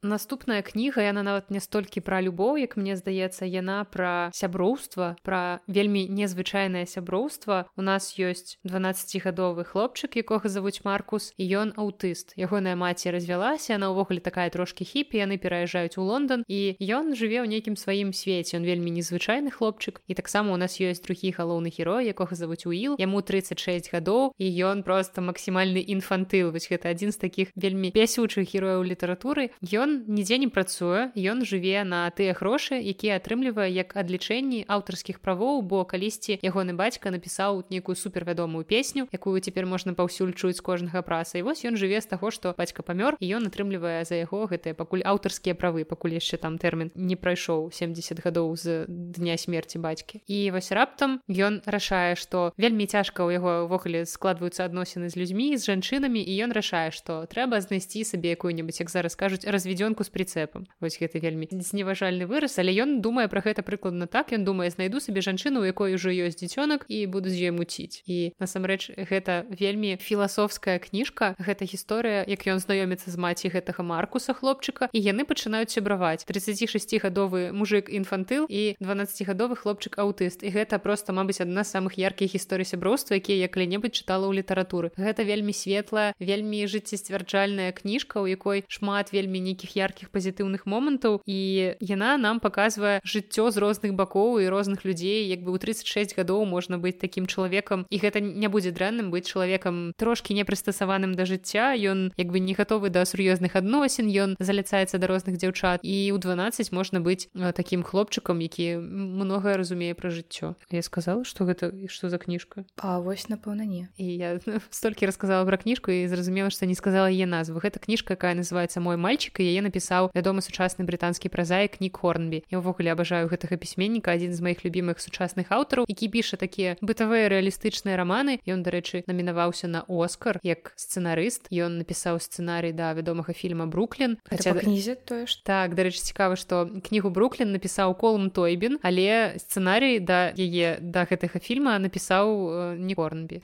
наступная 0.07 0.61
кніга 0.61 1.01
яна 1.01 1.23
нават 1.23 1.51
не 1.51 1.59
столькі 1.59 2.01
пра 2.05 2.21
любоў 2.21 2.57
як 2.61 2.77
мне 2.77 2.95
здаецца 2.95 3.45
яна 3.45 3.83
пра 3.89 4.29
сяброўства 4.33 5.15
пра 5.23 5.59
вельмі 5.67 6.07
незвычайнае 6.09 6.85
сяброўства. 6.85 7.67
У 7.75 7.81
нас 7.81 8.15
ёсць 8.17 8.57
12гадовы 8.63 9.65
хлопчык 9.65 10.15
якога 10.15 10.49
завуць 10.49 10.83
маркус 10.83 11.33
і 11.37 11.43
ён 11.45 11.73
аўтыст. 11.77 12.35
Ягоная 12.35 12.75
маці 12.75 13.11
развялася 13.11 13.75
она 13.75 13.91
ўвогуле 13.91 14.19
такая 14.19 14.49
трошки 14.49 14.85
хіпі 14.85 15.23
яны 15.23 15.37
пераязджаюць 15.37 15.97
у 15.97 16.03
Лондон 16.03 16.43
і 16.47 16.75
ён 16.81 17.15
жыве 17.15 17.41
ў 17.41 17.47
нейкім 17.47 17.75
сваім 17.79 18.11
свеце. 18.13 18.57
Он 18.57 18.63
вельмі 18.63 18.91
незвычайны 18.91 19.51
хлопчык. 19.51 20.01
І 20.07 20.13
таксама 20.13 20.53
у 20.53 20.57
нас 20.57 20.79
ёсць 20.79 21.01
другі 21.01 21.31
галоўны 21.31 21.71
герой 21.71 22.11
якога 22.11 22.35
завуць 22.35 22.65
уіл 22.65 22.99
яму 22.99 23.21
36 23.21 23.91
гадоў 23.93 24.33
і 24.37 24.47
ён 24.65 24.83
просто 24.83 25.21
максімальны 25.21 25.79
інфантыл. 25.79 26.51
Вось 26.51 26.69
гэта 26.69 26.91
адзін 26.91 27.11
з 27.11 27.17
таких 27.17 27.55
вельмі 27.55 27.91
пясючых 27.95 28.51
герояў 28.51 28.83
літаратуры. 28.83 29.51
Ён 29.61 29.94
нідзе 30.07 30.37
не 30.37 30.47
працуе 30.51 31.11
ён 31.15 31.47
жыве 31.47 31.83
на 31.87 32.09
тыя 32.11 32.35
грошы 32.35 32.75
якія 32.75 33.17
атрымлівае 33.21 33.71
як 33.71 33.95
адлічэнні 33.95 34.65
аўтарскіх 34.67 35.23
правоў 35.23 35.63
бо 35.63 35.85
калісьці 35.87 36.39
ягоны 36.43 36.75
бацька 36.75 37.09
напісаў 37.09 37.63
нейкую 37.71 37.95
супервядомую 37.95 38.65
песню 38.65 39.07
якую 39.11 39.39
цяпер 39.39 39.65
можна 39.65 39.93
паўсюль 39.93 40.33
чуць 40.33 40.59
кожнага 40.59 41.01
праса. 41.01 41.37
І 41.37 41.45
вось 41.47 41.63
ён 41.65 41.77
жыве 41.77 42.01
з 42.01 42.09
таго 42.09 42.31
што 42.31 42.53
бацька 42.57 42.83
памёр 42.83 43.15
і 43.19 43.25
ён 43.37 43.47
атрымлівае 43.47 44.03
за 44.05 44.19
яго 44.19 44.45
гэтыя 44.51 44.73
пакуль 44.73 45.05
аўтарскія 45.05 45.55
правы 45.55 45.85
пакуль 45.85 46.17
яшчэ 46.17 46.37
там 46.41 46.57
тэрмін 46.57 46.91
не 46.95 47.15
прайшоў 47.15 47.71
70 47.71 48.21
гадоў 48.25 48.55
з 48.55 48.85
дня 48.89 49.37
смерти 49.37 49.79
бацькі. 49.79 50.21
І 50.27 50.51
вось 50.51 50.71
раптам 50.71 51.21
ён 51.29 51.61
рашае 51.65 52.15
што 52.15 52.51
вельмі 52.57 52.85
цяжка 52.89 53.23
ў 53.23 53.39
яго 53.39 53.69
ўвогуле 53.69 54.05
складваюцца 54.05 54.65
адносіны 54.65 55.09
з 55.09 55.15
людзьмі 55.15 55.55
з 55.57 55.69
жанчынамі 55.69 56.21
і 56.21 56.33
ён 56.43 56.51
рашае 56.51 56.91
што 56.91 57.23
трэба 57.29 57.61
знайсці 57.61 58.03
сабе 58.03 58.35
якую-небудзь 58.35 58.81
як 58.81 58.89
зараз 58.89 59.15
кажуць 59.15 59.45
разведёнку 59.85 60.03
з 60.03 60.09
прыцэпам 60.09 60.65
вось 60.81 60.97
гэта 60.97 61.19
вельмі 61.19 61.47
зневажальны 61.51 62.25
выраз 62.25 62.57
але 62.59 62.73
ён 62.73 63.01
думае 63.01 63.27
про 63.27 63.41
гэта 63.41 63.61
прыкладна 63.61 64.07
так. 64.07 64.33
Ён 64.33 64.43
думае 64.43 64.69
знайду 64.69 64.99
сабе 64.99 65.21
жанчыну 65.21 65.61
у 65.61 65.65
якой 65.65 65.93
ужо 65.93 66.09
ёсць 66.09 66.41
дзіцёнак 66.41 66.85
і 66.89 67.05
буду 67.07 67.29
з 67.29 67.49
ёй 67.49 67.51
муціць. 67.51 68.01
І 68.05 68.33
насамрэч 68.39 68.97
гэта 68.97 69.45
вельмі 69.49 69.97
філасофская 70.01 70.79
кніжка 70.79 71.35
гэта 71.37 71.65
гісторыя 71.65 72.25
як 72.27 72.41
ён 72.47 72.59
знаёміцца 72.59 73.11
з 73.11 73.17
маці 73.17 73.49
гэтага 73.53 73.83
маркуса 73.83 74.33
хлопчыка 74.33 74.89
і 74.91 74.99
яны 74.99 75.25
пачынаюць 75.25 75.71
сябраваць. 75.71 76.25
36гадовы 76.25 77.53
мужик 77.53 77.89
інфантыл 77.89 78.49
і 78.49 78.75
12гадовы 78.81 79.55
хлопчык 79.55 80.01
аўтыст 80.01 80.41
і 80.41 80.49
гэта 80.49 80.79
просто 80.79 81.13
мабыць 81.13 81.41
адна 81.41 81.63
з 81.63 81.73
самых 81.77 81.97
яркіх 81.97 82.33
гісторый 82.33 82.65
сяброўства 82.65 83.15
якія 83.15 83.45
я 83.45 83.49
калі-небудзь 83.49 84.01
чытала 84.01 84.25
ў 84.27 84.41
літаратуры. 84.41 84.91
Гэта 84.97 85.23
вельмі 85.23 85.53
светлая 85.53 86.13
вельмі 86.19 86.65
жыццесцвярджальная 86.67 87.71
кніжка 87.71 88.21
у 88.21 88.27
якой 88.27 88.65
шмат 88.67 89.13
вельмі 89.13 89.39
нейкіх 89.39 89.64
яркіх 89.73 90.13
пазітыўных 90.13 90.69
момантаў 90.69 91.21
і 91.25 91.73
яна 91.81 92.17
нам 92.21 92.37
показвае 92.39 93.01
жыццё 93.01 93.49
з 93.49 93.57
розных 93.57 93.97
бакоў 93.97 94.37
і 94.43 94.49
розных 94.53 94.85
людзей 94.85 95.25
як 95.25 95.41
бы 95.41 95.55
ў 95.55 95.57
36 95.57 96.13
гадоў 96.13 96.45
можна 96.45 96.77
быць 96.77 97.01
таким 97.01 97.25
чалавекам. 97.25 97.89
І 97.89 97.97
гэта 97.97 98.21
не 98.21 98.47
будзе 98.47 98.69
дрэнным 98.69 99.09
быць 99.09 99.25
чалавекам 99.25 99.93
трошки 99.97 100.33
не 100.33 100.45
прыстасаваным 100.45 101.15
да 101.15 101.25
жыцця. 101.25 101.73
Ён 101.73 102.13
як 102.17 102.29
бы 102.29 102.39
не 102.39 102.53
гатовы 102.53 102.89
да 102.89 103.05
сур'ёзных 103.07 103.55
адносін 103.55 104.11
ён 104.11 104.29
заляцаецца 104.39 104.99
да 104.99 105.07
розных 105.07 105.41
дзяўчат. 105.41 105.81
І 105.81 106.11
ў 106.13 106.17
12 106.19 106.71
можна 106.71 107.01
быць 107.01 107.31
таким 107.55 107.81
хлопчыкам 107.83 108.39
які 108.39 108.77
многае 108.77 109.57
разумее 109.57 109.95
пра 109.95 110.09
жыццё. 110.11 110.55
Я 110.69 110.81
сказала 110.81 111.23
что 111.25 111.45
гэта 111.45 111.71
что 111.87 112.09
за 112.09 112.17
кніжка? 112.17 112.65
А 112.77 112.99
вось 112.99 113.29
напэўна 113.29 113.65
не. 113.65 113.87
І 113.97 114.05
я 114.05 114.39
столькі 114.69 115.05
рассказала 115.05 115.45
пра 115.45 115.57
кніжку 115.57 115.91
і 115.91 116.07
зразумела 116.07 116.49
што 116.49 116.65
не 116.65 116.75
сказала 116.75 117.07
яе 117.07 117.25
назву 117.25 117.59
гэта 117.59 117.79
кніжка 117.79 118.13
якая 118.13 118.35
называется 118.35 118.79
мой 118.79 118.97
мальчик 118.97 119.39
і 119.39 119.47
яе 119.55 119.63
напісаў 119.63 120.11
вядомы 120.11 120.43
сучасны 120.43 120.83
брытанскі 120.83 121.31
празаік 121.31 121.79
нік 121.79 121.95
хорнбі. 122.03 122.43
Я 122.51 122.59
ўвогуле 122.59 122.91
абажаю 122.91 123.31
гэтага 123.31 123.55
пісьменніка 123.55 124.11
адзін 124.11 124.35
з 124.35 124.43
маіх 124.43 124.67
любімых 124.67 124.99
сучасных 124.99 125.55
аўтараў 125.55 125.87
які 125.87 126.11
піша 126.11 126.35
такія 126.35 126.75
бытавыя 126.83 127.31
рэалістычныя 127.31 127.95
раманы. 127.95 128.43
Ён 128.43 128.67
дарэчы 128.67 129.07
намінаваўся 129.07 129.71
на 129.71 129.87
оскар 129.87 130.43
як 130.43 130.75
сцэнарыст. 130.75 131.47
Ён 131.55 131.79
напісаў 131.79 132.19
сцэнарый 132.19 132.75
да 132.75 132.91
вядомага 132.91 133.31
фільма 133.31 133.65
бруклін 133.71 134.17
хаця 134.27 134.53
кнізе 134.57 134.95
тое 134.95 135.25
ж 135.29 135.39
так 135.47 135.77
дарэчы 135.77 136.01
цікава 136.01 136.35
што 136.35 136.65
кнігу 136.65 137.13
бруклін 137.13 137.53
напісаў 137.55 137.95
колум 137.99 138.29
тойбін 138.29 138.79
але 138.81 139.37
сцэнарый 139.39 140.01
да 140.01 140.33
яе 140.35 140.77
да 140.81 141.05
гэтага 141.05 141.39
фільма 141.39 141.77
напісаў 141.79 142.25
э, 142.27 142.77
не 142.79 142.97
корнбі 142.97 143.43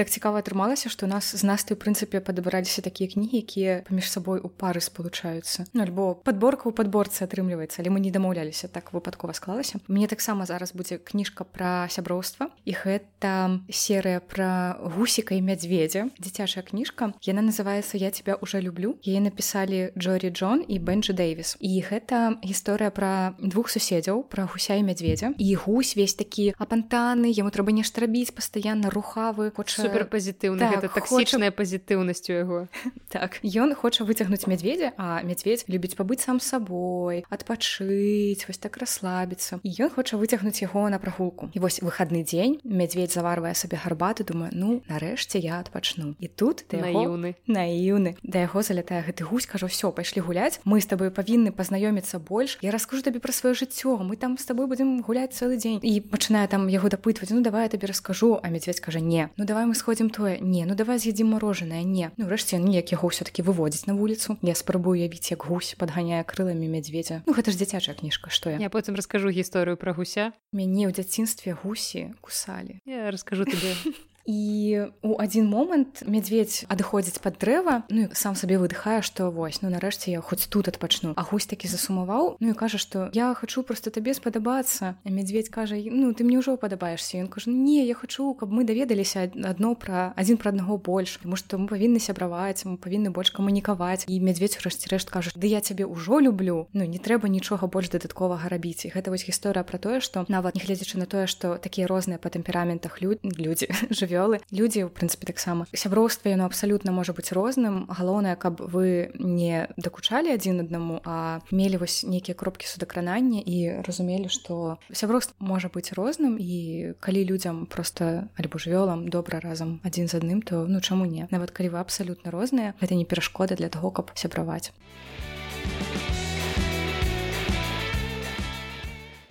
так 0.00 0.08
цікава 0.08 0.40
атрымалася 0.40 0.88
што 0.88 1.04
у 1.04 1.10
нас 1.12 1.28
з 1.36 1.44
насты 1.44 1.76
ў 1.76 1.78
прынцыпе 1.84 2.24
падабраліся 2.24 2.80
такія 2.80 3.12
кнігі 3.12 3.36
якія 3.36 3.84
паміж 3.84 4.08
сабой 4.08 4.40
у 4.40 4.48
пары 4.48 4.80
спалучаюцца. 4.80 5.68
Ну, 5.76 5.84
альбо 5.84 6.16
подборка 6.24 6.72
ў 6.72 6.72
падборцы 6.72 7.28
атрымліваецца 7.28 7.84
але 7.84 7.92
мы 7.92 8.00
не 8.00 8.08
дамаўляліся 8.08 8.72
так 8.72 8.96
выпадкова 8.96 9.36
склалася. 9.36 9.76
Мне 9.92 10.08
таксама 10.08 10.48
зараз 10.48 10.72
будзе 10.72 10.96
кніжка 10.96 11.44
пра 11.44 11.84
сяброўства 11.92 12.48
і 12.64 12.72
гэта 12.72 13.60
серыя 13.68 14.24
пра 14.24 14.80
гусіка 14.80 15.36
і 15.36 15.44
мядзведзя. 15.44 16.08
Дзіцячая 16.16 16.64
кніжка. 16.64 17.12
Яна 17.20 17.44
называется 17.44 18.00
я 18.00 18.08
тебя 18.08 18.40
уже 18.40 18.64
люблю 18.64 18.96
яе 19.04 19.20
напісалі 19.20 19.92
Джорі 20.00 20.32
Джон 20.32 20.64
і 20.64 20.80
бенджи 20.80 21.12
Дэвіс. 21.12 21.60
І 21.60 21.84
гэта 21.84 22.40
гісторыя 22.40 22.88
пра 22.88 23.36
двух 23.36 23.68
суседзяў 23.68 24.24
пра 24.32 24.48
гуся 24.48 24.80
і 24.80 24.88
мядзведзя. 24.88 25.36
І 25.36 25.60
гусь 25.60 25.92
весь 25.92 26.16
такі 26.16 26.56
апантаны 26.56 27.28
яму 27.28 27.52
трэба 27.52 27.68
нешта 27.76 28.08
рабіць 28.08 28.32
пастаянна 28.32 28.88
рухавы 28.88 29.52
хоча 29.52 29.89
супер 29.90 30.06
пазітыўна 30.06 30.62
так, 30.62 30.70
гэта 30.78 30.88
таксічная 30.94 31.50
хоча... 31.50 31.58
пазітыўнасць 31.58 32.30
у 32.30 32.32
яго 32.32 32.58
так. 33.14 33.42
Ён 33.42 33.74
хоча 33.74 34.04
выцягнуць 34.06 34.46
мядзведзя 34.46 34.94
а 34.96 35.22
мядзведь 35.26 35.66
любіць 35.68 35.98
пабыць 35.98 36.22
сам 36.22 36.40
сабой 36.40 37.24
адпачыць 37.30 38.46
вось 38.46 38.60
так 38.62 38.78
расслабіцца 38.78 39.60
і 39.62 39.70
ён 39.82 39.90
хоча 39.90 40.16
выцягнуць 40.16 40.62
яго 40.62 40.88
на 40.88 40.98
прагулку 41.02 41.50
і 41.52 41.58
вось 41.58 41.82
выхадны 41.82 42.22
дзень 42.22 42.60
мядзведь 42.64 43.12
заварвае 43.12 43.54
сабе 43.54 43.80
гарбаты 43.82 44.24
думаю 44.24 44.50
ну 44.54 44.82
нарэшце 44.88 45.42
я 45.42 45.58
адпачну 45.60 46.14
і 46.20 46.28
тут 46.28 46.64
наіўны 46.70 47.34
наіўны 47.50 48.14
да 48.22 48.46
яго 48.46 48.62
залятае 48.62 49.02
гэты 49.02 49.26
гусь 49.26 49.46
кажу 49.50 49.66
все 49.66 49.90
пайшлі 49.90 50.22
гуляць 50.22 50.60
мы 50.64 50.80
з 50.80 50.86
табой 50.86 51.10
павінны 51.10 51.50
пазнаёміцца 51.50 52.22
больш 52.22 52.58
я 52.62 52.70
раскажу 52.70 53.02
табе 53.02 53.18
пра 53.18 53.34
сваё 53.34 53.54
жыццё 53.54 53.98
мы 54.04 54.16
там 54.16 54.38
з 54.38 54.44
тобой 54.46 54.66
будзем 54.70 55.02
гуляць 55.02 55.34
цэлы 55.34 55.56
дзень 55.56 55.80
і 55.82 56.00
пачынае 56.00 56.46
там 56.46 56.68
яго 56.68 56.88
дапытваць 56.92 57.30
ну 57.34 57.42
давай 57.42 57.66
я 57.66 57.72
табе 57.72 57.90
раскажу 57.90 58.38
а 58.42 58.48
мядзведь 58.48 58.80
кажа 58.80 59.00
не 59.00 59.30
ну 59.36 59.44
давай 59.44 59.66
мы 59.66 59.74
сходзім 59.80 60.12
тое 60.12 60.36
не 60.44 60.68
ну 60.68 60.76
давай 60.76 61.00
з'едзім 61.00 61.32
морожаное 61.32 61.82
не. 61.82 62.12
Ну 62.20 62.28
рэшце 62.28 62.60
ніяк 62.60 62.92
яго 62.92 63.08
ўсё-таки 63.08 63.40
выводзіць 63.40 63.88
на 63.88 63.96
вуліцу 63.96 64.36
я 64.44 64.54
спрабую 64.54 65.00
явіць 65.00 65.32
як 65.32 65.48
гусь 65.48 65.72
подганяе 65.80 66.20
крыламі 66.28 66.68
мядзведзя 66.68 67.24
ну 67.24 67.32
гэта 67.32 67.50
ж 67.50 67.56
дзіцячая 67.56 67.96
кніжка 67.96 68.28
што 68.28 68.52
я? 68.52 68.60
Я 68.60 68.68
потым 68.68 68.94
раскажу 68.94 69.32
гісторыю 69.32 69.80
пра 69.80 69.96
гуся. 69.96 70.36
Мяне 70.52 70.86
ў 70.86 70.92
дзяцінстве 70.92 71.56
гусі 71.56 72.12
кусалі 72.20 72.78
я 72.84 73.08
раскажу 73.08 73.48
тебе 73.48 73.72
і 74.26 74.86
у 75.02 75.16
адзін 75.18 75.48
момант 75.48 76.02
мядзведь 76.06 76.64
адыходзіць 76.68 77.20
пад 77.24 77.40
дрэва 77.40 77.84
ну 77.88 78.08
сам 78.12 78.36
сабе 78.36 78.60
выдыхае 78.60 79.00
што 79.02 79.30
вось 79.30 79.62
ну 79.62 79.70
нарэшце 79.72 80.12
я 80.12 80.20
хоць 80.20 80.46
тут 80.46 80.68
адпачну 80.68 81.14
а 81.16 81.22
гусь 81.24 81.46
такі 81.46 81.68
засумаваў 81.68 82.36
ну 82.40 82.52
і 82.52 82.58
кажа 82.58 82.78
што 82.78 83.08
я 83.16 83.32
хачу 83.34 83.62
просто 83.62 83.90
табе 83.90 84.14
спадабацца 84.14 84.96
мядзведь 85.04 85.48
кажа 85.48 85.78
ну 85.80 86.12
ты 86.12 86.24
мне 86.24 86.38
ўжо 86.38 86.56
падабаешься 86.56 87.18
ён 87.22 87.28
кажа 87.32 87.50
не 87.50 87.86
я 87.86 87.94
хачу 87.94 88.34
каб 88.34 88.52
мы 88.52 88.64
даведаліся 88.64 89.30
адно 89.32 89.74
пра 89.74 90.12
адзін 90.16 90.36
пра 90.36 90.52
аднаго 90.52 90.76
больш 90.76 91.16
тому 91.22 91.36
што 91.40 91.56
мы 91.56 91.70
павінны 91.70 92.00
сябраваць 92.02 92.64
мы 92.68 92.76
павінны 92.76 93.10
больш 93.10 93.32
камунікаваць 93.32 94.04
і 94.04 94.20
мядзведь 94.20 94.60
урэшце 94.60 94.92
рэшт 94.92 95.08
кажа 95.08 95.32
ды 95.34 95.46
я 95.48 95.60
цябе 95.64 95.88
ўжо 95.88 96.20
люблю 96.20 96.68
ну 96.72 96.84
не 96.84 96.98
трэба 96.98 97.28
нічога 97.28 97.70
больш 97.70 97.88
дадатковага 97.88 98.48
рабіць. 98.50 98.84
І 98.84 98.92
гэта 98.94 99.14
вось 99.14 99.24
гісторыя 99.24 99.64
пра 99.64 99.78
тое 99.78 100.00
што 100.04 100.26
нават 100.28 100.58
нягледзячы 100.58 100.98
на 100.98 101.06
тое 101.06 101.26
што 101.30 101.56
такія 101.56 101.86
розныя 101.86 102.18
па 102.18 102.28
тэмпераментах 102.34 103.00
люд 103.02 103.22
людзі 103.22 103.70
жыве 103.90 104.09
жывёлы 104.10 104.42
людзі 104.50 104.84
у 104.84 104.90
прынцыпе 104.90 105.30
таксама 105.30 105.66
сяброўства 105.70 106.34
яно 106.34 106.50
абсалютна 106.50 106.90
можа 106.90 107.14
быць 107.14 107.30
розным 107.30 107.86
галоўнае 107.86 108.34
каб 108.34 108.58
вы 108.58 109.14
не 109.14 109.70
дакучалі 109.78 110.34
адзін 110.34 110.66
аднаму 110.66 110.98
а 111.06 111.40
мелі 111.50 111.78
вось 111.78 112.02
нейкія 112.02 112.34
кропкі 112.34 112.66
судакранання 112.66 113.38
і 113.38 113.86
разумелі 113.86 114.26
што 114.26 114.78
сяброўства 114.90 115.38
можа 115.38 115.70
быць 115.70 115.94
розным 115.94 116.36
і 116.40 116.94
калі 116.98 117.24
людзям 117.24 117.66
просто 117.70 118.26
альбо 118.34 118.58
жывёлам 118.58 119.06
добра 119.08 119.38
разам 119.38 119.78
адзін 119.86 120.10
з 120.10 120.18
адным 120.18 120.42
то 120.42 120.66
ну 120.66 120.80
чаму 120.80 121.06
не. 121.06 121.28
Нават 121.30 121.54
калі 121.54 121.70
вы 121.70 121.78
абсалютна 121.78 122.34
розныя 122.34 122.74
гэта 122.80 122.94
не 122.98 123.04
перашкода 123.04 123.54
для 123.54 123.68
таго 123.68 123.90
каб 123.90 124.10
сябраваць 124.14 124.72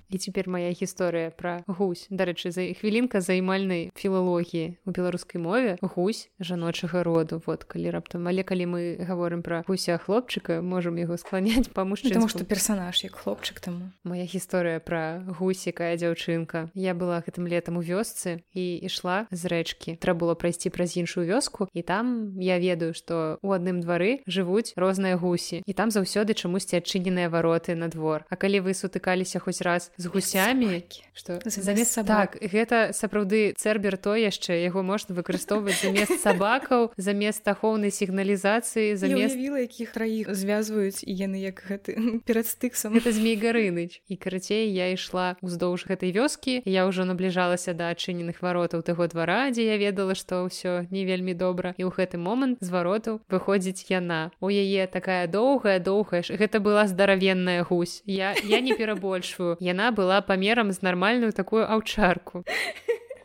і 0.09 0.17
цяпер 0.17 0.49
моя 0.49 0.73
гісторыя 0.73 1.29
пра 1.29 1.63
гусь. 1.67 2.07
Дарэчы 2.09 2.51
за 2.51 2.65
хвілінка 2.73 3.21
займальнай 3.21 3.91
філалогіі 3.95 4.77
у 4.85 4.91
беларускай 4.91 5.41
мове 5.41 5.77
гусь 5.81 6.29
жаночага 6.39 7.03
роду. 7.03 7.41
Вот 7.45 7.63
калі 7.63 7.93
раптам. 7.93 8.27
Але 8.27 8.43
калі 8.43 8.65
мы 8.65 8.81
гаворым 8.99 9.41
пра 9.45 9.63
гуся 9.67 9.97
хлопчыка 9.97 10.61
можам 10.61 10.97
яго 10.97 11.17
скланяць 11.17 11.69
па 11.69 11.85
мужчыну 11.85 12.13
Таму 12.17 12.27
што 12.27 12.45
персанаж 12.45 13.03
як 13.03 13.15
хлопчык 13.15 13.61
таму. 13.61 13.93
Моя 14.03 14.25
гісторыя 14.25 14.79
пра 14.81 15.21
гусікая 15.39 15.95
дзяўчынка. 15.95 16.69
Я 16.73 16.93
была 16.97 17.21
гэтым 17.21 17.45
летом 17.45 17.77
у 17.77 17.83
вёсцы 17.85 18.41
і 18.53 18.63
ішла 18.81 19.29
з 19.31 19.45
рэчкі. 19.45 19.97
Трэба 20.01 20.25
было 20.25 20.33
прайсці 20.33 20.73
праз 20.73 20.97
іншую 20.97 21.29
вёску 21.29 21.69
і 21.73 21.81
там 21.81 22.33
я 22.41 22.57
ведаю 22.57 22.93
што 22.93 23.37
у 23.41 23.53
адным 23.53 23.81
двары 23.81 24.25
жывуць 24.25 24.73
розныя 24.75 25.15
гусі 25.17 25.61
і 25.65 25.73
там 25.73 25.93
заўсёды 25.93 26.33
чамусьці 26.33 26.81
адчыненыя 26.81 27.29
вароты 27.29 27.75
на 27.75 27.87
двор. 27.87 28.25
А 28.29 28.35
калі 28.35 28.65
вы 28.65 28.73
сутыкаліся 28.73 29.39
хоць 29.39 29.61
раз 29.61 29.91
з 29.99 30.05
гусямі 30.07 30.81
что 31.13 31.37
замест 31.45 31.99
так 32.07 32.39
гэта 32.39 32.95
сапраўды 32.95 33.53
цербер 33.59 33.99
то 33.99 34.15
яшчэ 34.15 34.63
яго 34.63 34.81
можна 34.81 35.13
выкарыстоўваць 35.13 35.83
замест 35.83 36.15
сабакаў 36.25 36.95
замест 36.95 37.43
ахоўнай 37.43 37.91
сігналізацыі 37.91 38.95
замест 38.95 39.35
якіх 39.35 39.93
раіх 39.99 40.31
звязваюць 40.31 41.03
і 41.03 41.11
яны 41.13 41.43
як 41.43 41.59
гэты 41.67 42.21
перад 42.25 42.47
стыксам. 42.47 42.95
Это 42.95 43.11
змей 43.11 43.35
гарыныч. 43.35 44.01
І 44.07 44.15
карацей 44.15 44.71
я 44.73 44.91
ішла 44.93 45.35
уздоўж 45.41 45.85
гэтай 45.85 46.11
вёскі. 46.15 46.61
Я 46.65 46.87
ўжо 46.87 47.05
набліжалася 47.05 47.73
да 47.73 47.91
адчыненых 47.91 48.41
варотаў 48.41 48.81
таго 48.81 49.07
двара 49.07 49.51
дзе 49.51 49.67
я 49.67 49.77
ведала 49.77 50.15
што 50.15 50.47
ўсё 50.47 50.87
не 50.89 51.03
вельмі 51.05 51.33
добра. 51.33 51.75
І 51.77 51.83
ў 51.85 51.91
гэты 51.91 52.17
момант 52.17 52.63
з 52.63 52.69
варотаў 52.71 53.21
выходзіць 53.29 53.91
яна. 53.91 54.31
У 54.39 54.49
яе 54.49 54.87
такая 54.87 55.27
доўгая 55.27 55.79
доўгая 55.79 56.23
ж 56.23 56.39
гэта 56.39 56.59
была 56.59 56.87
здаравенная 56.87 57.63
гусь. 57.63 58.01
Я 58.05 58.33
я 58.43 58.59
не 58.61 58.73
перабольшваю. 58.73 59.57
Яна 59.59 59.88
была 59.91 60.21
памерам 60.21 60.71
з 60.71 60.81
нармальную 60.81 61.31
такую 61.33 61.65
аўчарку 61.65 62.43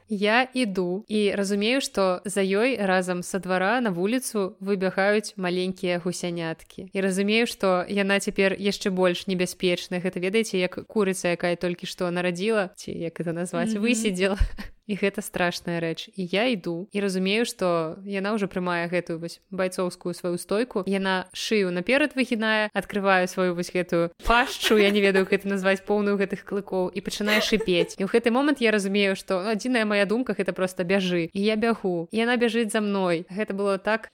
Я 0.08 0.48
іду 0.54 1.04
і 1.08 1.32
разумею, 1.32 1.80
што 1.80 2.20
за 2.24 2.44
ёй 2.44 2.76
разам 2.76 3.22
са 3.22 3.38
двара 3.40 3.80
на 3.80 3.90
вуліцу 3.90 4.52
выбягаюць 4.60 5.32
маленькія 5.36 5.98
гусяняткі. 6.04 6.92
І 6.92 7.00
разумею, 7.00 7.46
што 7.48 7.88
яна 7.88 8.20
цяпер 8.20 8.52
яшчэ 8.60 8.92
больш 8.92 9.26
небяспечная. 9.26 10.04
Гэта 10.04 10.20
ведаеце, 10.20 10.60
як 10.60 10.84
курыца, 10.86 11.32
якая 11.32 11.56
толькі 11.56 11.88
што 11.88 12.10
нарадзіла 12.12 12.76
ці 12.76 12.92
як 12.92 13.16
это 13.20 13.32
назваць 13.32 13.72
mm 13.72 13.80
-hmm. 13.80 13.86
высидзела 13.88 14.38
і 14.87 14.95
гэта 14.97 15.22
страшная 15.22 15.80
рэч. 15.80 16.12
І 16.14 16.28
я 16.28 16.47
іду 16.53 16.89
і 16.93 17.01
разумею 17.01 17.45
што 17.49 17.99
яна 18.05 18.35
ўжо 18.37 18.47
прымае 18.51 18.89
гэтую 18.89 19.18
вось 19.18 19.41
байцоўскую 19.51 20.14
сваю 20.14 20.37
стойку. 20.39 20.85
Яна 20.87 21.26
шыю 21.32 21.72
наперад 21.72 22.16
выгінае 22.16 22.68
открываю 22.72 23.28
сваю 23.28 23.55
вось 23.55 23.72
гэтую 23.72 24.12
пашчу 24.26 24.76
я 24.76 24.91
не 24.91 25.01
ведаю 25.01 25.24
гэта 25.24 25.49
назваць 25.49 25.85
поўную 25.85 26.16
гэтых 26.20 26.45
клыкоў 26.45 26.93
і 26.93 27.01
пачынае 27.01 27.41
шыпець. 27.41 27.97
І 27.97 28.05
ў 28.05 28.09
гэты 28.12 28.30
момант 28.30 28.61
я 28.61 28.70
разумею 28.70 29.16
што 29.16 29.41
адзіная 29.49 29.85
моя 29.89 30.05
думка 30.05 30.37
гэта 30.37 30.53
просто 30.53 30.85
бяжы. 30.85 31.30
І 31.32 31.41
я 31.41 31.57
бягу. 31.57 32.09
Яна 32.12 32.37
бяжыць 32.37 32.72
за 32.72 32.80
мной. 32.80 33.26
Гэта 33.30 33.55
было 33.55 33.78
так 33.78 34.12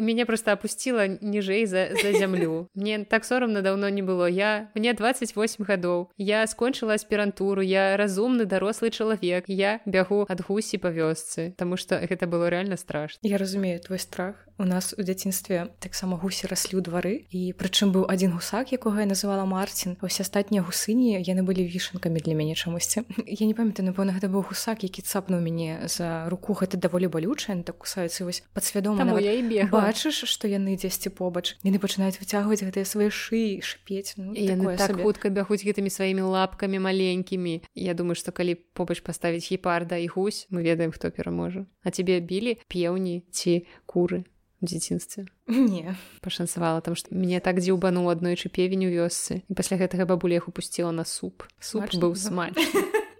мяне 0.00 0.26
просто 0.26 0.52
опусціла 0.52 1.06
ніжэй 1.06 1.66
за, 1.66 1.88
за 2.02 2.12
зямлю 2.12 2.68
мне 2.74 3.04
так 3.04 3.24
сорамна 3.24 3.62
даўно 3.62 3.88
не 3.90 4.02
было. 4.02 4.26
Я 4.26 4.70
мне 4.74 4.92
28 4.94 5.64
гадоў 5.64 6.10
я 6.16 6.46
скончыла 6.46 6.94
аспірантуру 6.94 7.62
я 7.62 7.96
разумны 7.96 8.44
дарослы 8.44 8.90
чалавек 8.90 9.44
я 9.48 9.80
бягу 9.86 10.26
ад 10.28 10.40
гусі 10.40 10.78
па 10.78 10.90
вёсцы 10.90 11.54
Таму 11.56 11.76
что 11.76 11.98
гэта 11.98 12.26
было 12.26 12.48
реально 12.48 12.76
страшно. 12.76 13.20
Я 13.22 13.38
разумею 13.38 13.80
твой 13.80 13.98
страх 13.98 14.45
у 14.58 14.64
нас 14.64 14.94
у 14.98 15.02
дзяцінстве 15.02 15.68
таксама 15.78 16.16
гусі 16.16 16.48
раслі 16.48 16.80
ў 16.80 16.82
двары. 16.82 17.14
І 17.28 17.52
прычым 17.52 17.92
быў 17.92 18.08
адзін 18.08 18.36
гусак 18.36 18.72
якога 18.72 19.04
я 19.04 19.08
называла 19.08 19.44
Марцін. 19.44 20.00
Усе 20.00 20.24
астатнія 20.24 20.64
гусыні 20.64 21.20
яны 21.20 21.44
былі 21.44 21.68
вішанкамі 21.68 22.20
для 22.20 22.34
мяне 22.34 22.56
чамусьці. 22.56 23.04
Я 23.26 23.46
не 23.46 23.54
памятаю 23.54 23.92
напэўна 23.92 24.16
гэта 24.16 24.32
быў 24.32 24.48
гусак 24.48 24.82
які 24.82 25.02
цапнуў 25.02 25.44
мяне 25.44 25.84
за 25.92 26.28
руку. 26.32 26.56
Гэта 26.56 26.80
даволі 26.80 27.12
балючая 27.12 27.60
так 27.62 27.78
кусаюцца 27.78 28.24
вось 28.24 28.42
падсвядома 28.56 29.04
я 29.20 29.36
і 29.36 29.42
бегла 29.44 29.92
бачыш 29.92 30.24
што 30.24 30.48
яны 30.48 30.76
дзесьці 30.80 31.12
побач. 31.12 31.56
Яны 31.60 31.76
пачынаюць 31.76 32.16
выцягваць 32.16 32.64
гэтыя 32.64 32.88
свае 32.88 33.10
шыі 33.12 33.60
шпець. 33.60 34.16
Ну, 34.16 34.32
яны 34.32 34.76
так 34.76 34.96
хутка 35.00 35.28
бягуць 35.28 35.64
гэтымі 35.64 35.92
сваімі 35.92 36.24
лапкамі 36.32 36.80
маленькімі. 36.80 37.60
Я 37.74 37.92
думаю 37.92 38.16
што 38.16 38.32
калі 38.32 38.56
побач 38.72 39.04
паставіць 39.04 39.44
гепарда 39.52 40.00
і 40.00 40.08
гусь 40.08 40.48
мы 40.48 40.64
ведаем 40.64 40.92
хто 40.92 41.10
пераможа. 41.10 41.66
А 41.84 41.90
цябе 41.90 42.20
білі 42.20 42.56
пеўні 42.68 43.22
ці 43.30 43.66
куры 43.84 44.24
дзяцінстве? 44.62 45.26
Не. 45.46 45.96
Пашанцавала 46.22 46.80
там 46.80 46.96
што 46.96 47.12
мне 47.14 47.40
так 47.40 47.60
дзіўбануў 47.60 48.08
аднойчы 48.12 48.48
певень 48.48 48.86
у 48.86 48.90
вёсцы 48.90 49.42
і 49.46 49.52
пасля 49.52 49.76
гэтага 49.76 50.08
бабуля 50.08 50.40
іх 50.40 50.48
упусціла 50.48 50.92
на 50.92 51.04
суп. 51.04 51.44
Суп 51.60 51.88
Смачна, 51.88 52.00
быў 52.00 52.16
смач. 52.16 52.56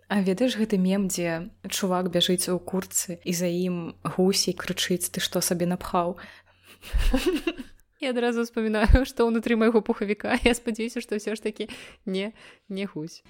А 0.09 0.23
ведаеш 0.23 0.55
гэты 0.55 0.79
мем, 0.79 1.11
дзе 1.11 1.51
чувак 1.67 2.15
бяжыць 2.15 2.47
у 2.55 2.63
курцы 2.63 3.19
і 3.27 3.33
за 3.35 3.51
ім 3.51 3.99
гусей 4.07 4.55
крычыць 4.55 5.11
ты 5.11 5.19
што 5.19 5.43
сабе 5.43 5.67
напхаў? 5.67 6.15
Я 7.99 8.15
адразу 8.15 8.47
успамінаю, 8.47 9.03
што 9.03 9.27
ўнутры 9.27 9.59
майго 9.59 9.83
пухавіка. 9.83 10.39
Я 10.47 10.55
спадзяюся, 10.55 11.03
што 11.03 11.19
ўсё 11.19 11.35
ж 11.35 11.43
такі 11.43 11.67
не 12.07 12.31
не 12.71 12.87
гусь. 12.87 13.27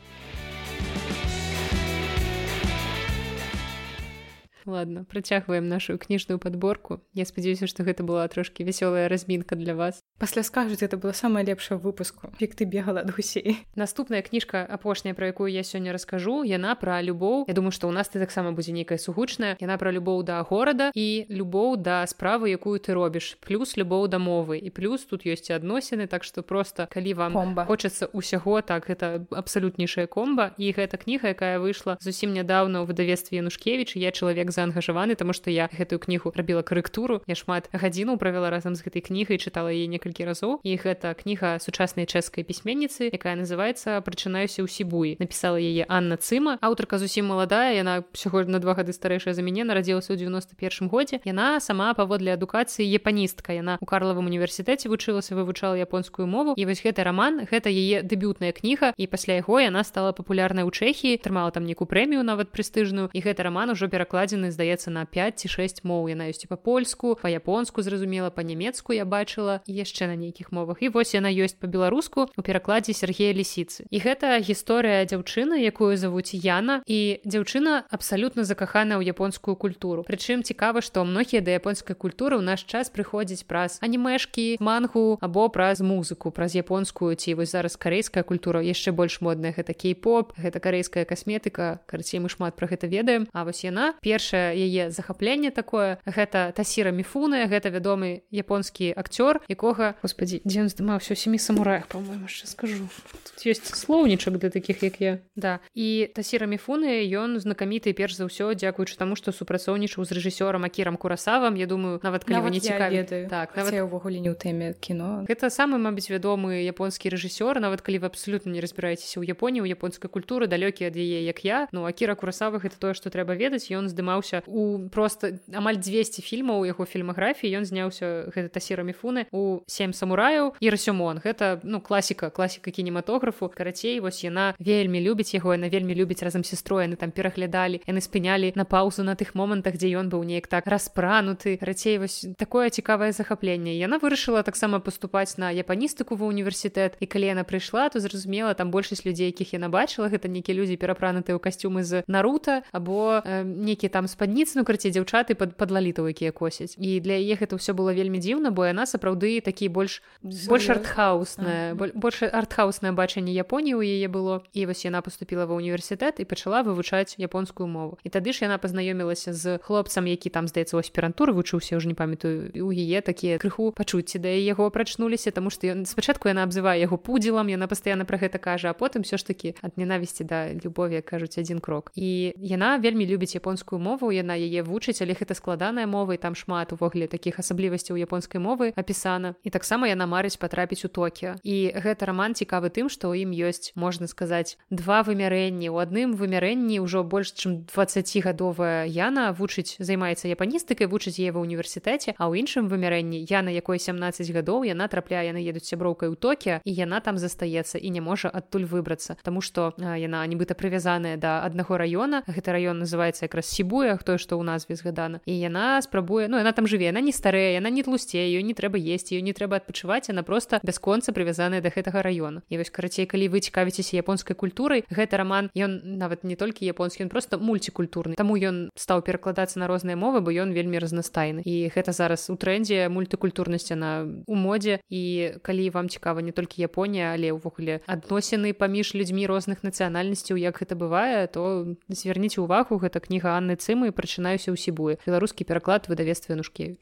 Ладно 4.67 5.05
працягваем 5.05 5.69
нашу 5.69 5.99
кніжную 5.99 6.39
подборку. 6.39 7.01
Я 7.15 7.25
спадзяюся 7.25 7.67
что 7.67 7.83
гэта 7.83 8.03
была 8.03 8.27
трошки 8.29 8.63
вясёлая 8.63 9.09
размінка 9.09 9.57
для 9.57 9.75
вас. 9.75 10.03
Пасля 10.19 10.43
скажуць 10.43 10.83
это 10.83 10.97
было 10.97 11.13
самое 11.13 11.45
лепшае 11.45 11.79
выпуску. 11.79 12.33
Як 12.41 12.55
ты 12.55 12.65
бегала 12.65 13.01
ад 13.01 13.11
гусей 13.11 13.59
наступная 13.75 14.23
кніжка 14.23 14.65
апошняя 14.65 15.15
про 15.15 15.27
якую 15.27 15.53
я 15.53 15.63
сёння 15.63 15.93
раскажу 15.93 16.43
яна 16.45 16.75
про 16.75 17.03
любоў 17.03 17.45
Я 17.49 17.55
думаю 17.55 17.73
что 17.73 17.89
у 17.89 17.93
нас 17.93 18.09
ты 18.09 18.19
таксама 18.19 18.53
будзе 18.53 18.73
нейкая 18.73 18.99
сугучная. 18.99 19.57
Яна 19.61 19.79
про 19.79 19.93
любоў 19.93 20.23
да 20.23 20.43
горада 20.43 20.91
і 20.95 21.27
любоў 21.29 21.77
да 21.77 22.07
справы 22.07 22.51
якую 22.51 22.81
ты 22.81 22.93
робіш 22.95 23.39
плюс 23.41 23.77
любоў 23.77 24.09
да 24.09 24.19
мовы 24.19 24.59
і 24.59 24.71
плюс 24.71 25.05
тут 25.05 25.27
ёсць 25.27 25.51
адносіны 25.51 26.07
так 26.07 26.25
что 26.25 26.43
просто 26.43 26.89
калі 26.91 27.15
вам 27.15 27.33
комба. 27.33 27.65
хочацца 27.65 28.07
усяго 28.13 28.61
так 28.63 28.91
это 28.91 29.27
абсалютнейшая 29.31 30.07
комба. 30.07 30.55
І 30.59 30.73
гэта 30.73 30.97
кніга 30.97 31.29
якая 31.29 31.59
выйшла 31.59 31.97
зусім 32.01 32.33
нядаўна 32.33 32.83
ў 32.83 32.87
выдавестве 32.87 33.39
янушкевич 33.39 33.97
я 33.97 34.11
чалавек 34.11 34.51
заангажаваны 34.57 35.15
тому 35.15 35.37
что 35.37 35.53
я 35.53 35.69
гэтую 35.69 36.01
кнігу 36.01 36.33
рабіла 36.33 36.65
карэктуру. 36.65 37.21
Я 37.29 37.37
шмат 37.37 37.69
гадзіну 37.77 38.17
правяла 38.17 38.49
разам 38.49 38.75
з 38.75 38.81
гэтай 38.81 39.05
кнігай 39.05 39.37
чытала 39.37 39.69
яе 39.69 39.85
некалькі 39.87 40.25
разоў. 40.25 40.65
І 40.65 40.81
гэта 40.81 41.13
кніга 41.13 41.61
сучаснай 41.61 42.09
чэшскай 42.09 42.43
пісьменніцы 42.49 43.13
якая 43.13 43.37
называется 43.37 44.01
прачынаюся 44.01 44.65
ў 44.65 44.69
сібуі 44.73 45.21
напісала 45.21 45.61
яе 45.61 45.85
Анна 45.89 46.17
цыма 46.17 46.57
аўтарка 46.65 46.97
зусім 46.97 47.29
маладая 47.29 47.77
яна 47.77 48.03
сяго 48.17 48.45
на 48.49 48.59
два 48.59 48.75
гады 48.75 48.97
старэйшая 48.97 49.35
за 49.35 49.43
мяне 49.43 49.65
нарадзілася 49.67 50.15
ў 50.15 50.17
91 50.17 50.89
годзе. 50.89 51.21
Яна 51.25 51.61
сама 51.61 51.93
паводле 51.95 52.33
адукацыі 52.33 52.87
япаністка. 52.87 53.53
Яна 53.53 53.77
у 53.81 53.87
карлавым 53.87 54.27
універсітэце 54.31 54.89
вучылася 54.89 55.35
вывучала 55.35 55.75
японскую 55.77 56.27
мову. 56.27 56.55
І 56.57 56.65
вось 56.65 56.81
гэты 56.81 57.03
роман 57.03 57.45
гэта 57.51 57.69
яе 57.69 58.03
дэбютная 58.03 58.53
кніга. 58.57 58.95
І 58.97 59.07
пасля 59.07 59.43
яго 59.43 59.61
яна 59.61 59.85
стала 59.85 60.13
папулярнай 60.17 60.65
у 60.65 60.71
чэхі 60.71 61.17
трымала 61.19 61.51
там 61.51 61.67
некую 61.67 61.89
прэмію 61.91 62.23
нават 62.23 62.55
прэстыжную. 62.55 63.11
І 63.13 63.21
гэты 63.21 63.43
роман 63.43 63.75
ужо 63.75 63.89
перакладзены 63.89 64.46
яны 64.47 64.55
здаецца 64.55 64.91
на 64.91 65.05
5 65.05 65.43
ці 65.43 65.49
6 65.51 65.83
моў 65.83 66.07
яна 66.07 66.31
ёсць 66.31 66.47
па-польску 66.47 67.19
па-японску 67.19 67.83
зразумела 67.83 68.31
па-нямецку 68.31 68.95
я 68.95 69.03
бачыла 69.03 69.61
яшчэ 69.67 70.07
на 70.07 70.15
нейкіх 70.15 70.53
мовах. 70.55 70.79
І 70.83 70.95
вось 70.95 71.15
яна 71.15 71.27
ёсць 71.35 71.59
па-беларуску 71.59 72.31
у 72.31 72.43
перакладзе 72.47 72.95
Сергея 72.95 73.35
лісіцы 73.35 73.91
і 73.91 73.99
гэта 73.99 74.39
гісторыя 74.39 75.03
дзяўчыны 75.03 75.59
якую 75.67 75.99
завуць 75.99 76.31
Яна. 76.37 76.83
І 76.87 77.19
дзяўчына 77.27 77.91
абсалютна 77.91 78.45
закахана 78.45 79.01
ў 79.01 79.11
японскую 79.11 79.57
культуру. 79.57 80.07
Прычым 80.07 80.47
цікава 80.47 80.79
што 80.79 81.03
многія 81.03 81.43
да 81.43 81.59
японскай 81.59 81.99
культуры 81.99 82.39
ў 82.39 82.47
наш 82.47 82.63
час 82.63 82.93
прыходзіць 82.93 83.49
праз 83.51 83.83
анімешкі 83.83 84.63
мангу 84.63 85.19
або 85.21 85.49
праз 85.51 85.83
музыку 85.83 86.31
праз 86.31 86.55
японскую 86.55 87.19
ці 87.19 87.35
вось 87.35 87.51
зараз 87.51 87.75
карейская 87.75 88.23
культура 88.23 88.63
яшчэ 88.63 88.95
больш 88.95 89.19
модная 89.21 89.51
гэта 89.57 89.75
кей-поп 89.75 90.37
гэта 90.39 90.61
карейская 90.61 91.05
касметыка 91.05 91.81
карцей 91.87 92.21
мы 92.21 92.29
шмат 92.29 92.55
про 92.55 92.69
гэта 92.69 92.87
ведаем. 92.87 93.27
А 93.33 93.45
вось 93.45 93.65
яна 93.65 93.97
першая 94.01 94.36
першае 94.37 94.57
яе 94.57 94.91
захапленне 94.91 95.51
такое. 95.51 95.99
Гэта 96.05 96.53
тасіра 96.53 96.91
міфуны 96.93 97.47
гэта 97.49 97.71
вядомы 97.71 98.23
японскі 98.31 98.93
акцёр 98.97 99.41
якога 99.49 99.97
господи 100.03 100.41
дзе 100.45 100.67
ён 100.67 100.69
здымаўся 100.69 101.17
семі 101.17 101.39
самураях 101.39 101.89
по-моему 101.89 102.29
яшчэ 102.29 102.47
скажу. 102.47 102.89
Тут 103.25 103.47
ёсць 103.47 103.65
слоўнічак 103.65 104.39
для 104.39 104.51
таких 104.51 104.83
як 104.83 105.01
я. 105.01 105.19
Да. 105.37 105.61
І 105.75 106.11
тасіра 106.15 106.47
міфуны 106.47 107.05
ён 107.09 107.41
знакаміты 107.41 107.93
перш 107.93 108.17
за 108.17 108.29
ўсё 108.29 108.53
дзякуючы 108.55 108.97
таму 108.97 109.17
што 109.17 109.33
супрацоўнічаў 109.33 110.05
з 110.05 110.11
рэжысёрам 110.13 110.65
акірам 110.65 110.97
курасавам 110.97 111.57
Я 111.57 111.67
думаю 111.67 112.01
нават 112.03 112.25
калі 112.25 112.37
нават 112.37 112.53
не 112.53 112.61
цікаві 112.61 113.29
так 113.31 113.57
нават... 113.57 113.73
увогуле 113.81 114.21
не 114.21 114.31
ў 114.33 114.37
тэме 114.37 114.75
кіно. 114.81 115.25
Гэта 115.29 115.49
самы 115.49 115.79
мабыць 115.79 116.11
вядомы 116.11 116.65
японскі 116.67 117.09
рэжысёр 117.09 117.61
нават 117.61 117.81
калі 117.81 118.05
вы 118.05 118.07
абсолютно 118.07 118.53
не 118.53 118.61
разбіраецеся 118.61 119.21
ў 119.21 119.33
японіі 119.33 119.65
у 119.65 119.69
японскай 119.69 120.11
культуры 120.11 120.47
далёкі 120.47 120.89
ад 120.89 120.97
яе 120.97 121.25
як 121.25 121.45
я. 121.45 121.69
Ну 121.73 121.87
акіра 121.87 122.15
курасавых 122.15 122.65
это 122.65 122.77
тое 122.79 122.95
што 122.95 123.11
трэба 123.11 123.37
ведаць. 123.37 123.71
Ён 123.71 123.89
здымаўся 123.89 124.26
зняўся 124.27 124.43
у 124.47 124.89
просто 124.89 125.39
амаль 125.53 125.77
200 125.77 126.23
фільмаў 126.23 126.67
яго 126.67 126.85
фільмаграфіі 126.85 127.57
ён 127.59 127.65
зняўся 127.65 128.31
гэта 128.35 128.49
тасіра 128.49 128.83
міфуны 128.83 129.27
у 129.33 129.63
сем 129.67 129.93
самураяў 129.93 130.55
і 130.61 130.71
расёмон 130.71 131.21
гэта 131.23 131.61
ну 131.63 131.81
класіка 131.81 132.31
класіка 132.31 132.71
кінематографу 132.71 133.49
карацей 133.49 134.01
вось 134.01 134.25
яна 134.25 134.55
вельмі 134.59 135.01
любіць 135.01 135.35
яго 135.35 135.55
яна 135.55 135.69
вельмі 135.69 135.95
любіць 135.95 136.23
разам 136.23 136.45
сестрой 136.45 136.87
яны 136.87 136.97
там 136.97 137.11
пераглядалі 137.11 137.83
яны 137.87 138.01
спынялі 138.01 138.53
на 138.57 138.65
паузу 138.65 139.03
на 139.03 139.15
тых 139.15 139.35
момантах 139.35 139.77
дзе 139.77 139.95
ён 139.97 140.11
быў 140.11 140.25
неяк 140.25 140.47
так 140.47 140.67
распрануты. 140.67 141.59
Рацей 141.61 141.99
вось 141.99 142.27
такое 142.39 142.71
цікавае 142.71 143.13
захапленне 143.13 143.77
яна 143.79 143.99
вырашыла 143.99 144.43
таксама 144.43 144.81
паступаць 144.81 145.39
на 145.39 145.51
япаністыку 145.51 146.17
ва 146.17 146.27
універсітэт 146.27 146.99
і 147.01 147.07
калі 147.07 147.27
яна 147.37 147.45
прыйшла 147.45 147.89
то 147.91 148.01
зразумела 148.01 148.55
там 148.55 148.71
большасць 148.71 149.05
людзей 149.07 149.31
якіх 149.31 149.55
яна 149.55 149.69
бачыла 149.69 150.09
гэта 150.09 150.29
нейкія 150.29 150.57
людзі 150.57 150.77
перапранутыя 150.77 151.37
ў 151.37 151.41
касцюмы 151.41 151.85
з 151.85 152.03
нарута 152.07 152.63
або 152.73 153.23
э, 153.23 153.45
нейкі 153.45 153.89
там 153.89 154.06
спадніцы 154.09 154.59
ну 154.59 154.65
карці 154.65 154.91
дзяўчаты 154.91 155.35
пад 155.35 155.57
падлалітаў 155.57 156.09
якія 156.11 156.33
косяць. 156.33 156.75
І 156.79 157.01
для 157.01 157.19
яе 157.19 157.37
гэта 157.37 157.59
ўсё 157.59 157.75
было 157.75 157.93
вельмі 157.95 158.19
дзіўна 158.19 158.51
бо 158.51 158.67
яна 158.67 158.87
сапраўды 158.87 159.41
такі 159.41 159.69
больш 159.69 160.03
больш 160.23 160.71
артхаусная 160.71 161.75
больш 161.75 162.23
артхаусное 162.23 162.93
бачанне 162.93 163.33
Японіі 163.33 163.75
ў 163.79 163.83
яе 164.01 164.09
было. 164.09 164.43
І 164.53 164.67
вось 164.67 164.85
яна 164.85 165.01
поступила 165.01 165.47
ва 165.47 165.55
універсітэт 165.57 166.21
і 166.21 166.25
пачала 166.29 166.63
вывучаць 166.63 167.17
японскую 167.19 167.67
мову. 167.67 167.99
І 168.05 168.13
тады 168.13 168.33
ж 168.37 168.45
яна 168.45 168.59
пазнаёмілася 168.59 169.33
з 169.33 169.59
хлопцам 169.65 170.07
які 170.07 170.31
там 170.31 170.49
здаецца 170.49 170.77
у 170.77 170.81
аспірантуры 170.83 171.33
вучыўся 171.33 171.77
уже 171.77 171.89
не 171.89 171.95
памятаю 171.95 172.53
у 172.55 172.71
яе 172.71 173.01
такія 173.01 173.39
крыху 173.39 173.73
пачуцці 173.73 174.19
да 174.19 174.29
яго 174.29 174.71
прачнуліся 174.71 175.31
тому 175.31 175.51
что 175.51 175.67
ён 175.67 175.87
спачатку 175.87 176.29
яна 176.29 176.45
абзывае 176.45 176.77
яго 176.81 177.01
пудзілам 177.01 177.49
яна 177.49 177.67
пастаянна 177.67 178.05
пра 178.05 178.21
гэта 178.21 178.39
кажа 178.39 178.71
а 178.71 178.75
потым 178.77 179.03
все 179.03 179.17
ж 179.17 179.27
таки 179.27 179.55
ад 179.63 179.79
ненавісці 179.81 180.25
да 180.25 180.53
любові 180.53 181.01
кажуць 181.01 181.39
адзін 181.39 181.61
крок. 181.65 181.93
І 181.97 182.35
яна 182.37 182.77
вельмі 182.77 183.07
любіць 183.07 183.35
японскую 183.35 183.81
мову 183.81 183.96
яна 184.13 184.37
яе 184.37 184.63
вучыць 184.63 185.01
але 185.03 185.17
гэта 185.17 185.35
складаная 185.35 185.87
мова 185.87 186.15
і 186.15 186.21
там 186.21 186.35
шмат 186.35 186.73
увогуле 186.73 187.07
таких 187.09 187.39
асаблівасцяў 187.39 187.97
японскай 187.97 188.41
мовы 188.41 188.73
апісана. 188.77 189.35
І 189.43 189.51
таксама 189.51 189.89
яна 189.89 190.07
марыць 190.07 190.37
патрапіць 190.37 190.85
у 190.85 190.89
токіо. 190.89 191.37
І 191.43 191.73
гэта 191.73 192.11
роман 192.11 192.35
цікавы 192.35 192.69
тым 192.69 192.93
што 192.93 193.09
ў 193.09 193.25
ім 193.25 193.31
ёсць 193.33 193.73
можна 193.75 194.07
сказаць 194.07 194.59
два 194.71 195.01
вымярэнні. 195.03 195.73
У 195.73 195.81
адным 195.81 196.13
вымярэнні 196.19 196.81
ўжо 196.85 197.05
больш 197.07 197.33
чым 197.33 197.65
20гадовая 197.71 198.85
яна 198.91 199.33
вучыць 199.33 199.79
займаецца 199.79 200.29
япаністыкай 200.29 200.87
вучыць 200.91 201.17
е 201.23 201.33
ва 201.33 201.41
універсітэце 201.41 202.19
а 202.19 202.29
ў 202.29 202.43
іншым 202.43 202.69
вымярэнні 202.69 203.25
я 203.31 203.41
на 203.41 203.55
якой 203.55 203.79
17 203.79 204.31
гадоў 204.35 204.67
яна 204.67 204.89
трапляе 204.91 205.31
яны 205.31 205.41
едуць 205.41 205.65
сяброўкай 205.65 206.11
у 206.11 206.17
токіо 206.19 206.61
і 206.65 206.73
яна 206.75 207.01
там 207.01 207.19
застаецца 207.19 207.79
і 207.79 207.89
не 207.91 208.01
можа 208.01 208.29
адтуль 208.29 208.67
выбрацца. 208.67 209.17
Таму 209.23 209.41
што 209.41 209.73
яна 209.79 210.27
нібыта 210.27 210.59
прывязаная 210.59 211.17
да 211.17 211.47
аднаго 211.47 211.79
раёна. 211.79 212.23
Гэты 212.27 212.53
раён 212.53 212.83
называется 212.83 213.25
якраз 213.31 213.47
сібуя 213.47 213.86
хто 213.95 214.19
што 214.19 214.35
ў 214.35 214.43
назве 214.43 214.75
згадана 214.75 215.23
і 215.23 215.39
яна 215.39 215.79
спрабуе 215.87 216.27
ну 216.27 216.43
яна 216.43 216.51
там 216.51 216.67
жыве 216.67 216.91
яна 216.91 216.99
не 216.99 217.15
старая 217.15 217.55
яна 217.55 217.71
не 217.71 217.87
тлусце 217.87 218.19
ее 218.19 218.43
не 218.43 218.59
трэба 218.59 218.75
есці 218.75 219.15
ее 219.15 219.23
не 219.23 219.31
трэба 219.31 219.63
адпачываць 219.63 220.11
она 220.11 220.27
просто 220.27 220.59
бясконца 220.67 221.13
прывязаная 221.13 221.63
да 221.63 221.71
гэтага 221.71 222.03
района. 222.03 222.43
І 222.49 222.59
вось 222.59 222.71
карацей 222.71 223.07
калі 223.07 223.29
вы 223.29 223.41
цікавіцеся 223.41 223.97
японскай 223.97 224.35
культурай 224.37 224.85
гэты 224.91 225.17
роман 225.17 225.51
ён 225.55 225.97
нават 226.01 226.25
не 226.25 226.37
толькі 226.37 226.67
японскі 226.67 227.07
ён 227.07 227.11
просто 227.13 227.39
мульцікультурны 227.39 228.17
таму 228.17 228.37
ён 228.37 228.71
стаў 228.75 229.03
перакладацца 229.07 229.61
на 229.61 229.67
розныя 229.71 229.97
мовы 229.97 230.21
бо 230.21 230.33
ён 230.33 230.53
вельмі 230.53 230.79
разнастайны. 230.83 231.45
І 231.45 231.71
гэта 231.71 231.93
зараз 231.93 232.31
у 232.31 232.37
трэндзе 232.37 232.89
мультыкультурнасці 232.89 233.75
на 233.77 233.91
у 234.27 234.35
модзе. 234.35 234.81
І 234.89 235.37
калі 235.43 235.71
вам 235.71 235.89
цікава 235.89 236.23
не 236.23 236.33
толькі 236.33 236.63
Японія 236.63 237.13
але 237.13 237.33
ўвогуле 237.33 237.81
адносіны 237.87 238.53
паміж 238.53 238.95
людзьмі 238.95 239.27
розных 239.27 239.63
нацыянальнасцяў 239.63 240.41
як 240.41 240.59
гэта 240.63 240.75
бывае 240.75 241.27
то 241.29 241.77
звярніце 241.89 242.41
увагу 242.41 242.79
гэта 242.79 243.01
кніга 243.01 243.37
Анны 243.37 243.57
цымы 243.77 243.93
прачынаюся 243.93 244.49
ў 244.49 244.57
сібуе 244.57 244.97
беларускі 245.05 245.45
пераклад 245.45 245.89
выдавецтва 245.93 246.41
нушкевич 246.41 246.81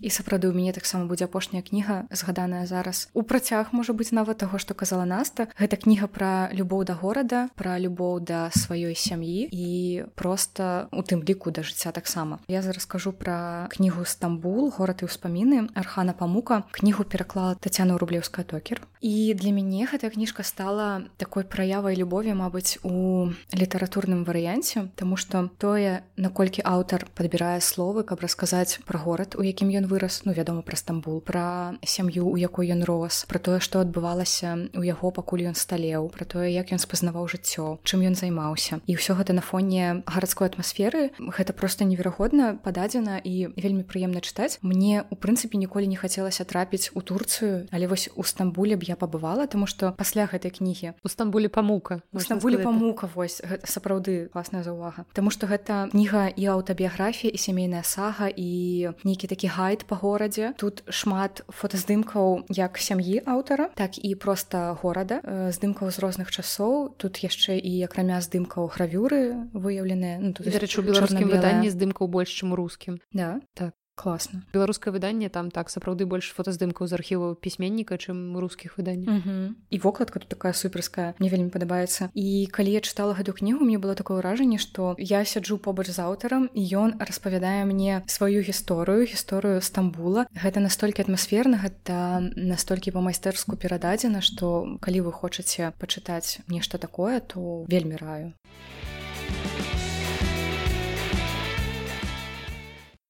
і 0.00 0.10
сапраўды 0.10 0.48
у 0.48 0.54
мяне 0.54 0.72
таксама 0.72 1.06
будзе 1.06 1.26
апошняя 1.26 1.62
кніга 1.62 2.06
згаданая 2.10 2.66
зараз. 2.66 3.08
У 3.14 3.22
працяг 3.22 3.72
можа 3.72 3.92
быць 3.92 4.12
нават 4.12 4.38
таго 4.38 4.58
што 4.58 4.74
казала 4.74 5.04
наста 5.04 5.48
гэта 5.58 5.76
кніга 5.76 6.06
пра 6.06 6.50
любоў 6.52 6.84
да 6.84 6.94
горада 6.94 7.48
пра 7.58 7.78
любоў 7.78 8.20
да 8.20 8.50
сваёй 8.54 8.94
сям'і 8.94 9.48
і 9.50 9.68
просто 10.14 10.88
у 10.92 11.02
тым 11.02 11.22
ліку 11.22 11.50
да 11.50 11.62
жыцця 11.62 11.92
таксама. 11.92 12.38
Я 12.48 12.62
зараз 12.62 12.82
скажу 12.82 13.12
пра 13.12 13.68
кнігу 13.70 14.04
стамбул. 14.04 14.70
Горад 14.78 15.02
і 15.02 15.10
ўспаміны 15.10 15.68
архана 15.74 16.12
памука. 16.12 16.62
Кнігу 16.70 17.04
пераклала 17.04 17.54
татяна 17.54 17.98
рублеўская 17.98 18.44
токер 18.44 18.82
і 19.00 19.34
для 19.34 19.50
мяне 19.54 19.86
гэтая 19.86 20.10
кніжка 20.10 20.42
стала 20.42 21.06
такой 21.16 21.44
праявай 21.44 21.94
любові 21.94 22.34
мабыць 22.34 22.78
у 22.82 23.30
літаратурным 23.54 24.24
варыянце 24.24 24.90
тому 24.96 25.16
что 25.16 25.50
тое 25.58 26.02
наколькі 26.16 26.62
аўтар 26.66 27.06
падбірае 27.14 27.60
словы 27.62 28.02
каб 28.02 28.20
расказаць 28.20 28.82
пра 28.86 28.98
горад 28.98 29.38
у 29.38 29.42
якім 29.42 29.70
ён 29.70 29.86
вырас 29.88 30.22
ну 30.24 30.32
вядома 30.36 30.62
пра 30.62 30.76
стамбул 30.76 31.20
пра 31.20 31.74
сям'ю 31.82 32.28
у 32.28 32.36
якой 32.36 32.70
ён 32.70 32.84
рос 32.84 33.24
про 33.28 33.40
тое 33.40 33.58
што 33.64 33.80
адбывалася 33.80 34.70
у 34.76 34.84
яго 34.84 35.10
пакуль 35.10 35.48
ён 35.48 35.56
сталеў 35.56 36.12
про 36.12 36.28
тое 36.28 36.52
як 36.52 36.70
ён 36.70 36.78
спазнаваў 36.78 37.26
жыццё 37.28 37.80
чым 37.82 38.04
ён 38.04 38.14
займаўся. 38.14 38.80
І 38.86 39.00
ўсё 39.00 39.16
гэта 39.16 39.32
на 39.32 39.42
фоне 39.42 40.04
гарадской 40.06 40.48
атмасферы. 40.48 41.10
Гэта 41.18 41.52
просто 41.52 41.84
неверагодна 41.88 42.60
пададзена 42.60 43.18
і 43.22 43.54
вельмі 43.56 43.82
прыемна 43.82 44.20
чытаць. 44.20 44.60
Мне 44.62 45.04
у 45.10 45.16
прынцыпе 45.16 45.56
ніколі 45.56 45.88
не 45.88 45.96
хацелася 45.96 46.44
трапіць 46.44 46.92
у 46.94 47.00
турцыю 47.00 47.68
але 47.70 47.86
вось 47.86 48.10
у 48.14 48.22
стамбуле 48.22 48.76
б 48.76 48.84
я 48.84 48.96
пабывала 48.96 49.46
тому 49.46 49.66
что 49.66 49.92
пасля 49.92 50.26
гэтай 50.26 50.50
кнігі 50.50 50.92
у 51.04 51.08
стамбуле 51.08 51.48
памука 51.48 52.02
у 52.12 52.20
стамбуле 52.20 52.58
памука 52.58 53.08
вось 53.14 53.42
сапраўды 53.64 54.28
класная 54.32 54.62
заўвага. 54.62 55.04
Таму 55.12 55.30
что 55.30 55.46
гэта 55.46 55.88
кніга 55.90 56.28
і 56.28 56.44
аўтабіяграфія 56.46 57.30
і 57.32 57.38
сямейная 57.38 57.82
сага 57.82 58.28
і 58.28 58.92
нейкі 59.04 59.26
такі 59.28 59.48
гайд 59.48 59.77
гайд 59.78 59.86
па 59.86 59.96
горадзе 59.96 60.54
тут 60.58 60.82
шмат 60.90 61.42
фотаздымкаў 61.48 62.50
як 62.50 62.78
сям'і 62.78 63.22
аўтара 63.26 63.70
так 63.78 63.94
і 63.98 64.14
проста 64.18 64.74
горада 64.82 65.20
э, 65.22 65.52
здымкаў 65.54 65.90
з 65.90 65.98
розных 66.02 66.30
часоў. 66.30 66.94
Тут 66.98 67.22
яшчэ 67.22 67.58
і 67.58 67.86
акрамя 67.86 68.20
здымкаў 68.20 68.66
гравюры 68.74 69.46
выяўленыя 69.54 70.18
ну, 70.18 70.34
рэчу 70.34 70.82
беларускім 70.82 71.30
выданні 71.30 71.70
здымкаў 71.70 72.08
больш 72.08 72.34
чым 72.34 72.54
рускім. 72.54 72.98
Да. 73.12 73.40
Так 73.54 73.74
класна 73.98 74.42
беларускае 74.54 74.94
выданне 74.94 75.28
там 75.28 75.50
так 75.50 75.72
сапраўды 75.74 76.06
больш 76.06 76.30
фотаздымкаў 76.38 76.86
з 76.86 76.98
архіваў 76.98 77.34
пісьменніка 77.42 77.98
чым 77.98 78.38
рускіх 78.38 78.78
выданняў 78.78 79.52
і 79.70 79.76
вокладка 79.82 80.22
тут 80.22 80.30
такая 80.30 80.54
суперская 80.54 81.14
мне 81.18 81.28
вельмі 81.34 81.50
падабаецца 81.50 82.10
і 82.14 82.46
калі 82.54 82.78
я 82.78 82.80
чытала 82.80 83.18
гэту 83.18 83.34
кнігу 83.34 83.66
мне 83.66 83.82
было 83.82 83.98
такое 83.98 84.22
ўражанне 84.22 84.62
што 84.62 84.94
я 84.98 85.24
сяджу 85.24 85.58
побач 85.58 85.90
з 85.90 85.98
аўтарам 85.98 86.48
і 86.54 86.62
ён 86.78 86.96
распавядае 87.02 87.66
мне 87.66 88.02
сваю 88.06 88.40
гісторыю 88.46 89.08
гісторыю 89.08 89.60
стамбула. 89.62 90.26
Гэта 90.34 90.60
настолькі 90.60 91.02
атмасферна 91.02 91.58
гэта 91.62 92.20
настолькі 92.36 92.94
па-майстэрску 92.96 93.56
перададзена 93.56 94.22
што 94.22 94.78
калі 94.84 95.08
вы 95.08 95.12
хочаце 95.12 95.72
пачытаць 95.78 96.40
нешта 96.48 96.78
такое 96.78 97.20
то 97.20 97.64
вельмі 97.68 97.96
раю 97.96 98.32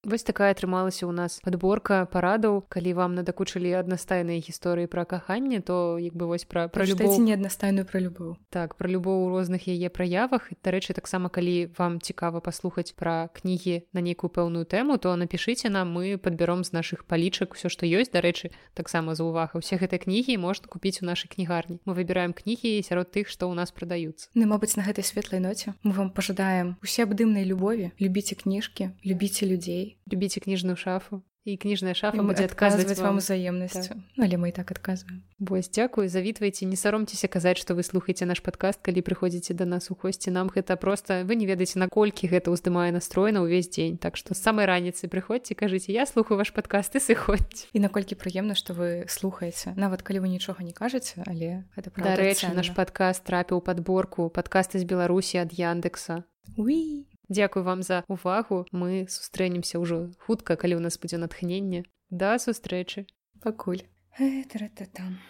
Вось 0.07 0.23
такая 0.23 0.55
атрымалася 0.55 1.11
ў 1.11 1.13
нас 1.13 1.43
падборка 1.43 2.07
парадаў. 2.07 2.63
Калі 2.71 2.95
вам 2.95 3.19
надакучылі 3.19 3.75
аднастайныя 3.83 4.39
гісторыі 4.39 4.87
пра 4.87 5.03
каханне 5.03 5.59
то 5.59 5.99
як 5.99 6.15
бы 6.15 6.31
вось 6.31 6.47
пра 6.47 6.71
пра 6.71 6.87
любоў. 6.87 7.19
не 7.19 7.35
аднастайную 7.35 7.83
пра 7.83 7.99
любоў. 7.99 8.39
Так 8.55 8.79
пра 8.79 8.87
любоў 8.87 9.27
у 9.27 9.29
розных 9.35 9.67
яе 9.67 9.91
праявах. 9.91 10.55
Дарэчы 10.63 10.95
таксама 10.95 11.27
калі 11.29 11.75
вам 11.75 11.99
цікава 11.99 12.39
паслухаць 12.39 12.95
пра 12.95 13.27
кнігі 13.35 13.91
на 13.91 13.99
нейкую 13.99 14.31
пэўную 14.31 14.71
тэму 14.71 15.03
то 15.03 15.11
напішыце 15.19 15.67
нам 15.67 15.91
мы 15.91 16.15
падбяром 16.15 16.63
з 16.63 16.79
нашых 16.79 17.03
палічак 17.03 17.59
все 17.59 17.67
што 17.67 17.83
ёсць. 17.83 18.15
Дарэчы 18.15 18.55
таксама 18.79 19.19
за 19.19 19.27
увага 19.27 19.59
усе 19.59 19.83
гэтай 19.83 19.99
кнігі 19.99 20.39
можна 20.39 20.71
купіць 20.71 21.03
у 21.03 21.11
нашай 21.11 21.27
кнігарні. 21.27 21.83
Мы 21.83 21.99
выбіраем 21.99 22.39
кнігі 22.39 22.87
сярод 22.87 23.11
тых 23.11 23.27
што 23.27 23.51
ў 23.51 23.59
нас 23.59 23.75
прадаюцца. 23.75 24.31
Ну 24.39 24.47
мабыць 24.47 24.79
на 24.79 24.87
гэтай 24.87 25.03
светлай 25.03 25.43
ноце 25.43 25.75
мы 25.83 25.91
вам 25.91 26.15
пажадаем 26.15 26.79
усе 26.87 27.03
абдымнай 27.03 27.43
любові. 27.43 27.91
Любіце 27.99 28.39
кніжкі 28.39 28.95
любіце 29.03 29.43
людзей 29.43 29.98
любіце 30.07 30.41
кніжную 30.41 30.77
шафу 30.77 31.23
і 31.49 31.57
кніжная 31.57 31.95
шафа 31.97 32.21
будзе 32.23 32.45
адказваць 32.45 32.99
вам. 32.99 33.17
узаемнасцю 33.17 33.97
так. 33.97 33.99
Ну, 34.17 34.25
але 34.25 34.37
мы 34.37 34.49
і 34.49 34.53
так 34.53 34.71
адказваем 34.71 35.23
Вось 35.39 35.71
дзякую 35.71 36.09
завітвайце 36.09 36.67
не 36.67 36.77
саромцеся 36.77 37.29
казаць 37.29 37.57
што 37.57 37.75
вы 37.75 37.83
слухаеце 37.83 38.29
наш 38.29 38.45
падкаст 38.45 38.85
калі 38.85 39.01
прыходзіце 39.01 39.55
да 39.55 39.65
нас 39.65 39.91
у 39.91 39.97
госці 39.97 40.31
нам 40.31 40.53
гэта 40.53 40.77
просто 40.77 41.25
вы 41.25 41.37
не 41.37 41.47
ведаеце 41.47 41.79
наколькі 41.79 42.29
гэта 42.29 42.53
ўздымае 42.53 42.93
настрой 42.93 43.33
на 43.33 43.41
ўвесь 43.41 43.73
дзень 43.73 43.97
так 43.97 44.17
што 44.21 44.35
з 44.35 44.43
самай 44.45 44.69
раніцы 44.69 45.09
прыходзьце 45.09 45.57
кажыце 45.57 45.93
я 45.93 46.05
слухаю 46.05 46.37
ваш 46.37 46.53
падкаст 46.53 46.97
і 46.97 47.01
сыходзь 47.01 47.73
і 47.73 47.79
наколькі 47.81 48.19
прыемна 48.19 48.53
што 48.53 48.77
вы 48.77 49.09
слухаеце 49.09 49.73
нават 49.77 50.05
калі 50.05 50.27
вы 50.27 50.29
нічога 50.29 50.61
не 50.61 50.77
кажаце 50.77 51.25
але 51.25 51.65
гэта 51.73 51.89
дарэчы 51.97 52.53
наш 52.53 52.75
падкаст 52.77 53.25
трапіў 53.25 53.65
падборку 53.65 54.29
падкасты 54.29 54.79
з 54.79 54.85
беларусі 54.85 55.41
ад 55.41 55.57
яндекса. 55.57 56.25
Уи 56.57 57.07
Дзякуй 57.29 57.63
вам 57.63 57.83
за 57.83 58.05
увагу. 58.09 58.67
Мы 58.73 59.07
сустрэнемся 59.09 59.79
ўжо 59.79 60.13
хутка 60.25 60.57
калі 60.57 60.81
ў 60.81 60.83
нас 60.89 60.97
будзе 60.97 61.21
натхненне. 61.21 61.85
Да 62.11 62.39
сустрэчы. 62.41 63.07
Пакуль. 63.45 63.85
Там 64.19 65.21